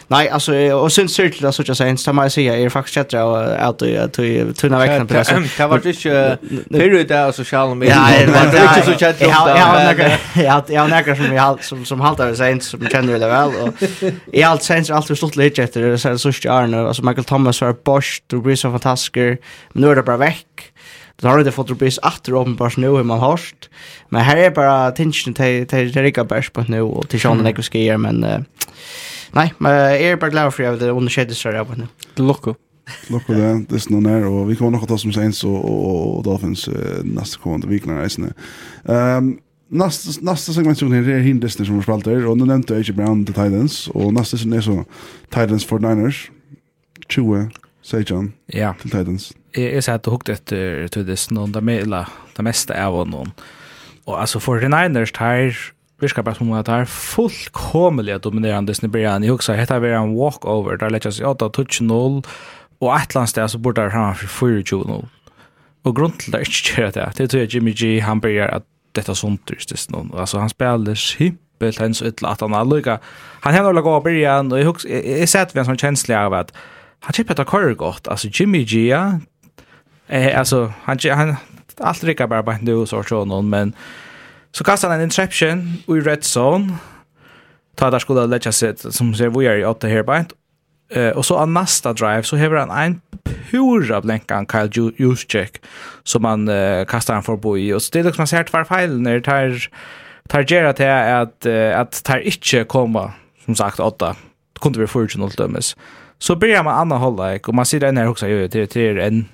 [0.08, 3.22] nej alltså och sen ser det så jag säger som jag säger är faktiskt bättre
[3.22, 5.34] att att att tunna veckan på det så.
[5.34, 7.88] Det var inte för det så skall med.
[7.88, 9.20] Ja, det var inte så chat.
[9.20, 13.48] Jag jag jag näka som jag som som haltar det sig som känner det väl
[13.48, 13.82] och
[14.32, 17.60] i allt sens allt för stort lite efter det så så stjärnor alltså Michael Thomas
[17.60, 19.16] var Bosch, du blir så fantastisk.
[19.16, 19.38] Men
[19.72, 20.72] nu är det bara veck
[21.16, 23.70] Då har det fått rubis åter uppenbart nu hur man hörst.
[24.08, 27.74] Men här är bara tension till till Rika Bärs på nu och till Sean Nichols
[27.74, 28.40] Gear men eh,
[29.32, 31.86] nej, men jag är bara glad för att det undersköts så där på nu.
[32.14, 32.54] Locko.
[33.08, 35.54] Locko det, det är någon här och vi kommer nog att ta som Saints så
[35.54, 38.32] och, och Dolphins uh, nästa kommande veckan resten.
[38.84, 39.38] Ehm um,
[39.68, 42.92] Nästa nästa segment som här är Hindestin som spelar där och nu nämnde jag ju
[42.92, 44.84] Brown the Titans och nästa sen är så
[45.30, 46.30] Titans for Niners.
[47.08, 47.50] Chua,
[47.82, 48.32] Sejan.
[48.46, 48.74] Ja.
[48.80, 52.04] Till Titans jeg satt og hukte etter til det noen, det, mela,
[52.36, 53.32] det meste av noen.
[54.06, 55.56] Og altså, for Reneiners tar,
[56.02, 59.24] virkar bare som om at det er fullkomelig dominerende Snibirian.
[59.24, 62.22] Jeg husker, dette var en walkover, der lett jeg seg 8-2-0,
[62.80, 65.06] og et eller annet sted så burde det fremme for 4-2-0.
[65.86, 68.46] Og grunnen til det er ikke gjør det, det tror jeg Jimmy G, han blir
[68.46, 70.10] at dette sånt er det noen.
[70.14, 72.98] Altså, han spiller simpelt hans ytla at han har lykka.
[73.44, 75.80] Han hender å gå av byrjan, og jeg, jeg, jeg, jeg sett vi en sånn
[75.80, 76.52] kjensle av at
[77.06, 78.08] han kjipper etter kvar godt.
[78.10, 79.02] Altså, Jimmy G, ja,
[80.08, 81.36] Eh alltså han han
[81.80, 83.72] allt rycker bara bara nu så så någon men
[84.50, 86.72] så kastar han en interception i red zone.
[87.74, 90.24] ta där skulle lägga sig som ser vi är åt det här bara.
[90.90, 93.00] Eh och så an nästa drive så har han en
[93.50, 95.60] pura blänkan Kyle Juszczyk
[96.04, 98.64] som man uh, kastar han för förbi och så det är liksom så här tvär
[98.64, 99.68] fel när tar
[100.28, 103.12] tar gera till att uh, att tar inte komma
[103.44, 104.16] som sagt åtta
[104.60, 105.76] kunde vi få ut något dömes.
[106.18, 109.28] Så börjar man andra hålla och man ser den här också ju till till en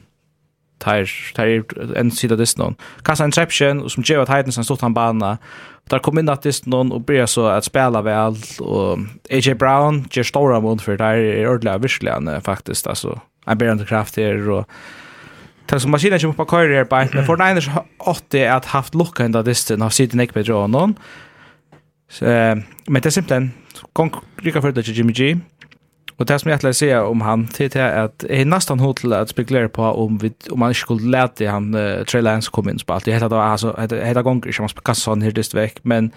[0.82, 2.74] tar tar en sida dist någon.
[3.02, 5.38] Kassa Inception som ger att Titans en stort han bana.
[5.90, 8.98] Där kom in att dist någon och börjar så att spela väl och
[9.30, 13.20] AJ Brown ger stora mål för där är ordliga visserligen faktiskt alltså.
[13.46, 14.68] En bärande kraft här och
[15.66, 17.68] Tar som maskinen kommer på kör här på men för Niners
[17.98, 20.94] 80 att haft lucka ända disten har sitt neck med John.
[22.10, 23.52] Så men det är simpelt.
[23.92, 25.38] Kon rika för det Jimmy G.
[26.22, 29.12] Och det som jag skulle säga om han till är att är nästan hot till
[29.12, 32.78] att spekulera på om vi om man skulle lärt han uh, Trey Lance kom in
[32.78, 33.04] spalt.
[33.04, 36.10] Det heter då alltså heter gånger som man ska kasta han hirdist veck men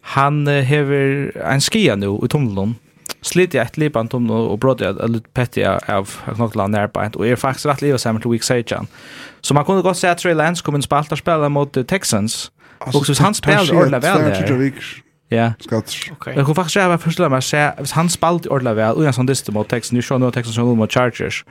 [0.00, 2.74] han uh, hever en skia nu i tomlon.
[3.20, 7.26] Slit jag ett lipan tomlon och bröt jag lite petty av knockland när på och
[7.26, 8.86] är faktiskt rätt livet samman till week 16.
[9.40, 12.50] Så man kunde gott säga att Trey Lance kom in spalt och spela mot Texans.
[12.78, 14.74] Och så han spelade ordentligt väl där.
[15.28, 15.52] Ja.
[15.60, 16.10] Skats.
[16.12, 16.34] Okej.
[16.36, 19.26] Jag kommer faktiskt jag förstår man säga hvis han spalt ordla väl och en sån
[19.26, 21.44] dyster mot texten, nu kör nu texten som mot Chargers.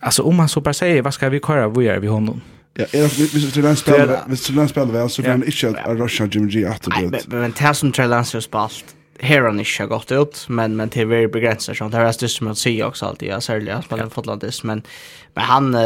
[0.00, 2.40] Alltså om man så bara säger vad ska vi köra vad gör vi honom?
[2.74, 5.98] Ja, hvis Trey Lance spelar, hvis Trey Lance spelar väl så blir han inte att
[5.98, 7.20] rusha Jimmy G efter det.
[7.28, 8.84] Men men Towson Trey Lance har spalt
[9.20, 12.28] här har inte har gått ut men men till very begränsat Det här är det
[12.28, 14.82] som att säga också alltid jag särskilt jag spelar fotlandis men
[15.34, 15.76] men han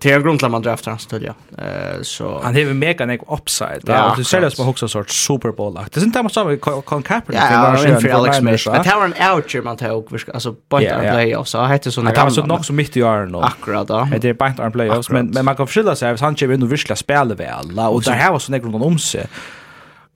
[0.00, 1.62] till en grund man draftar han ja.
[1.64, 5.52] eh så han har mega nek upside ja du ser det som också sort super
[5.52, 8.70] bowl akt det är inte samma med Colin Kaepernick ja ja ja, för Alex Smith
[8.70, 11.48] men det var en outer man tog alltså point en playoff.
[11.48, 14.08] så hette så det var så nog så mitt i åren då akkurat ja.
[14.20, 16.62] det är point en playoffs men men man kan förskilla sig hvis han kommer in
[16.62, 19.26] och virkelig spelar väl och där har så nek runt om sig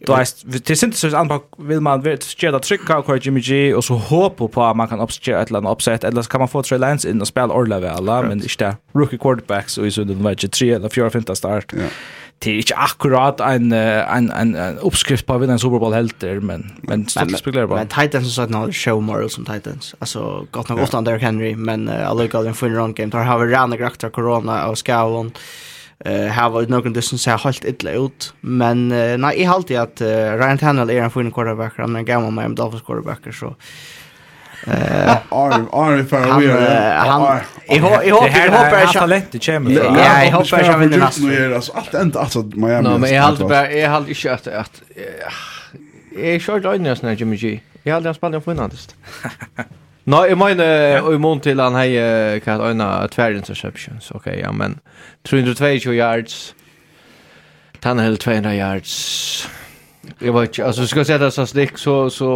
[0.07, 0.27] Då är
[0.67, 4.49] det synes så anpa vill man vet skeda trycka och Jimmy G och så hoppa
[4.49, 6.79] på att man kan uppskeda ett eller annat upset eller så kan man få tre
[6.79, 10.25] lines in och spela orla väl alla men inte rookie quarterbacks och i så den
[10.25, 11.73] vet 3 eller 4 5 start.
[11.77, 11.83] Ja.
[12.39, 16.41] Det är inte akkurat en en en, en uppskrift på vinna en Super Bowl helter
[16.41, 17.79] men men stort spekulerar bara.
[17.79, 19.95] Men Titans så att några show moral som Titans.
[19.99, 23.11] Alltså gott nog åt Derrick Henry men uh, alltså går den för en run game.
[23.11, 25.33] Där har vi random corona och Scavon
[26.05, 29.77] eh hava no kan distance ser helt illa ut men uh, nej i halt i
[29.77, 33.55] att Ryan Tannehill är en fin quarterback han är en gammal med Dolphins quarterback så
[34.67, 39.09] Eh arm arm för vi är han i hopp i hopp i hopp är han
[39.09, 42.43] lätt det kommer ja i hopp är han vinner nästa nu alltså allt ända alltså
[42.43, 44.83] Miami Nej men jag halt bara jag halt inte att att
[46.19, 48.97] jag kör då nästan Jimmy G jag hade han spelat en vinnandest
[50.05, 51.93] Nå, jeg mener, og i mån til han hei,
[52.43, 54.81] hva er øyne, tver interceptions, ok, ja, men
[55.25, 56.55] 322 yards,
[57.83, 58.97] Tannehill 200 yards,
[60.21, 62.33] jeg vet ikke, altså, skal jeg sette seg slik, så, så,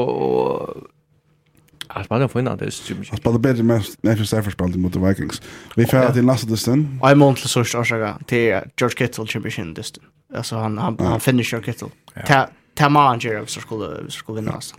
[1.97, 3.11] Han spiller finna det styr mycket.
[3.11, 5.43] Han spelar bättre med Nathan Stafford spelade mot the Vikings.
[5.77, 7.01] Vi får till nästa distan.
[7.13, 10.05] I mån till största orsaga till George Kittle champion distan.
[10.35, 11.89] Alltså han han, han finisher Kittle.
[12.27, 14.77] Ta ta man Jerry så skulle skulle vinna alltså.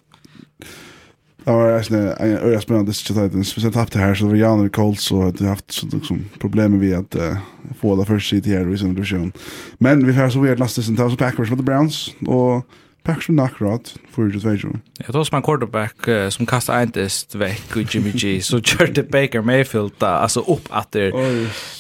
[1.48, 3.39] Det var en öra spännande situation.
[3.39, 6.26] Vi sen tappade här så det var Jan och Colt så hade vi haft liksom
[6.39, 7.38] problem med att uh,
[7.82, 9.32] få det första sitt här i sin division.
[9.78, 12.66] Men vi får så vi nästa sen tar så Packers mot the Browns och
[13.04, 14.70] Packers knackrad för det vet ju.
[14.98, 19.41] Jag tror en quarterback uh, som kastar entest veck och Jimmy G så körde Baker
[19.41, 21.12] Mayfield da, alltså upp att det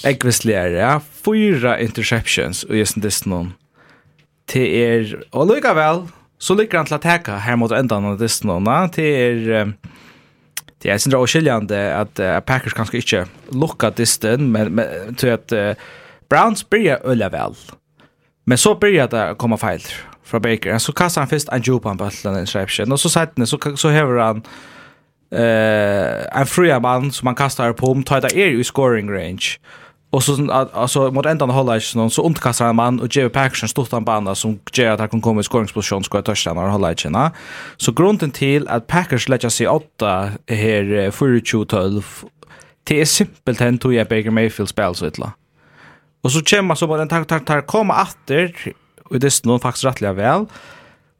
[0.03, 0.71] äggvisligare.
[0.71, 3.53] Ja, fyra interceptions och just det någon.
[4.53, 6.01] Det er, och lika väl
[6.39, 9.73] Så ligger han til å teka her mot enda av distnåna til er
[10.79, 15.51] Det är sindra oskiljande att uh, Packers kanske inte lukka disten, men, men till att
[15.51, 15.73] uh,
[16.29, 17.55] Browns börjar ölla väl.
[18.43, 19.81] Men så börjar det komma fel
[20.23, 20.77] från Baker.
[20.77, 24.19] Så kastar han först en jupan på bollen interception och så sätter så så häver
[24.19, 24.41] han
[25.31, 29.59] eh en fria man som man kastar på om tar det er i scoring range.
[30.09, 33.69] Och så alltså mot ändan hålla i någon så underkastar han man och Jerry Paxson
[33.69, 36.91] stort han bana som ger att han kan komma i scoringsposition ska touchdown och hålla
[36.91, 36.97] i.
[37.77, 42.03] Så grunden till att Packers lägger sig åtta här 42-12
[42.87, 45.31] det är simpelt hänt hur jag Baker Mayfield spel så ettla.
[46.23, 49.61] Och så kommer så bara en tack tack tar komma åter och det är nog
[49.61, 50.45] faktiskt rättliga väl.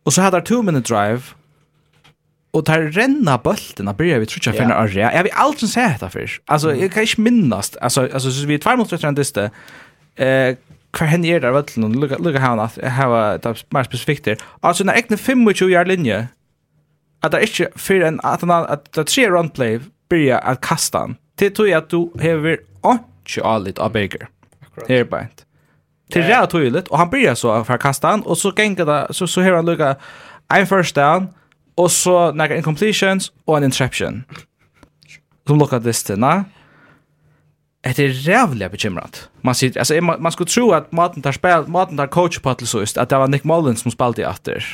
[0.03, 1.21] Och så hade 2 minute drive
[2.51, 5.13] och tar renna bulten att börja vi tror jag finna area.
[5.13, 6.31] Jag vill aldrig se detta för.
[6.45, 7.77] Alltså jag kan inte minnast.
[7.81, 9.49] Alltså alltså så vi är två mot tre.
[10.15, 10.55] Eh
[10.91, 14.37] kvar hen är där bulten och lukka lukka han att ha det mer specifikt där.
[14.59, 16.27] Alltså när egna 25 yard linje.
[17.21, 19.79] Att det är inte för en att att det tre run play
[20.09, 21.15] börja att kasta han.
[21.35, 22.09] Det tror jag att du
[22.83, 24.27] har inte allt av Baker.
[24.87, 25.45] Här bänt.
[26.11, 29.53] Till rätt tydligt och han börjar så för kastan och så gänga så så hör
[29.53, 29.95] han lugga
[30.53, 31.27] en first down
[31.77, 34.23] og så nekka incompletions og en interception.
[35.47, 36.43] Som lukka distina.
[37.87, 39.29] Det er rævlig bekymrant.
[39.43, 42.53] Man, sier, altså, man, man skulle tro at maten tar, spil, maten tar coach på
[42.59, 44.65] til sist, at det var Nick Mullins som spalte i atter.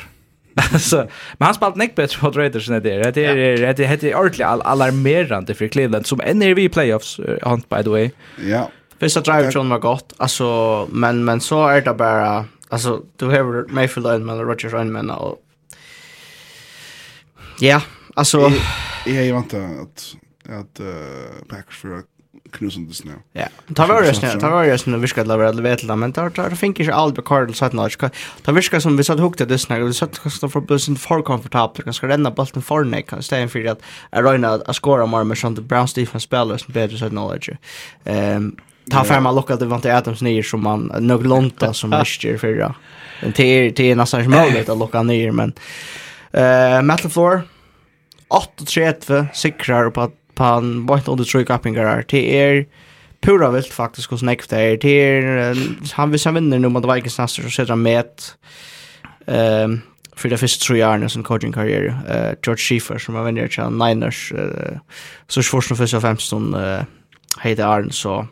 [0.74, 0.98] alltså
[1.38, 4.48] men han spalt nick bättre på Raiders än det är det är det heter ordentligt
[4.48, 8.10] all alarmerande för Cleveland som än är vi playoffs hunt by the way.
[8.50, 8.70] Ja.
[9.00, 10.14] Första drive John var gott.
[10.18, 14.86] Alltså men men så är det bara alltså du har Mayfield och men Rodgers och
[14.86, 15.38] men och
[17.60, 17.82] Ja,
[18.16, 18.52] alltså
[19.06, 20.16] jag jag väntar att
[20.50, 20.88] att uh,
[21.50, 22.02] Packers för
[22.52, 23.12] knusen det snö.
[23.32, 23.48] Ja.
[23.76, 26.30] Ta var det snö, ta var det vi viskar la vara vet la men tar
[26.30, 29.84] tar finkar sig Albert Cardinals att när ta viskar som vi satt hukte det snö
[29.84, 33.48] vi satt kasta för bussen för komfortabelt kan ska renna bollen för nej kan ställa
[33.48, 37.58] för att Arena att skora mer med sånt Browns defense spelare som bättre så knowledge.
[38.06, 38.56] Ehm
[38.92, 42.76] ta fram alla lockat det vant Adams ner som man nog lonta som mest förra.
[43.36, 45.54] Det är det är nästan möjligt att locka ner men
[46.34, 47.42] Eh, Metal Floor
[48.66, 52.06] 38 sikrar på på en bort under tre kappingar.
[52.08, 52.66] Det är
[53.22, 54.78] pura vilt faktiskt hos Neck där.
[54.78, 55.56] Det är
[55.94, 58.06] han vill sen vinner nu mot Vikings nästa så sätter med
[59.28, 59.82] ehm
[60.16, 61.86] för det första tre åren som coaching karriär.
[62.08, 64.78] Eh George Schiffer som har vunnit till Niners eh
[65.28, 66.84] så svårt som första 15 eh
[67.42, 68.28] heter Arn så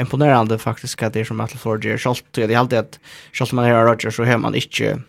[0.00, 1.98] imponerande faktiskt att det är som Metal Floor gör.
[1.98, 3.00] Självt det är alltid att
[3.32, 5.02] självt man hör Rodgers så hör man inte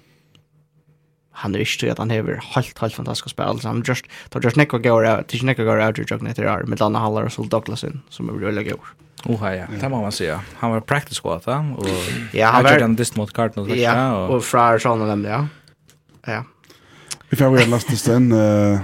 [1.32, 3.62] han er ikke at han hever helt, helt fantastisk spil.
[3.64, 6.66] Han just, tar just nekka gaur av, tis nekka gaur av til jøkken etter her,
[6.68, 8.92] med Lana Hallar og Sol Douglasin, som er veldig gaur.
[9.30, 10.42] Oha, ja, det må man säga.
[10.60, 11.60] Han var practice squad, va?
[11.78, 11.88] Och
[12.34, 15.48] ja, han var den dist mot Cardinals första ja, och och från Sean och ja.
[16.26, 16.44] Ja.
[17.32, 18.80] If får være last stand uh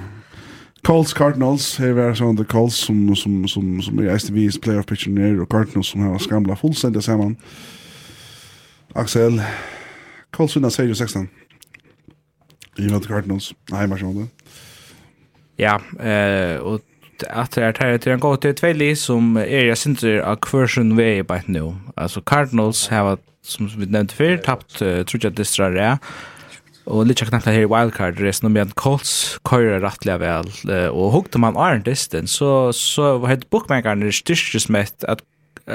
[0.87, 5.11] Colts Cardinals her er sånn the Colts som som som som er STV's playoff pitcher
[5.11, 7.33] nere, og Cardinals som har skamla fullstendig sammen.
[8.95, 9.41] Axel
[10.31, 11.27] Colts vinner serie 16.
[12.77, 13.53] I mot Cardinals.
[13.71, 14.27] nei, bare sånn det.
[15.57, 16.81] Ja, eh och
[17.29, 20.35] att det är tärligt till en god till två som är jag syns det av
[20.35, 21.75] kvarsen vi på nu.
[21.95, 25.97] Alltså Cardinals har som vi nämnde förr tappt uh, tror jag distra det.
[26.85, 30.47] Och lite knappt här i wildcard resten med Colts körer rättliga väl
[30.89, 35.19] och hugde man Iron Distance så så hade bookmakern styrkesmätt att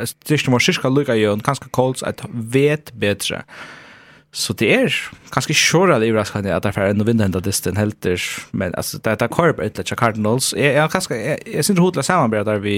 [0.05, 3.43] styrkesmätt ska lucka ju och kanske Colts att vet bättre.
[4.33, 4.95] Så det er
[5.33, 8.16] ganske sjåra det overraskende at det er en vinner hendet distan helter,
[8.57, 10.55] men altså, det er korp etter Cardinals.
[10.57, 12.76] Jeg, jeg, jeg, jeg, jeg synes hodet samarbeider vi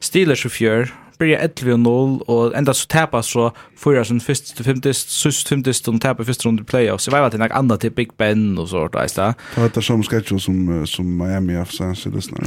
[0.00, 5.10] Steelers og fjør, börja 11-0 och ända så tapar så förra sin först till femtist,
[5.10, 7.08] sist femtist och tapar första rundt i playoffs.
[7.08, 9.36] Jeg vet til nek andra till Big Ben och sånt, där istället.
[9.54, 12.40] Det var det som sketch som, som Miami FC, så lyssnar.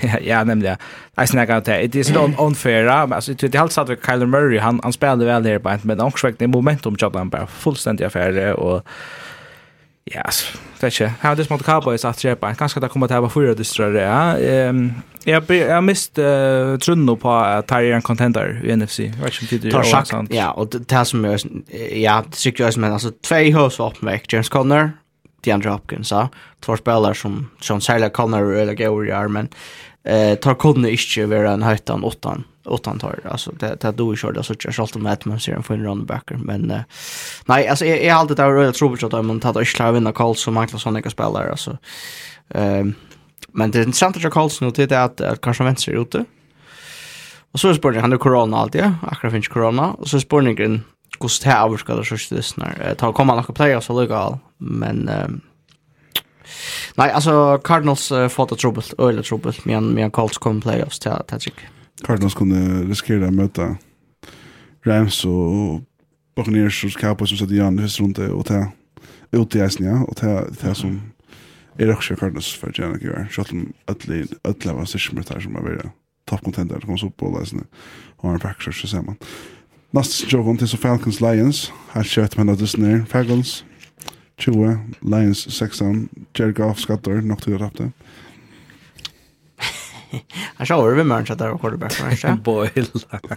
[0.00, 0.44] ja, ja.
[0.44, 0.76] nämligen.
[1.16, 1.90] Jag snackar til.
[1.92, 5.40] Det er sånn unfair, Alltså det är halvt satt Kyler Murray, han, han spelade spiller
[5.40, 8.82] vel her, men omkring momentum, chatta han bara fullständigt affär och
[10.06, 10.44] Ja, yes,
[10.78, 11.06] det er ikke.
[11.18, 12.52] Her er det som måtte Cowboys at kjepa.
[12.54, 14.68] Kanskje det kommer til å være fyra dystrere, ja.
[14.70, 14.84] Um,
[15.26, 19.08] jeg har mist uh, trunno på at Terry er en contender i NFC.
[19.08, 20.30] Jeg vet ikke om det er sant.
[20.34, 21.42] Ja, og det er som er,
[21.98, 24.30] ja, det sikkert jeg som men altså, tvei høys var oppvekk.
[24.30, 24.92] James Conner,
[25.42, 26.28] DeAndre Hopkins, ja.
[26.62, 29.50] Två spelare som, som særlig Conner og Øyla Gaurier, men
[30.06, 34.42] uh, tar Conner ikke være en høytan åttan utantar alltså det det då kör det
[34.42, 36.80] så jag skall med man ser en fin runbacker men uh,
[37.46, 40.54] nej alltså är alltid där jag tror att man tar inte klar vinna Colts som
[40.54, 41.78] Michael Sonic spelar alltså.
[42.48, 42.94] Ehm
[43.56, 46.24] men det är intressant att Karlsson och det att, att kanske vänster ute.
[47.52, 48.94] Och så är spårningen han det corona alltid ja.
[49.02, 49.90] Akkurat finns corona.
[49.90, 50.82] Och så är spårningen
[51.18, 55.40] kost här avskadar så det när tar komma några player så all, men um,
[56.94, 61.12] Nej, alltså Cardinals uh, fått ett trubbelt, øyelig trubbelt, men men Colts kommer playoffs till
[61.26, 61.54] Tacik.
[62.04, 63.76] Cardinals kunde riskera att möta
[64.84, 65.80] Rams och
[66.36, 68.72] Buccaneers och Cowboys som sätter Jan hus runt det och ta
[69.30, 70.04] ut i isen, ja.
[70.04, 71.00] Och ta, ta som
[71.76, 73.26] är också Cardinals för att gärna göra.
[73.30, 73.72] Så att de
[74.44, 75.82] ödla var särskilt med det här som har varit
[76.24, 76.80] toppkontenter.
[76.80, 77.64] Det kom så upp på isen
[78.16, 79.16] och en package så ser man.
[79.90, 81.72] Nästa jobb till så Falcons Lions.
[81.88, 83.04] Här kött med det ner.
[83.08, 83.64] Falcons
[84.38, 86.08] 20, Lions 16.
[86.34, 87.80] Jared Goff skattar, nog till att
[90.58, 92.28] Jeg sa over ved mørens at det var quarterback for ikke?
[92.28, 92.88] En boil.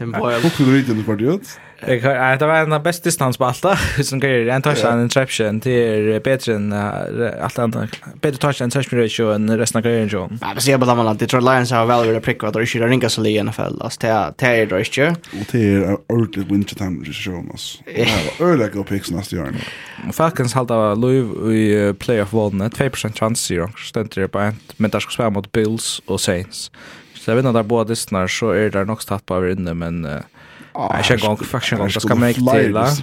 [0.01, 0.39] En boil.
[0.41, 1.57] Hvorfor går du ut
[1.87, 3.65] Jag har Det var en av bästa distans på alt.
[4.03, 7.99] Som greier en touchdown interception till bättre än enn alt annet.
[8.21, 10.37] Bedre touchdown interception ratio än resten av grejen John.
[10.41, 12.83] Ja, men sier på dem att Detroit Lions har väl vært prikket at det ikke
[12.83, 13.79] er ringa så li i NFL.
[13.81, 13.99] Alltså
[14.37, 15.09] Det er det ikke.
[15.09, 17.51] Och det är ordentligt winter time regissjon.
[17.85, 18.07] Det
[18.39, 19.55] var ødelegg go picks nästa år.
[20.13, 22.69] Falcons halte Louis i playoff-vålene.
[22.69, 23.73] 2% chance, sier han.
[23.77, 24.59] Stenter på en.
[24.77, 26.68] Men der skal spela mot Bills og Saints.
[27.15, 29.73] Så jeg vet inte där båda distnar så er det nok nog på over inne
[29.73, 30.21] men uh,
[30.79, 31.83] jeg Jag ska gå faktiskt gå.
[31.93, 32.41] Det ska man inte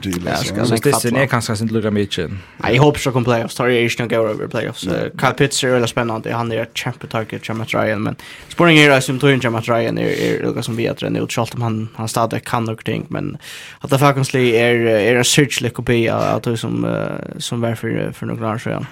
[0.03, 0.95] till.
[0.95, 2.31] Så det er kanskje sin lukka lugga mycket.
[2.73, 3.55] I hope so kommer playoffs.
[3.55, 4.81] Sorry, jag ska gå över playoffs.
[5.21, 6.33] Kyle Pitts är väldigt spännande.
[6.33, 8.17] Han är ett champion target Jamat Ryan men
[8.49, 11.19] spåren är som tog tror inte Jamat Ryan är är något som vi att träna
[11.19, 13.39] ut Charlton han han stadig kan nog ting men
[13.81, 18.27] att det faktiskt är är en search like av det som uh, som varför för
[18.27, 18.87] några år sedan.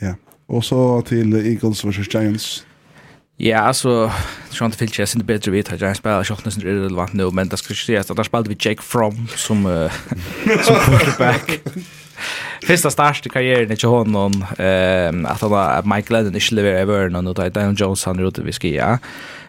[0.00, 0.14] Ja.
[0.46, 2.64] Och så till Eagles versus Giants
[3.40, 4.12] Ja, alltså
[4.50, 7.56] Sean Filch är inte bättre vet att jag spelar som nästan relevant nu men det
[7.56, 9.90] ska ju att där spelade vi Jake Fromm som uh,
[10.62, 11.60] som quarterback.
[12.66, 17.08] Första start i karriären i honom ehm att han har Mike Lennon inte levererar över
[17.08, 18.98] någon och Daniel Jones han rutade vi ska ja.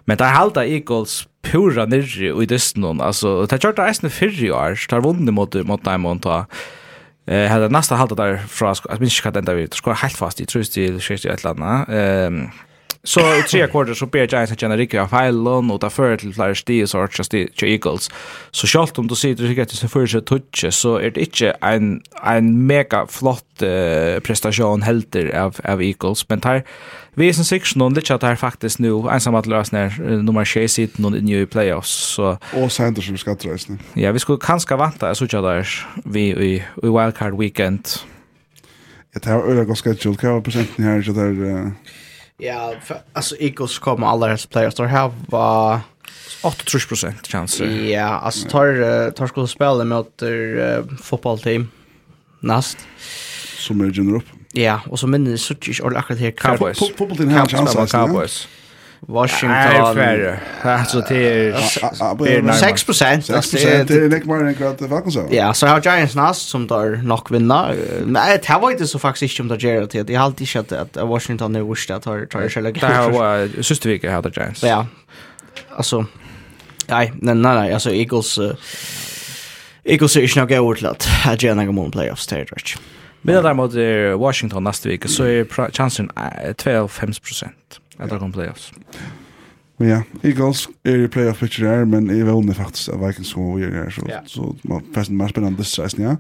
[0.06, 4.52] Men där halta Eagles pura nirri och i dysten alltså det körde resten eisne fyrri
[4.52, 6.46] år tar vunnen mot mot Diamond ta
[7.28, 10.18] Eh hade nästa halta där från jag minns inte vad den där vi skor helt
[10.18, 11.86] fast i trust i skit i ett landa.
[11.86, 12.50] Ehm
[13.04, 16.34] Så i tre kvarter så ber Giants att känna riktiga feilen och ta för till
[16.34, 17.34] flera stier så att
[17.64, 18.12] Eagles.
[18.52, 22.02] Så självt om du sitter riktigt så för sig touch så är det inte en
[22.24, 26.64] en mega flott uh, prestation helter av av Eagles men tar
[27.14, 31.02] vi som section och det här faktiskt nu ensam att lösa när nummer 6 sitter
[31.02, 33.36] någon i new playoffs så och Sanders som ska.
[33.94, 35.68] Ja, vi skulle kanske vänta så tjata där
[36.06, 37.88] vi i, i wildcard weekend.
[39.14, 41.68] Jag tar öra ganska kul kan jag procenten här så där uh...
[42.42, 42.74] Ja,
[43.14, 44.76] alltså Eagles kommer alla deras players.
[44.76, 45.80] De har uh,
[46.42, 47.66] 83% chanser.
[47.66, 51.68] Ja, alltså tar, uh, tar skulle spela mot uh, fotbollteam
[52.40, 52.78] näst.
[53.58, 54.24] Som är generop.
[54.52, 56.80] Ja, och så minns jag så inte akkurat här Cowboys.
[56.80, 57.88] Fotbollteam har chanser.
[57.88, 58.48] Cowboys.
[59.00, 59.96] Washington.
[59.96, 61.56] Nej, alltså till
[62.54, 63.26] 6 procent.
[63.26, 63.88] 6 procent.
[63.88, 65.18] Det är mer än kvart Falcons.
[65.30, 67.72] Ja, så har Giants näst som där nog vinna.
[68.06, 70.06] Nej, det var inte så faktiskt inte om det gör till.
[70.06, 73.02] Det har alltid sett att Washington är värst att har tar sig lägga.
[73.02, 74.64] Det var sista veckan hade Giants.
[74.64, 74.88] Ja.
[75.76, 76.06] Alltså
[76.88, 78.40] nej, nej nej, nej, alltså Eagles
[79.84, 82.62] Eagles är inte något till att att gärna gå mot playoffs territory.
[83.22, 88.36] Men det däremot är Washington nästa vecka så är chansen 12-5 procent at det kommer
[88.36, 88.72] playoffs.
[89.80, 93.54] Men ja, Eagles er i playoff picture her, men jeg vågner faktisk av Vikings som
[93.56, 94.26] vi er her, så, yeah.
[94.28, 96.16] så man faktisk mer spennende disse ja.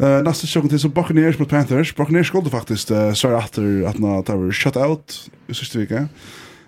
[0.00, 1.92] Uh, nästa sjokken til, så Buccaneers mot Panthers.
[1.92, 6.08] Buccaneers skulle faktisk uh, svare etter at nå tar vi shut out i sista veckan.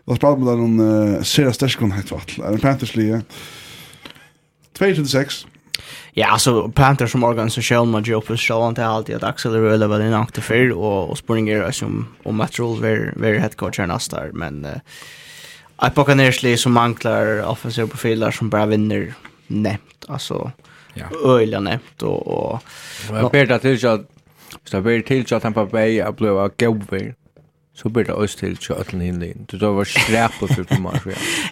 [0.07, 2.37] Då spelade man den uh, seriösa stärskonhakt vart.
[2.61, 3.23] Panthers-lige.
[4.79, 5.47] 2-6
[6.13, 9.89] Ja, alltså Panthers som organisation med Joe uppför så inte alltid att Axel är eller
[9.89, 14.21] väl inakte för och och Sporting är som om Rule ver ver head coach nästa
[14.21, 14.81] år men eh
[15.77, 19.15] att på kanärsli som manglar offensiva profiler som bara vinner
[19.47, 20.53] nämnt alltså
[20.95, 21.05] ja.
[21.25, 22.61] öliga nämnt och och
[23.09, 23.83] jag ber att det
[24.71, 27.15] jag ber till att han på Bay av gover
[27.75, 29.47] så blir det også til til øtlen hinlein.
[29.53, 31.07] Du tar var skræpet for på mars.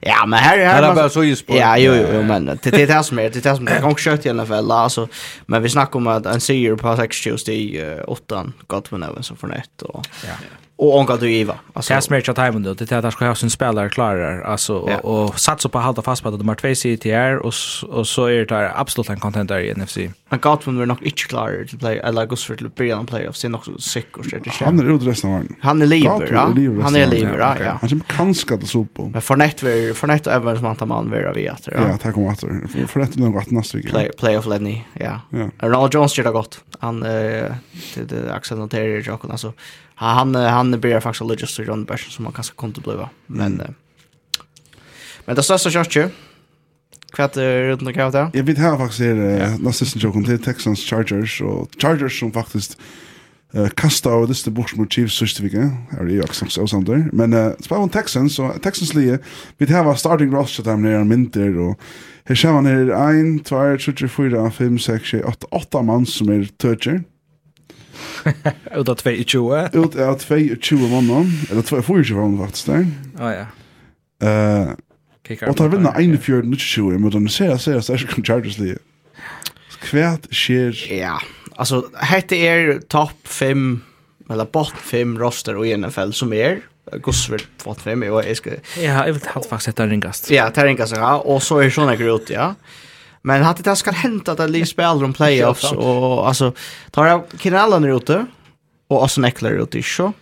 [0.06, 0.56] Ja, men her...
[0.56, 1.56] Her er bare så i spår.
[1.56, 3.80] Ja, jo, jo, jo, men det er det som er, det er det som er,
[3.80, 5.06] gong kjøtt i NFL, fall, altså,
[5.46, 7.64] men vi snakker om at en sier på 6-20 i
[8.08, 10.04] 8, godt med nøven som fornett, og...
[10.24, 10.36] Ja
[10.80, 11.54] och onkel du Eva.
[11.72, 12.74] Alltså jag smärtar tajmen då.
[12.74, 16.02] Det är där ska ha sin spelare klarar alltså och, och satsa på att hålla
[16.02, 17.54] fast på att de har två CTR och
[17.88, 19.98] och så är det absolut en contender i NFC.
[20.28, 23.54] Men Godwin var nog inte klar till play eller gå för till början playoff sen
[23.54, 25.56] också säkert så det Han är ute resten av världen.
[25.60, 26.82] Han är lever, ja.
[26.82, 27.56] Han är lever, ja.
[27.64, 27.78] ja.
[27.80, 29.02] Han som kan skada Sopo.
[29.02, 29.08] på.
[29.08, 31.68] Men för nätt var för nätt över som att man vill vi att.
[31.72, 32.40] Ja, tack om att
[32.86, 33.90] för nätt nog att nästa vecka.
[33.90, 35.20] Play playoff Lenny, ja.
[35.58, 36.64] Ronald Jones gjorde gott.
[36.78, 37.52] Han eh
[37.94, 39.52] det accenterar ju också alltså
[40.00, 43.08] han han blir faktiskt religious till John Bash som man kanske kunde bliva.
[43.26, 43.74] Men mm.
[45.26, 46.12] men det största kört
[47.12, 48.30] Kvart runt och kvart där.
[48.34, 49.58] Jeg vet her faktisk er yeah.
[49.58, 52.78] nästan som jag kom Texans Chargers og Chargers som faktisk
[53.50, 55.64] Uh, kastet av disse bort mot Chiefs sørste vike.
[55.90, 57.08] Her er jo ikke som sånn der.
[57.10, 59.16] Men uh, spør om Texans, og Texans lige,
[59.58, 61.74] vi tar var starting roster dem nere mynter, og
[62.30, 66.30] her kommer man her 1, 2, 3, 4, 5, 6, 7, 8, 8 mann som
[66.30, 67.00] er tøtjer.
[68.78, 69.46] Ut av 22?
[69.74, 72.86] Ut av 22 mannen, eller 24 mannen faktisk der.
[73.20, 73.48] Å ja.
[74.20, 74.72] Eh,
[75.46, 78.80] og tar vinna 41-20, men de ser jeg ser jeg er ikke Chargers lige.
[79.80, 80.76] Kvært skjer...
[80.92, 81.16] Ja,
[81.56, 83.70] altså, hette er topp 5,
[84.30, 86.60] eller bot 5 roster i NFL som er,
[87.04, 88.56] Gosver fått 5 og jeg skal...
[88.82, 90.30] Ja, jeg vil ha faktisk etter ringast.
[90.34, 92.52] Ja, etter ringast, ja, og så er sånn grot, ja.
[92.58, 92.86] Ja.
[93.22, 96.52] Men hade det ska hända att Lee spelar om playoffs och alltså
[96.90, 98.26] tar jag Kinallan ute
[98.88, 100.12] och Austin Eckler ute i show.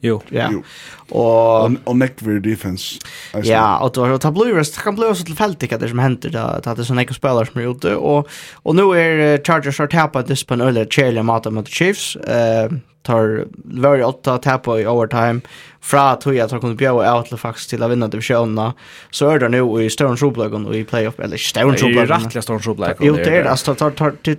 [0.00, 0.22] Jo.
[0.30, 0.48] Ja.
[0.52, 0.62] Jo.
[1.08, 2.98] Och og och neckver defense.
[3.44, 6.38] Ja, och då tar Blue Rest kan bli så tillfälligt att det som händer då
[6.38, 8.28] att det är såna spelare som är ute och
[8.62, 12.16] och nu är Chargers har tappat det på en öle Charlie mot mot Chiefs.
[12.16, 12.68] Eh
[13.08, 15.40] tar very åtta tappa i overtime
[15.80, 18.74] fra tog jeg tar kunne bjøre out til faktisk til å vinne divisjonen
[19.10, 22.12] så er det nå i Stone Sjoblagon og i playoff eller Stone Sjoblagon det er
[22.18, 24.36] rettelig Størn Sjoblagon jo det er det altså tar, tar, tar,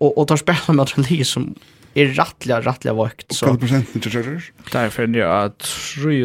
[0.00, 1.52] og, og tar spiller med at det ligger som
[1.94, 3.34] är rättliga rättliga vakt.
[3.34, 3.50] Så.
[3.50, 4.52] Och procenten till Chargers?
[4.72, 5.68] Därför är jag att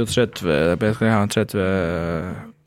[0.06, 1.58] 33, jag ska ha en 30...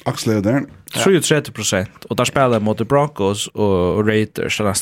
[0.05, 0.63] Axel är där.
[1.05, 2.05] 33 procent.
[2.05, 4.75] Och där spelar mot Broncos och Raiders, den här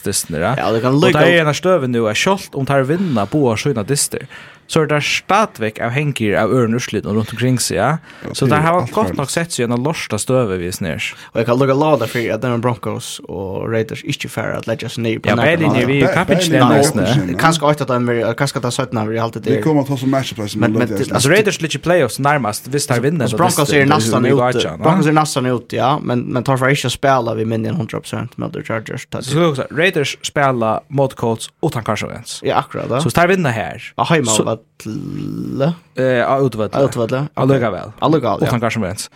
[0.59, 0.95] Ja, det kan.
[0.95, 4.27] Och där är en stöven nu, är kjolt om tar vinna på sina dister
[4.71, 7.91] så er det stadvek av henger av øren urslit og rundt omkring seg, ja.
[8.37, 11.11] Så det har godt nok sett seg av lorsta støve vi snir.
[11.33, 14.91] Og jeg kan lukka lada for at den Broncos og Raiders ikke færre at letja
[14.93, 15.67] seg ned på nærkene.
[15.67, 17.35] Ja, Berlin, vi kan ikke nevne nesten.
[17.41, 19.51] Kanskje ikke at den er, kanskje at den er 17 av alltid halvtid.
[19.51, 20.43] Vi kommer til å som matchup.
[20.61, 22.71] Men altså Raiders ligger playoffs närmast.
[22.71, 23.29] hvis de vinner.
[23.37, 27.35] Broncos er nästan ute, Broncos er nästan ute, ja, men tar for ikke å spela
[27.39, 29.07] vi minner 100% med The Chargers.
[29.27, 32.41] Så Raiders spela mot Colts utan Carson Wentz.
[32.47, 33.03] Ja, akkurat.
[33.03, 33.83] Så tar vinner her.
[33.97, 35.75] Ja, heima, utvölle.
[35.95, 36.85] Ja, utvölle.
[36.85, 37.27] Utvölle.
[37.35, 37.91] Alluga väl.
[37.99, 38.47] Alluga väl, ja.
[38.47, 39.11] Utan Carson Wentz.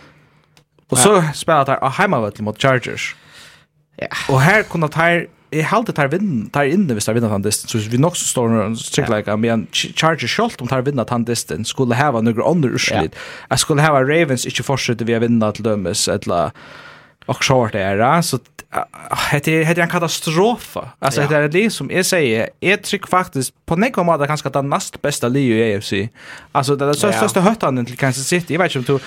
[0.89, 3.15] Och så spelar där hemmavölle mot Chargers.
[3.95, 4.07] Ja.
[4.29, 7.79] Och här kunde tar i halde tar vinn tar inne hvis tar vinna han distance
[7.79, 11.23] så vi nok så står når check like men Chargers shot om tar vinna han
[11.25, 13.15] distance skulle hava några under urslit.
[13.49, 16.51] jag skulle hava Ravens inte fortsätta vi vinna till dömes eller
[17.25, 18.39] och short era så
[19.31, 20.77] heter heter en katastrof.
[20.99, 21.27] Alltså ja.
[21.27, 25.01] det är det som jag säger är trick faktiskt på något sätt kanske den näst
[25.01, 25.93] bästa liu i AFC.
[26.51, 28.53] Alltså det är så största höttan till Kansas City.
[28.53, 28.99] Jag vet inte om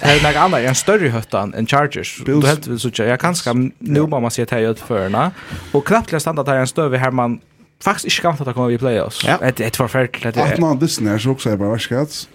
[0.00, 2.22] du har några andra en större höttan än Chargers.
[2.26, 5.30] Du helt vill så jag kanske nu bara man ser det här ut förna
[5.72, 7.40] och knappt standard här en stöv här man
[7.84, 9.24] faktiskt inte kan ta komma vi playoffs.
[9.26, 9.38] Ja.
[9.40, 10.44] är ett förfärligt det.
[10.44, 12.28] Att man lyssnar så också är bara värskats.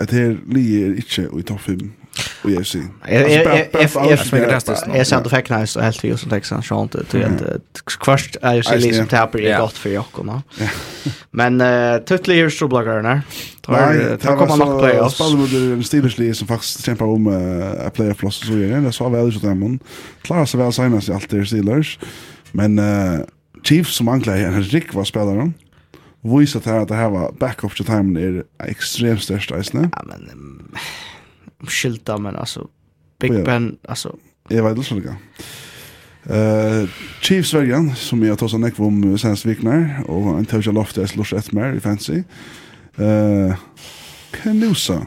[0.00, 1.92] Att det ligger inte i topp 5
[2.42, 2.82] Och jag ser.
[3.08, 3.90] Jag jag jag jag- jag
[4.96, 8.36] jag sa ser fick nice och helt ju som Texan sånt det tror att kvart
[8.42, 10.40] är ju liksom tapper är gott för Jocko.
[11.30, 11.58] Men
[12.04, 13.22] tuttle är så bloggarna.
[13.60, 15.14] Tar kommer nog playoffs.
[15.14, 17.26] Spelar mot en Steelers som faktiskt kämpar om
[17.86, 18.80] att playoff och så vidare.
[18.80, 19.78] det så väl så där man
[20.22, 21.98] klarar sig väl senast i allt det Steelers.
[22.52, 22.80] Men
[23.62, 25.54] Chiefs som anklagar en Rick var spelaren
[26.40, 29.90] visat här att det här var backup till timen är extremt störst eisne.
[29.92, 30.30] Ja, men
[31.62, 32.68] skilta men alltså
[33.20, 33.44] Big ja.
[33.44, 34.16] Ben alltså
[34.48, 35.16] jag vet inte lika.
[36.34, 36.88] Eh
[37.22, 41.08] Chiefs Vergan som jag tar så näck om senast viknar och en touch loft det
[41.08, 42.22] slår ett mer i fancy.
[42.96, 43.56] Eh
[44.30, 45.06] Kanusa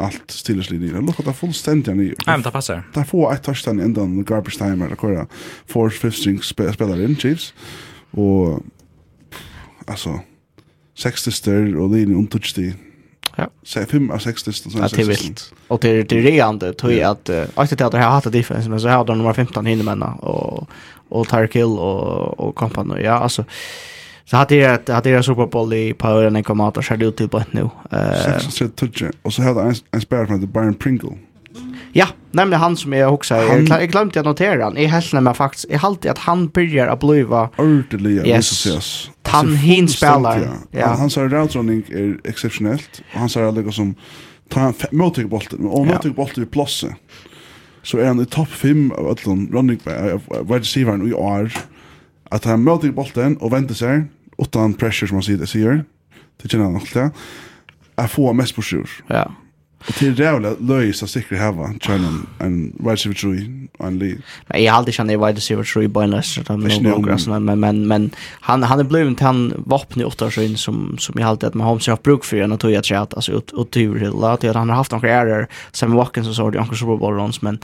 [0.00, 0.88] allt stilla slinni.
[0.88, 2.04] Det full stand fullständigt ni.
[2.04, 2.82] Nej, men det passar.
[2.94, 5.26] Där får ett touchdown den garbage time eller kvar.
[5.66, 7.54] Four fifth string spelar in Chiefs
[8.10, 8.62] och
[9.86, 10.20] alltså
[10.98, 12.74] 60 stör och linje är en untouched
[13.36, 13.48] Ja.
[13.62, 15.52] Så fem av sex listan det är vilt.
[15.68, 17.28] Och det är det reande tror jag att
[17.80, 19.84] att det har haft defense men så har de nummer 15 hinner
[20.24, 20.70] och
[21.08, 23.02] och Tyreek Hill och och kompani.
[23.02, 23.44] Ja, alltså
[24.24, 27.16] så hade det att hade det Super Bowl i Power kom kommer att skjuta ut
[27.16, 27.70] till på nu.
[27.90, 28.62] Eh 6
[29.22, 31.10] och så hade en en spelare från Byron Pringle.
[31.92, 33.66] Ja, nämligen han som jag också han...
[33.66, 34.76] jag glömde att notera han.
[34.76, 38.66] Jag helt nämligen faktiskt jag halt att han börjar att bliva ordentligt yes.
[38.66, 39.10] yes.
[39.22, 40.48] Han hin spelar.
[40.70, 40.86] Ja.
[40.86, 43.94] Han sa roundrunning är exceptionellt och han sa det som
[44.48, 46.94] ta motig bollen och motig bollen i plassen.
[47.82, 49.80] Så är han i topp 5 av alla running
[50.42, 51.52] wide receiver i år
[52.30, 54.02] att han motig bollen och väntar sig
[54.38, 55.84] utan pressure som man säger det säger.
[56.42, 57.10] Det känner han alltid.
[57.94, 58.90] Att få mest på sjur.
[59.06, 59.32] Ja
[59.86, 63.14] Det är rävla löjligt att säkert hava Channel en wide receiver
[63.78, 64.22] 3 en lead.
[64.46, 67.88] Men jag har alltid känner wide receiver 3 på en läst men men men men
[67.88, 71.28] men han han är blivit till han vapen i åtta år in som som jag
[71.28, 73.52] alltid att man har sig haft bruk för en och tog jag chat alltså ut
[73.52, 76.76] ut till tur att han har haft några error sen Watkins så så det Uncle
[76.76, 77.58] Super Bowl runs men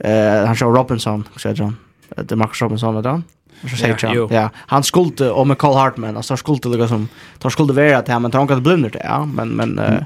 [0.00, 1.72] eh han kör Robinson så jag
[2.16, 3.00] det Marcus Robinson då.
[3.02, 3.22] du.
[3.68, 4.32] Så säger jag.
[4.32, 7.08] Ja, han skulle och med Carl Hartman alltså skulle lika som
[7.38, 10.04] tar skulle vara att han men tror inte att blunder det ja men men men,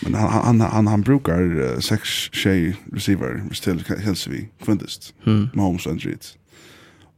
[0.00, 5.14] men han han han, han brukar uh, sex tjej receiver still hälsar vi fundist.
[5.26, 5.48] Mm.
[5.52, 6.36] Mahomes and Reeds.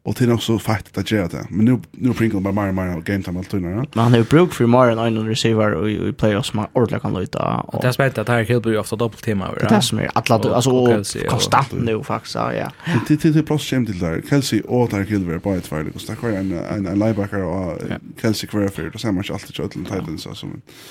[0.03, 1.47] Och det är också fight att göra det.
[1.51, 3.75] Men nu nu Pringle bara mer mer game time allt innan.
[3.75, 7.15] Men han har bruk för mer än en receiver och i playoffs som ordla kan
[7.15, 7.57] luta.
[7.57, 9.67] Och Det är spänt att här Hill ofta dubbelt tema över.
[9.69, 12.73] Det är som är alla alltså konstant nu faktiskt ja.
[13.09, 14.23] Det det det plus schema till där.
[14.29, 17.79] Kelsey och där Hill på ett fall kostar kvar en en en linebacker och
[18.23, 20.47] Kelsey kvar för det så mycket allt till Atlanta Titans alltså.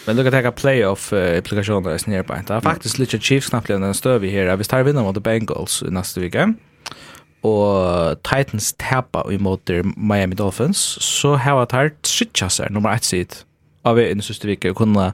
[0.07, 2.33] Men lucka att ta playoff applikationer är snär på.
[2.47, 4.55] Det är faktiskt lite Chiefs knappt en stöv här.
[4.55, 6.53] Vi tar vinna mot the Bengals nästa vecka
[7.45, 13.43] og Titans tappa i motor Miami Dolphins, så har jeg tatt seg nummer ett sitt,
[13.87, 15.05] av vi i siste vike, og kunne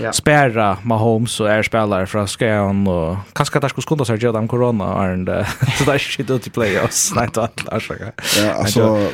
[0.00, 0.12] ja.
[0.16, 4.48] spæra Mahomes og er spillere fra Skjøen, og kanskje der skulle skunde seg gjøre dem
[4.48, 4.88] korona,
[5.76, 9.10] så det er ikke ut i playoffs, nei, det er ikke Ja, altså,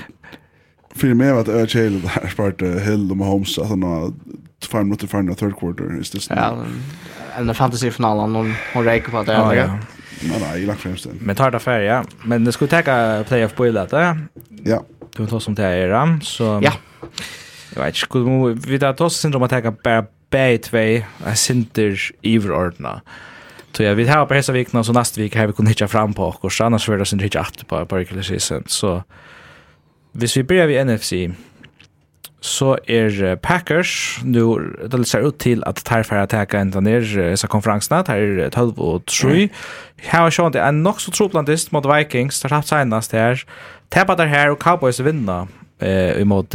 [0.95, 4.13] för mig att jag chillade där spart Hill och Mahomes att han har
[4.71, 6.31] fem minuter för andra third quarter is this.
[6.31, 6.57] Ja,
[7.39, 9.33] en fantasy final hon hon räcker på det.
[9.33, 9.79] Ja, ja.
[10.23, 11.19] Nej, nej, lagt främst den.
[11.23, 12.05] Men tar det färg, ja.
[12.25, 14.19] Men det skulle täcka playoff på det.
[14.65, 14.85] Ja.
[15.17, 16.73] Du tar som det är ram så Ja.
[17.75, 20.79] Jag vet inte, vi tar oss syndrom att täcka bara bäg två,
[21.25, 23.01] jag synter överordna.
[23.73, 26.15] Så jag vill ha på hela veckan så nästa vecka har vi kunnat hitta fram
[26.15, 28.65] på och annars blir det synder hitta att på på regular season.
[28.67, 29.03] Så
[30.13, 31.13] hvis vi börjar vid NFC
[32.41, 34.59] så er Packers nu
[34.93, 38.51] det ser ut til at tar för att ta ända ner så konferensen där är
[38.51, 39.49] 12 och 3.
[39.97, 43.45] Här har sjön det en nog så troplandist mot Vikings där har senast här.
[43.89, 45.49] Tappa där här och Cowboys vinna
[45.79, 46.55] eh mot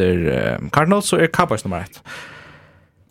[0.72, 2.03] Cardinals så är Cowboys nummer 1.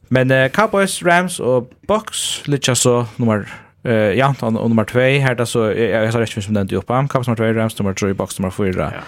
[0.09, 3.49] Men eh, Cowboys, Rams och Bucks lite så nummer
[3.85, 7.07] eh ja, och nummer 2 här där så jag sa rätt som den du uppe.
[7.11, 8.93] Cowboys nummer 2, Rams nummer 3, Bucks nummer 4.
[8.95, 9.01] Ja.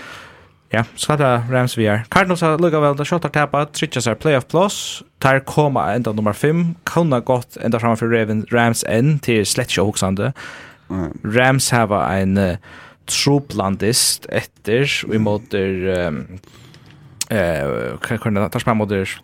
[0.76, 2.04] Ja, så det Rams vi er.
[2.12, 4.78] Cardinals har lukket vel, da Shotter tappa, tritja seg playoff plus,
[5.24, 9.72] tar koma enda nummer 5, kunne gått enda framme for Raven, Rams enn til slett
[9.72, 10.32] ikke hoksande.
[11.24, 12.74] Rams har en uh,
[13.08, 16.20] troplandist etter, vi måter, um,
[17.32, 19.16] uh, ta's spra måter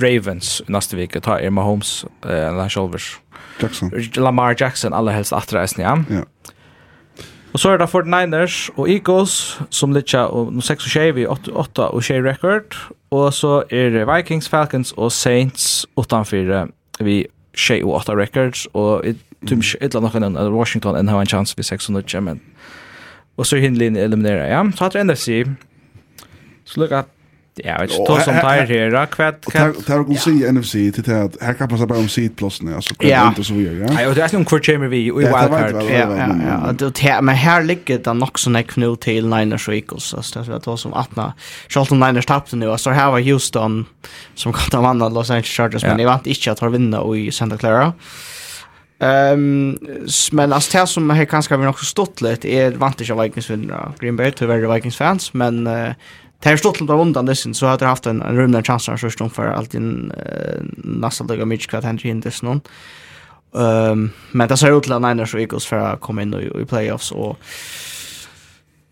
[0.00, 2.80] Ravens nästa vecka tar Emma Holmes, uh, Lance
[3.60, 3.92] Jackson.
[4.16, 5.96] Lamar Jackson, allra helst attra, ja.
[6.08, 6.24] Ja.
[7.52, 11.52] Og så er det 49ers og Eagles som litcha no 6 och 6 vi 8,
[11.52, 12.76] 8 og 6 record.
[13.10, 16.68] Og så er det Vikings, Falcons og Saints utanför
[17.00, 18.68] vi 6 og 8 records.
[18.72, 19.04] Och
[19.48, 22.40] tum ett något annat Washington and har en chance vid 600 men
[23.36, 24.72] Og så hinner eliminera ja.
[24.76, 25.28] Så att NFC
[26.64, 27.06] så look at
[27.58, 29.80] Ja, vet du, som tar her, da, kvett, kvett.
[29.84, 32.94] Det er å si NFC til det at her kan man bare om sidplassene, altså
[32.94, 34.04] kvett og så videre, ja?
[34.06, 35.80] Ja, det er noen kvart kommer vi i wildcard.
[35.90, 40.12] Ja, ja, ja, men her ligger det nok sånn ek nå til Niners og Eagles,
[40.16, 43.82] altså det var som 18, selv om Niners tappte nu, altså her var Houston
[44.38, 47.16] som kan ta vann av Los Angeles Chargers, men jeg vant ikke at ha vinnet
[47.18, 47.90] i Santa Clara.
[49.00, 49.78] Ehm
[50.32, 53.92] men alltså det som här kanske vi också stått lite är vant inte Vikings vinner
[54.00, 55.68] Green Bay tyvärr Vikings fans men
[56.42, 59.00] Det har stått lite undan dessen så hade jag haft en, en rymlig chans att
[59.00, 62.60] förstå för allt in eh, nästan lika mycket kvart händer in dessen någon.
[63.52, 66.62] Um, men det ser ut till att Niners och Eagles för att komma in i,
[66.62, 67.38] i playoffs och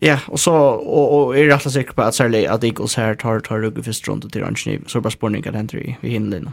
[0.01, 3.39] Ja, och så och och är rätt säker på att Sarley att Eagles här tar
[3.39, 6.51] tar rugg första rundan till Ranch Så bara spårning kan händer i, i hinlinjen.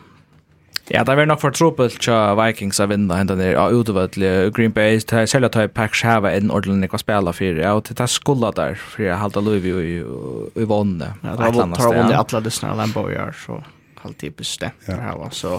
[0.91, 4.75] Ja, det var nok for trubbel til Vikings av vinda hendan der, av utevødlig Green
[4.75, 7.89] Bay, det er selv at jeg pekks heva en ordentlig å spille for, ja, og
[7.89, 11.11] det er skulda der, for jeg halte luiv i vondne.
[11.25, 13.59] Ja, det har vondne atla dysna Lambo i år, så
[14.05, 14.71] halvt typisk det.
[14.87, 15.17] Ja.
[15.35, 15.59] Så,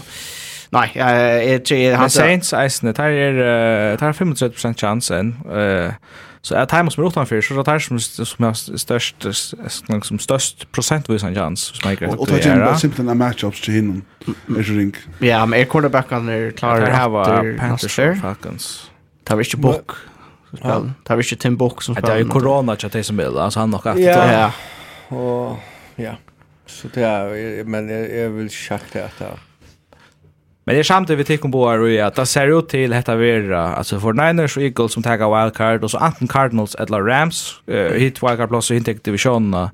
[0.76, 2.00] nei, jeg tror jeg.
[2.00, 5.92] Men Saints, eisene, det er 35% chansen, eh,
[6.48, 9.26] Så at timer som er utanför så tar som som är störst
[10.04, 14.02] som störst procentvisan chans som jag Och det är bara simpelt en matchups till hinnom.
[14.48, 14.96] Är det ring.
[15.20, 18.92] Ja, men är quarterbacken är klar att ha Panthers Falcons.
[19.24, 19.92] Tar vi inte bock.
[20.58, 20.92] Spel.
[21.04, 22.16] Tar vi inte Tim Bock som spelar.
[22.16, 24.00] Det är corona chat det som är alltså han nog att.
[24.00, 24.52] Ja.
[25.08, 25.60] Och
[25.96, 26.16] ja.
[26.66, 28.50] Så det är men jag vill
[28.94, 29.22] det att
[30.68, 33.16] Men det är samtidigt vi tycker på är ju att det ser ut till detta
[33.16, 37.62] vera alltså för Niners och Eagles som tar wildcard och så Anton Cardinals eller Rams
[37.72, 39.72] uh, hit wildcard plus og inte divisionerna.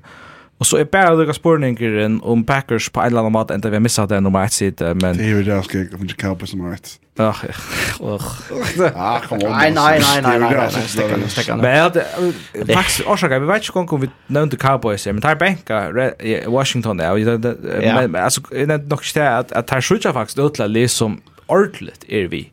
[0.64, 3.80] Och så är bara några spårningar om Packers på en eller annan mat inte vi
[3.80, 6.54] missat det nummer 1 sitt men Det är ju det jag ska om det Cowboys
[6.54, 7.00] nummer 1.
[7.16, 7.34] Ja.
[8.94, 9.50] Ah, kom on.
[9.50, 10.70] Nej nej nej nej nej.
[10.86, 11.56] Stäcka, stäcka.
[11.56, 15.92] Men det faktiskt orsakar vi vet inte kon vi nämnde Cowboys men tar bänka
[16.46, 18.08] Washington där.
[18.08, 22.24] Men alltså det är nog inte att att tar skjuta faktiskt utla som ordentligt är
[22.24, 22.50] vi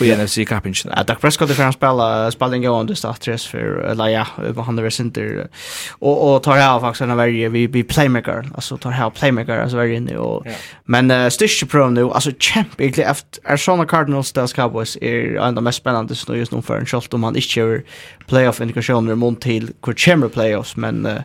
[0.00, 0.98] i NFC Cup-ingen.
[0.98, 4.26] Uh, Dak Prescott är för han spelar spelade en gående startres för, eller ja,
[4.56, 5.48] han är center.
[5.90, 9.76] Och, och tar här faktiskt en värre vi, vi playmaker, alltså tar här playmaker, alltså
[9.76, 10.16] värre inne.
[10.16, 10.46] Och.
[10.84, 15.42] Men uh, styrke pro nu, alltså champ egentligen efter Arizona Cardinals Dallas Cowboys är en
[15.42, 17.84] av de mest spännande nu just nu för en, om han inte kör
[18.26, 21.20] playoff-indikationer mot till hur playoffs, men uh,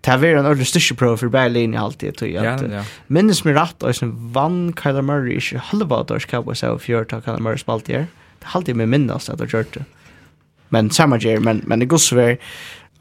[0.00, 2.44] Det var en ordentlig styrkeprøve for bare linje alltid, tror jeg.
[2.44, 2.84] Ja, ja.
[3.12, 7.26] Minnes meg rett, og sånn vann Kyler Murray ikke halva dårs Cowboys av fjørt av
[7.26, 8.06] Kyler Murray spalt i her.
[8.40, 9.84] Det er alltid med minnes at jeg gjort det.
[10.72, 12.38] Men samme gjør, men, men det går så veldig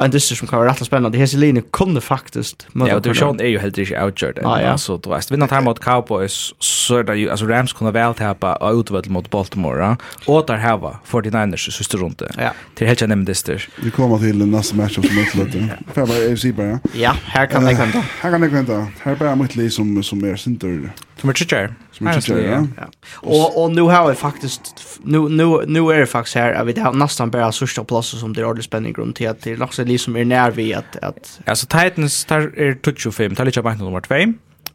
[0.06, 1.18] en dyster som kan vara rätt spännande.
[1.18, 2.92] Hese linje kunde faktiskt möta.
[2.92, 4.40] Ja, och division är ju helt riktigt outgjord.
[4.44, 4.70] Ah, ja.
[4.70, 8.14] Alltså, du vet, vinner här mot Cowboys så är det ju, alltså Rams kunde väl
[8.14, 9.80] täpa och utväl mot Baltimore.
[9.80, 9.98] Ja?
[10.26, 12.32] Och där här var 49ers i sista runde.
[12.38, 12.52] Ja.
[12.76, 13.68] Till helt jag nämnde dyster.
[13.84, 15.78] Vi kommer till nästa match som möts lite.
[15.94, 16.80] För bara AFC bara.
[16.94, 18.04] Ja, här kan det kvänta.
[18.22, 18.88] Här kan det kvänta.
[19.00, 20.92] Här bara mitt liv som, som är center.
[21.22, 21.74] Som är tjejare.
[22.00, 22.68] Som är tycker, ja.
[22.78, 22.84] ja.
[23.14, 24.62] Och, och nu har vi faktiskt,
[25.04, 28.34] nu, nu, nu är det faktiskt här att vi har nästan bara största platser som
[28.34, 30.96] det är ordentligt spänning grund till att det är också liksom är när vi att...
[31.02, 31.40] att...
[31.46, 34.16] Alltså Titans tar är 25, tar lite bank nummer 2.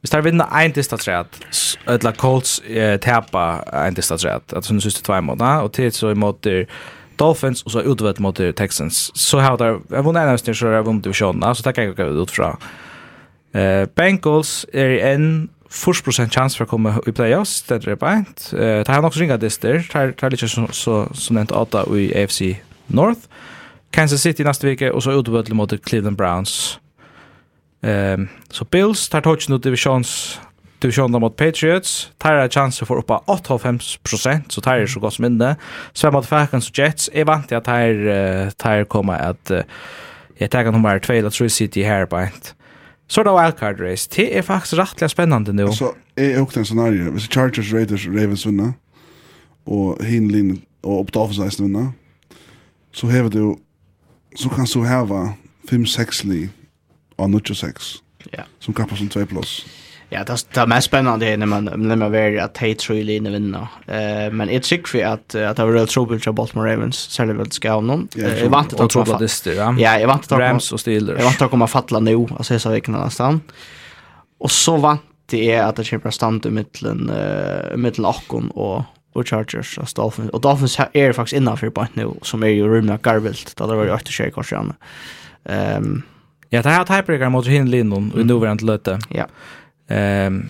[0.01, 1.27] Vi tar vinna en tista träd,
[1.87, 6.11] eller Colts eh, täpa en tista träd, att sen syns två månader och till så
[6.11, 6.47] emot
[7.17, 9.11] Dolphins och så utvärt mot Texans.
[9.15, 12.01] Så har där, jag vunnit en avsnitt så har jag vunnit divisionerna, så tackar jag
[12.01, 12.57] ut från.
[13.57, 18.51] Uh, Bengals är en 40% chans för att komma i playoffs det är bänt.
[18.53, 20.13] Eh det han också ringa det där.
[20.13, 22.43] Tar lite så så som nämnt åtta i AFC
[22.87, 23.21] North.
[23.91, 26.79] Kansas City nästa vecka och så utbyte mot Cleveland Browns.
[27.81, 30.41] Um, så Bills tar touchen ut divisions
[30.79, 32.11] divisionen mot Patriots.
[32.19, 35.57] Tar har chans för uppa 85% så tar är så gott som inne.
[35.93, 39.51] Sen mot Falcons och Jets är vant att tar tar komma att
[40.37, 42.55] jag tar nummer 2 eller 3 City här på ett.
[43.09, 44.09] Så er det wildcard race.
[44.17, 45.73] Det er faktisk rettelig spennende nå.
[45.73, 47.11] Så er også en scenario.
[47.11, 48.73] Hvis Chargers, Raiders, Ravens vinner,
[49.67, 51.93] og Hinlin og opp til offenseisen vinner,
[52.93, 53.57] så hever du,
[54.37, 55.35] så kan så heva
[55.71, 56.49] 5-6 li
[57.19, 58.03] av 9-6,
[58.33, 58.45] ja.
[58.61, 59.84] som kapper som 2 pluss.
[60.09, 63.69] Ja, det det mest spännande när man när man väl att Tate Trulli inne vinna.
[63.87, 67.41] Eh men ett chick för att att det var real trouble för Baltimore Ravens särskilt
[67.41, 68.09] väl ska någon.
[68.15, 71.19] Jag vant att ta på det Ja, jag vant att Rams och Steelers.
[71.19, 73.41] Jag vant att komma fattla nu alltså så veckan nästan.
[74.39, 78.83] Och så vant det är att det kommer stand i mitten eh mitten Akon och
[79.13, 80.31] och Chargers och Dolphins.
[80.31, 83.57] Och Dolphins är faktiskt innanför på nu som är ju rymna garvilt.
[83.57, 84.57] Det har varit åtta tjejer kanske.
[85.45, 86.03] Ehm
[86.55, 88.99] Ja, det här tiebreaker mot Hinlindon och nu var det inte löte.
[89.09, 89.27] Ja.
[89.93, 90.49] Ehm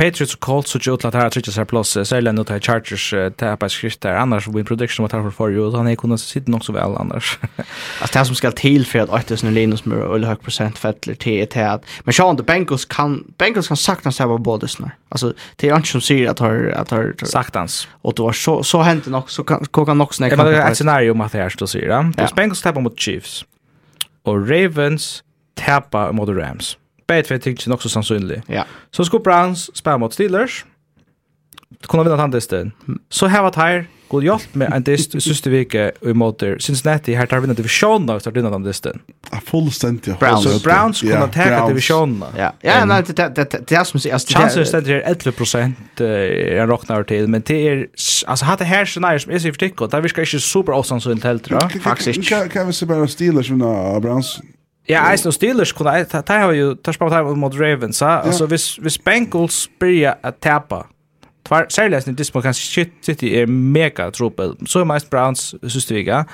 [0.00, 3.10] Patriots og Colts og Jotla tar tryggja seg plass, særlig nå tar Chargers
[3.40, 6.64] tappa skrift der, annars win prediction var tarfor for jo, han er kunne sitte nok
[6.64, 7.34] så vel annars.
[8.00, 11.42] altså det som skal til for at 8000 Linus med øl høy prosent fettler til
[11.42, 14.96] er at, men Sean the Bengals kan, Bengals kan saktans på både snar.
[15.12, 17.88] Altså, det er ikke som sier at har, at har, saktans.
[18.02, 20.36] Og det var så, så hendt nok, så kan, kan nok snakka.
[20.36, 22.14] Men det er et scenario om at det er stå sier, han.
[22.36, 23.42] Bengals tappa mot Chiefs,
[24.24, 25.18] og Ravens
[25.60, 26.78] tappa mot Rams
[27.10, 28.42] bait för tycker nok så sannsynlig.
[28.46, 28.64] Ja.
[28.90, 30.64] Så skulle Browns spela mot Steelers.
[31.88, 32.72] Kunna vinna den disten.
[33.08, 36.58] Så här var här god hjälp med en dist i siste vike i motor.
[36.58, 38.98] Cincinnati här tar vinna division då tar vinna den disten.
[39.32, 40.18] Ja, fullstendig.
[40.18, 42.10] Browns, så Browns kunne yeah, teka.
[42.36, 44.18] Ja, ja nej det det det som sier.
[44.18, 47.86] chansen är her 11 prosent jeg rocknar til, men det är
[48.26, 51.24] alltså hade här her som är så for tikk, og det virker inte super åsannsynlig
[51.24, 51.48] helt,
[51.82, 52.28] Faktisk.
[52.52, 54.40] Kan vi se bara Steelers vinna Browns?
[54.90, 58.06] Ja, yeah, Eisen og Steelers kunne jeg, har jo, der spalt her mot Ravens, så
[58.06, 58.26] Yeah.
[58.26, 60.82] altså hvis, hvis Bengals blir at tapa,
[61.46, 65.54] tvar, særlig eisen det Dismo, kanskje shit, City er mega tropel, så er mest Browns,
[65.68, 66.24] synes du ikke,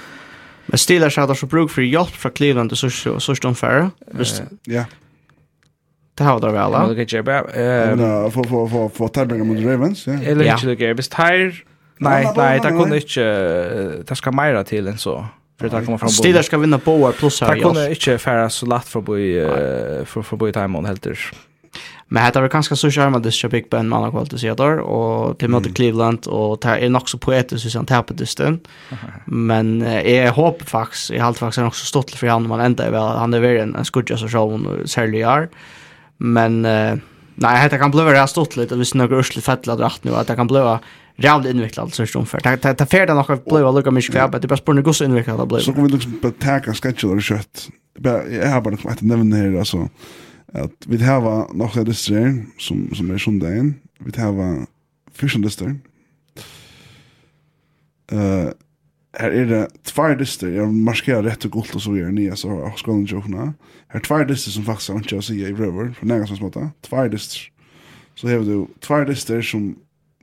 [0.66, 4.42] Men Steelers hadde så bruk for hjelp fra Cleveland til sørste omfære, visst?
[4.66, 4.84] Ja.
[6.18, 6.80] Det har det vel, da.
[6.88, 8.30] Det er ikke bare...
[8.32, 10.16] For å tilbringe mot Ravens, ja.
[10.22, 11.60] Eller ikke det gøy, hvis Tyr...
[12.00, 13.26] Nei, nei, det kunne ikke...
[14.08, 15.20] Det skal meira til enn så
[15.58, 16.08] för att komma fram.
[16.08, 17.48] Steelers ska vinna boar plus här.
[17.48, 19.40] Jag kunde inte färra så lätt för boy
[20.04, 21.18] för för boy time on helter.
[22.08, 24.78] Men det var ganska så charmad det så Big Ben man har kvalt sig där
[24.78, 28.60] och till möte Cleveland och det är nog så poetiskt så han tappar dysten.
[29.24, 33.34] Men jag hoppas faktiskt i allt faktiskt också stått för han man ända väl han
[33.34, 35.48] är väl en skudja så show särskilt är.
[36.16, 36.62] Men
[37.34, 40.36] nej, det kan bli rätt stått lite visst några ursligt fettla dratt nu att det
[40.36, 40.78] kan bli
[41.16, 42.40] real inviklad så som för.
[42.42, 45.40] Det det färda något blåa lucka mig kvar, men det bara spår gå så inviklad
[45.40, 45.60] det blev.
[45.60, 47.68] Så kommer vi liksom på tacka schedule och kött.
[48.30, 49.88] Jag har bara att nämna här alltså
[50.52, 53.74] att vi har några listor som som är söndagen.
[53.98, 54.66] Vi har
[55.12, 55.76] fischen listor.
[58.12, 58.50] Eh
[59.16, 62.50] Her er det tvær lister, jeg markerer rett og gult og så gjør nye, så
[62.52, 63.54] har skolen tjokkene.
[63.92, 66.40] Her er tvær lister som faktisk er ikke å si i river for nægast som
[66.42, 66.66] småta.
[66.84, 67.46] Tvær lister.
[68.16, 69.70] Så har du tvær lister som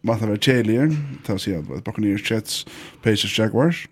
[0.03, 0.91] Vata var tjelier,
[1.23, 2.65] ta si at Buccaneers, Jets,
[3.03, 3.85] Pacers, Jaguars.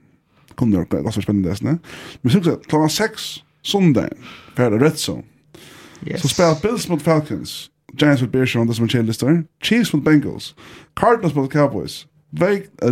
[0.55, 1.79] Kom det var ganske spennende desne.
[2.21, 4.09] Men synes jeg, klokka 6, sundag,
[4.57, 5.23] fyrir Red Zone.
[6.07, 6.21] Yes.
[6.21, 9.43] Så spelar Bills mot Falcons, Giants mot Bears, det som er tjelig.
[9.63, 10.55] Chiefs mot Bengals,
[10.95, 12.07] Cardinals mot Cowboys,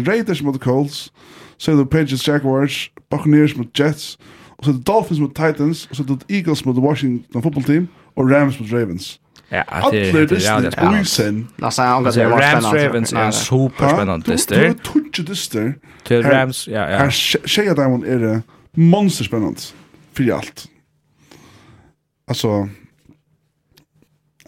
[0.08, 1.14] Raiders mot Colts,
[1.58, 4.18] så er det Patriots, Jaguars, Buccaneers mot Jets,
[4.58, 7.66] og så er det Dolphins mot Titans, og så er det Eagles mot Washington football
[7.66, 9.22] team, og Rams mot Ravens.
[9.50, 11.48] Ja, det är det är Olsen.
[11.58, 14.56] Lasse han går det var Rams Ravens är superspännande listor.
[14.56, 15.74] Det är tutsch listor.
[16.04, 16.98] Till Rams, ja ja.
[16.98, 17.10] Här
[17.48, 19.60] säger där hon är det monsterspännande
[20.14, 20.66] för allt.
[22.28, 22.70] Alltså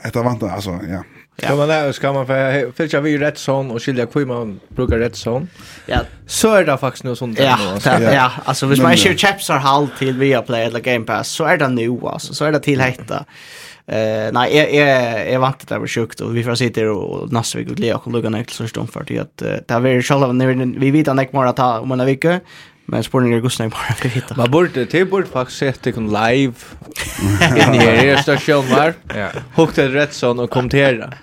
[0.03, 1.03] ett av avanta alltså ja.
[1.36, 4.98] Ja, men där ska man för följa vi rätt sån och skilja hur man brukar
[4.98, 5.48] rätt sån.
[5.86, 5.99] Ja.
[6.28, 7.40] Så är det faktiskt nu sånt.
[7.40, 8.32] Ja, ja.
[8.45, 11.57] Alltså, hvis man kör chaps har halt till via play eller game pass så är
[11.57, 12.34] det nu alltså.
[12.34, 13.14] Så är det till hetta.
[13.14, 13.26] Mm.
[13.91, 17.57] Eh nej, är är är vant det var sjukt och vi får sitta och nästa
[17.57, 20.80] vecka och Leo och Lugan är så stund för att det är väl själva när
[20.80, 22.39] vi vet att det kommer att ta om en vecka
[22.91, 24.35] Men spårningen är gusna bara kan hitta.
[24.38, 26.53] Man borde, det borde faktiskt sett det live
[27.68, 28.93] in i er station var.
[29.15, 29.30] Ja.
[29.55, 31.13] Hukt det rätt sån och kommentera.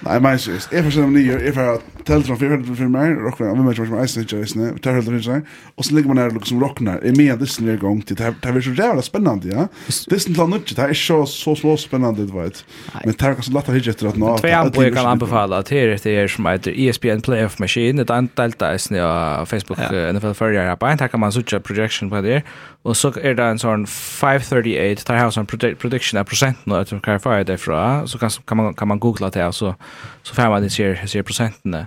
[0.00, 3.14] Nej, men just, är för som ni gör, är för att tältron för för mig
[3.14, 4.78] rock vi mig som ice nature is nu.
[4.82, 5.40] Tar helt rinsa.
[5.74, 6.98] Och så ligger man där liksom rocknar.
[6.98, 9.68] Är med det snär gång till det här så jävla spännande, ja.
[10.08, 12.64] Det är inte något, det är så så så spännande det vet.
[13.04, 14.38] Men tar kanske lätta hit efter att nå.
[14.38, 14.48] Två
[14.82, 17.96] jag kan anbefala till det är som heter ESPN Playoff Machine.
[17.96, 19.00] Det är en delta är snä
[19.46, 19.78] Facebook
[20.14, 22.42] NFL förra her på en kan man sutja projection på det,
[22.84, 26.88] och så är det en sån 538, tar har sånn prediction av procent nu att
[27.02, 29.74] kan jeg det fra, så kan, kan, man, kan man googla det, så,
[30.22, 31.72] så får man det ser ser procenten.
[31.72, 31.86] Där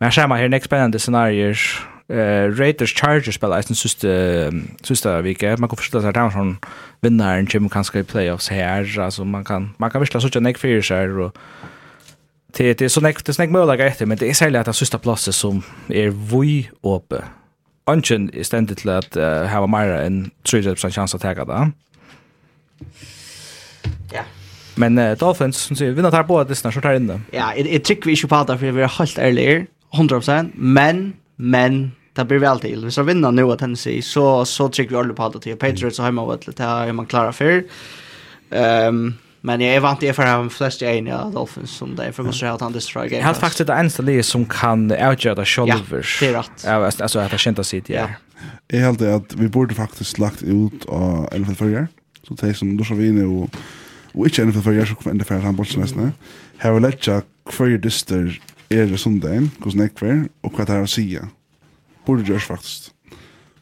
[0.00, 1.56] Men jag ser man her nek spennende scenarier,
[2.10, 4.08] Uh, Raiders Chargers spelar i sin sista
[4.82, 5.56] sista vecka.
[5.58, 6.56] Man kan förstå att det er sånn
[7.02, 8.98] vinnaren kan ska i playoffs här.
[8.98, 11.30] Alltså man kan, man kan virkelig sånn nek fyrir seg, og
[12.58, 14.98] det det är så näkt det snack möjliga efter men det är särskilt att sista
[14.98, 17.22] platsen som är vi uppe
[17.90, 21.70] Anchen är ständigt till att uh, ha mer än 30% chans att teka det.
[24.12, 24.20] Ja.
[24.74, 27.20] Men uh, Dolphins, som säger, vinner tar på att det så tar in det.
[27.30, 31.92] Ja, jag tycker vi inte på det, för vi är helt ärliga, 100%, men, men,
[32.16, 32.82] det blir väl til.
[32.84, 35.56] Hvis jeg vinner att av Tennessee, så, så tycker vi aldrig på det till.
[35.56, 37.62] Patriots og hemma av det, här, har man klarar før.
[38.50, 42.12] Um, Men jag är vant i för att flest är inne Dolphins som det där
[42.12, 43.16] för måste ha ett andra strike.
[43.16, 45.74] Jag har faktiskt det enda livet som kan outgöra det själva.
[45.74, 46.64] Ja, det är rätt.
[46.64, 47.92] Ja, alltså att jag känner sig det.
[47.92, 48.08] Ja.
[48.68, 51.86] Jag helt att vi borde faktiskt lagt ut av NFL förra.
[52.28, 53.50] Så det som då så vi inne och
[54.12, 56.12] och inte ännu för så kommer ända för han bollen nästan.
[56.58, 57.22] Här vill jag
[57.58, 58.40] hver dyster
[58.70, 61.28] er det sundagen, hvordan jeg snäck og hva vad det här att säga.
[62.06, 62.92] Borde görs faktiskt.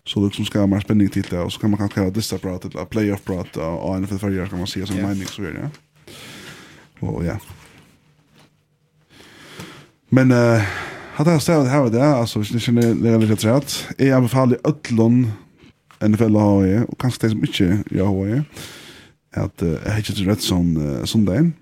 [0.09, 2.65] Så liksom ska man spänning till det och så kan man kanske ha dista prat
[2.65, 5.09] eller playoff prat och NFL förra kan man se som yeah.
[5.09, 5.71] mining så är det.
[7.07, 7.39] Och ja.
[10.09, 10.63] Men eh
[11.19, 13.89] hade jag ställt här det alltså hvis ni känner det är lite trött.
[13.99, 15.33] Är jag befall i öllon
[16.01, 18.43] NFL har jag och kanske det som mycket jag har jag
[19.31, 21.53] att jag hittar till rätt sån söndagen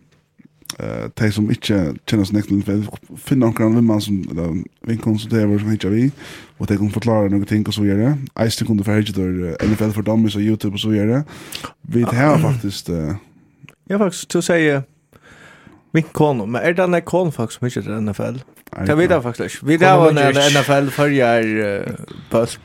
[0.78, 2.86] eh tej som inte känner sig nästan
[3.16, 6.10] finna någon annan man som vinkon som det var som inte vi
[6.56, 8.18] och det kan förklara några ting och så vidare.
[8.50, 11.24] Ice kunde för hit där NFL för dummies och YouTube och så vidare.
[11.80, 13.14] Vi det här faktiskt uh...
[13.88, 14.82] Jag faktiskt till säga
[15.90, 18.38] min kon, men är det en kon faktiskt mycket i NFL?
[18.86, 19.62] Jag vet faktiskt.
[19.62, 21.94] Vi där var när NFL förjar
[22.30, 22.60] påsk.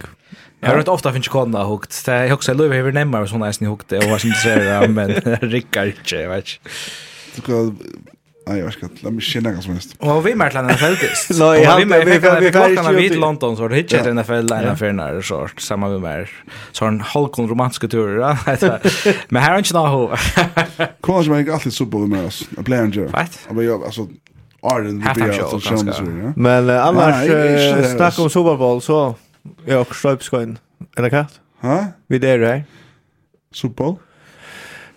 [0.59, 2.05] Jag har rätt ofta finns konna hukt.
[2.05, 5.09] Det är också lever över nemmar och såna är snihukt och vad som säger men
[5.41, 6.69] rickar inte, vet du.
[7.35, 7.77] Du kan
[8.47, 9.95] Nej, jag ska lämna mig känna ganska mest.
[9.99, 11.29] Och vi märkte den fältist.
[11.39, 14.75] Nej, han vi märkte vi kan vi vid London så det hittar den NFL där
[14.75, 16.29] för när så samma med mer.
[16.71, 18.17] Så en halkon romantisk tur.
[19.29, 20.19] Men här är inte något.
[21.01, 22.49] Kommer jag inte alltid så på med oss.
[22.55, 23.11] Jag blir en jerk.
[23.49, 24.07] Men jag alltså
[24.61, 26.03] Arden vi blir så som så.
[26.35, 29.15] Men annars snack om Super Bowl så
[29.65, 30.57] jag och Stripeskön.
[30.95, 31.31] Är det klart?
[31.61, 31.85] Ha?
[32.07, 32.63] Vi där här.
[33.53, 33.95] Super Bowl.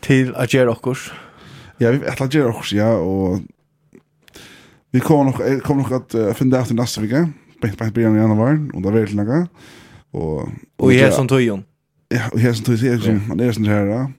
[0.00, 1.12] Till att göra också.
[1.84, 3.40] Ja, vi ätlar göra också, ja, och
[4.90, 7.28] vi kommer nog kommer nog att uh, finna efter nästa vecka.
[7.60, 9.48] Bänk bänk början i januari och då vet jag några.
[10.10, 11.64] Och och i hälsan tojon.
[12.08, 13.86] Ja, och hälsan tojon som man är sån här.
[13.86, 14.10] Ja.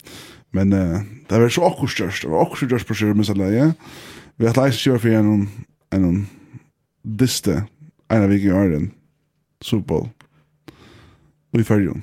[0.51, 3.51] Men uh, det är så också störst, det var också störst på skärmen så där,
[3.51, 3.71] ja.
[4.35, 5.49] Vi har läst kör för en
[5.89, 6.27] en
[7.03, 7.63] diste
[8.07, 8.91] en av vilken är den
[9.61, 10.09] Super Bowl.
[11.51, 12.01] Vi följer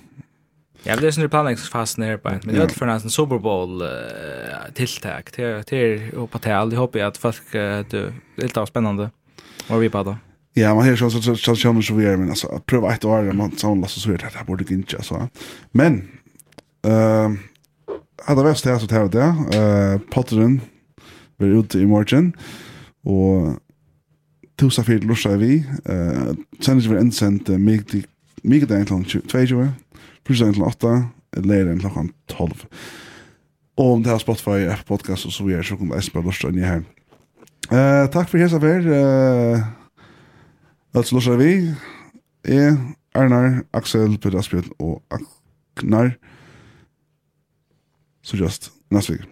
[0.84, 2.28] Ja, det är sån planläggningsfas nere på.
[2.28, 3.88] Men det är för en Super Bowl uh,
[4.74, 5.30] tilltag.
[5.36, 6.70] Det är och på tal.
[6.70, 9.10] Det hoppas jag att folk det är spännande.
[9.68, 10.16] Vad vi på då?
[10.54, 13.04] Ja, man hör så så så så så vi är men alltså att pröva ett
[13.04, 15.28] år man så så så det här borde inte alltså.
[15.72, 16.08] Men
[16.86, 17.38] ehm
[18.24, 19.94] hade väl det så det där.
[19.94, 20.60] Eh Potteren
[21.36, 22.32] var ute i morgon
[23.04, 23.56] och
[24.56, 27.58] Tusa fyrir lursa vi, uh, sendes vi ensendt uh,
[28.42, 28.94] mikdagen kl.
[29.06, 29.68] 22,
[30.26, 30.92] Fyrsdagen til 8,
[31.44, 32.66] leiren klokken 12.
[33.76, 36.44] Og om det her Spotify, Apple Podcast og så videre, så kommer det spille lort
[36.44, 36.82] og nye her.
[37.72, 38.84] Uh, takk for hesa vær.
[38.84, 39.62] Uh,
[40.94, 41.52] altså lort vi.
[42.44, 42.76] Jeg,
[43.14, 46.10] Arnar, Axel, Peter Asbjørn og Aknar.
[48.22, 49.31] Så just, næstvig.